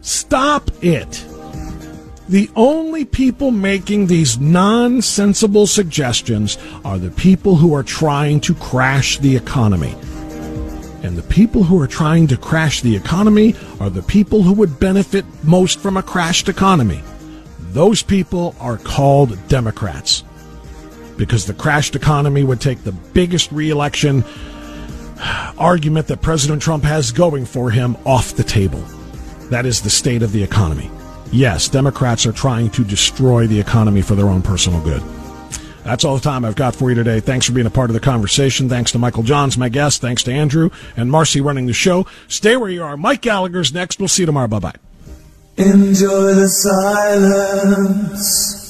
Stop 0.00 0.70
it. 0.82 1.24
The 2.30 2.48
only 2.54 3.04
people 3.04 3.50
making 3.50 4.06
these 4.06 4.38
nonsensible 4.38 5.66
suggestions 5.66 6.58
are 6.84 6.96
the 6.96 7.10
people 7.10 7.56
who 7.56 7.74
are 7.74 7.82
trying 7.82 8.38
to 8.42 8.54
crash 8.54 9.18
the 9.18 9.34
economy. 9.34 9.96
And 11.02 11.18
the 11.18 11.26
people 11.28 11.64
who 11.64 11.82
are 11.82 11.88
trying 11.88 12.28
to 12.28 12.36
crash 12.36 12.82
the 12.82 12.94
economy 12.94 13.56
are 13.80 13.90
the 13.90 14.04
people 14.04 14.44
who 14.44 14.52
would 14.52 14.78
benefit 14.78 15.24
most 15.42 15.80
from 15.80 15.96
a 15.96 16.04
crashed 16.04 16.48
economy. 16.48 17.02
Those 17.72 18.00
people 18.00 18.54
are 18.60 18.78
called 18.78 19.36
Democrats. 19.48 20.22
Because 21.16 21.46
the 21.46 21.54
crashed 21.54 21.96
economy 21.96 22.44
would 22.44 22.60
take 22.60 22.84
the 22.84 22.92
biggest 22.92 23.50
reelection 23.50 24.22
argument 25.58 26.06
that 26.06 26.22
President 26.22 26.62
Trump 26.62 26.84
has 26.84 27.10
going 27.10 27.44
for 27.44 27.72
him 27.72 27.96
off 28.06 28.36
the 28.36 28.44
table. 28.44 28.84
That 29.50 29.66
is 29.66 29.80
the 29.80 29.90
state 29.90 30.22
of 30.22 30.30
the 30.30 30.44
economy. 30.44 30.92
Yes, 31.32 31.68
Democrats 31.68 32.26
are 32.26 32.32
trying 32.32 32.70
to 32.70 32.84
destroy 32.84 33.46
the 33.46 33.60
economy 33.60 34.02
for 34.02 34.14
their 34.14 34.26
own 34.26 34.42
personal 34.42 34.80
good. 34.82 35.02
That's 35.84 36.04
all 36.04 36.14
the 36.14 36.22
time 36.22 36.44
I've 36.44 36.56
got 36.56 36.74
for 36.74 36.90
you 36.90 36.96
today. 36.96 37.20
Thanks 37.20 37.46
for 37.46 37.52
being 37.52 37.66
a 37.66 37.70
part 37.70 37.88
of 37.88 37.94
the 37.94 38.00
conversation. 38.00 38.68
Thanks 38.68 38.92
to 38.92 38.98
Michael 38.98 39.22
Johns, 39.22 39.56
my 39.56 39.68
guest. 39.68 40.00
Thanks 40.00 40.22
to 40.24 40.32
Andrew 40.32 40.70
and 40.96 41.10
Marcy 41.10 41.40
running 41.40 41.66
the 41.66 41.72
show. 41.72 42.06
Stay 42.28 42.56
where 42.56 42.68
you 42.68 42.82
are. 42.82 42.96
Mike 42.96 43.22
Gallagher's 43.22 43.72
next. 43.72 43.98
We'll 43.98 44.08
see 44.08 44.22
you 44.22 44.26
tomorrow. 44.26 44.48
Bye 44.48 44.58
bye. 44.58 44.74
Enjoy 45.56 46.34
the 46.34 46.48
silence. 46.48 48.69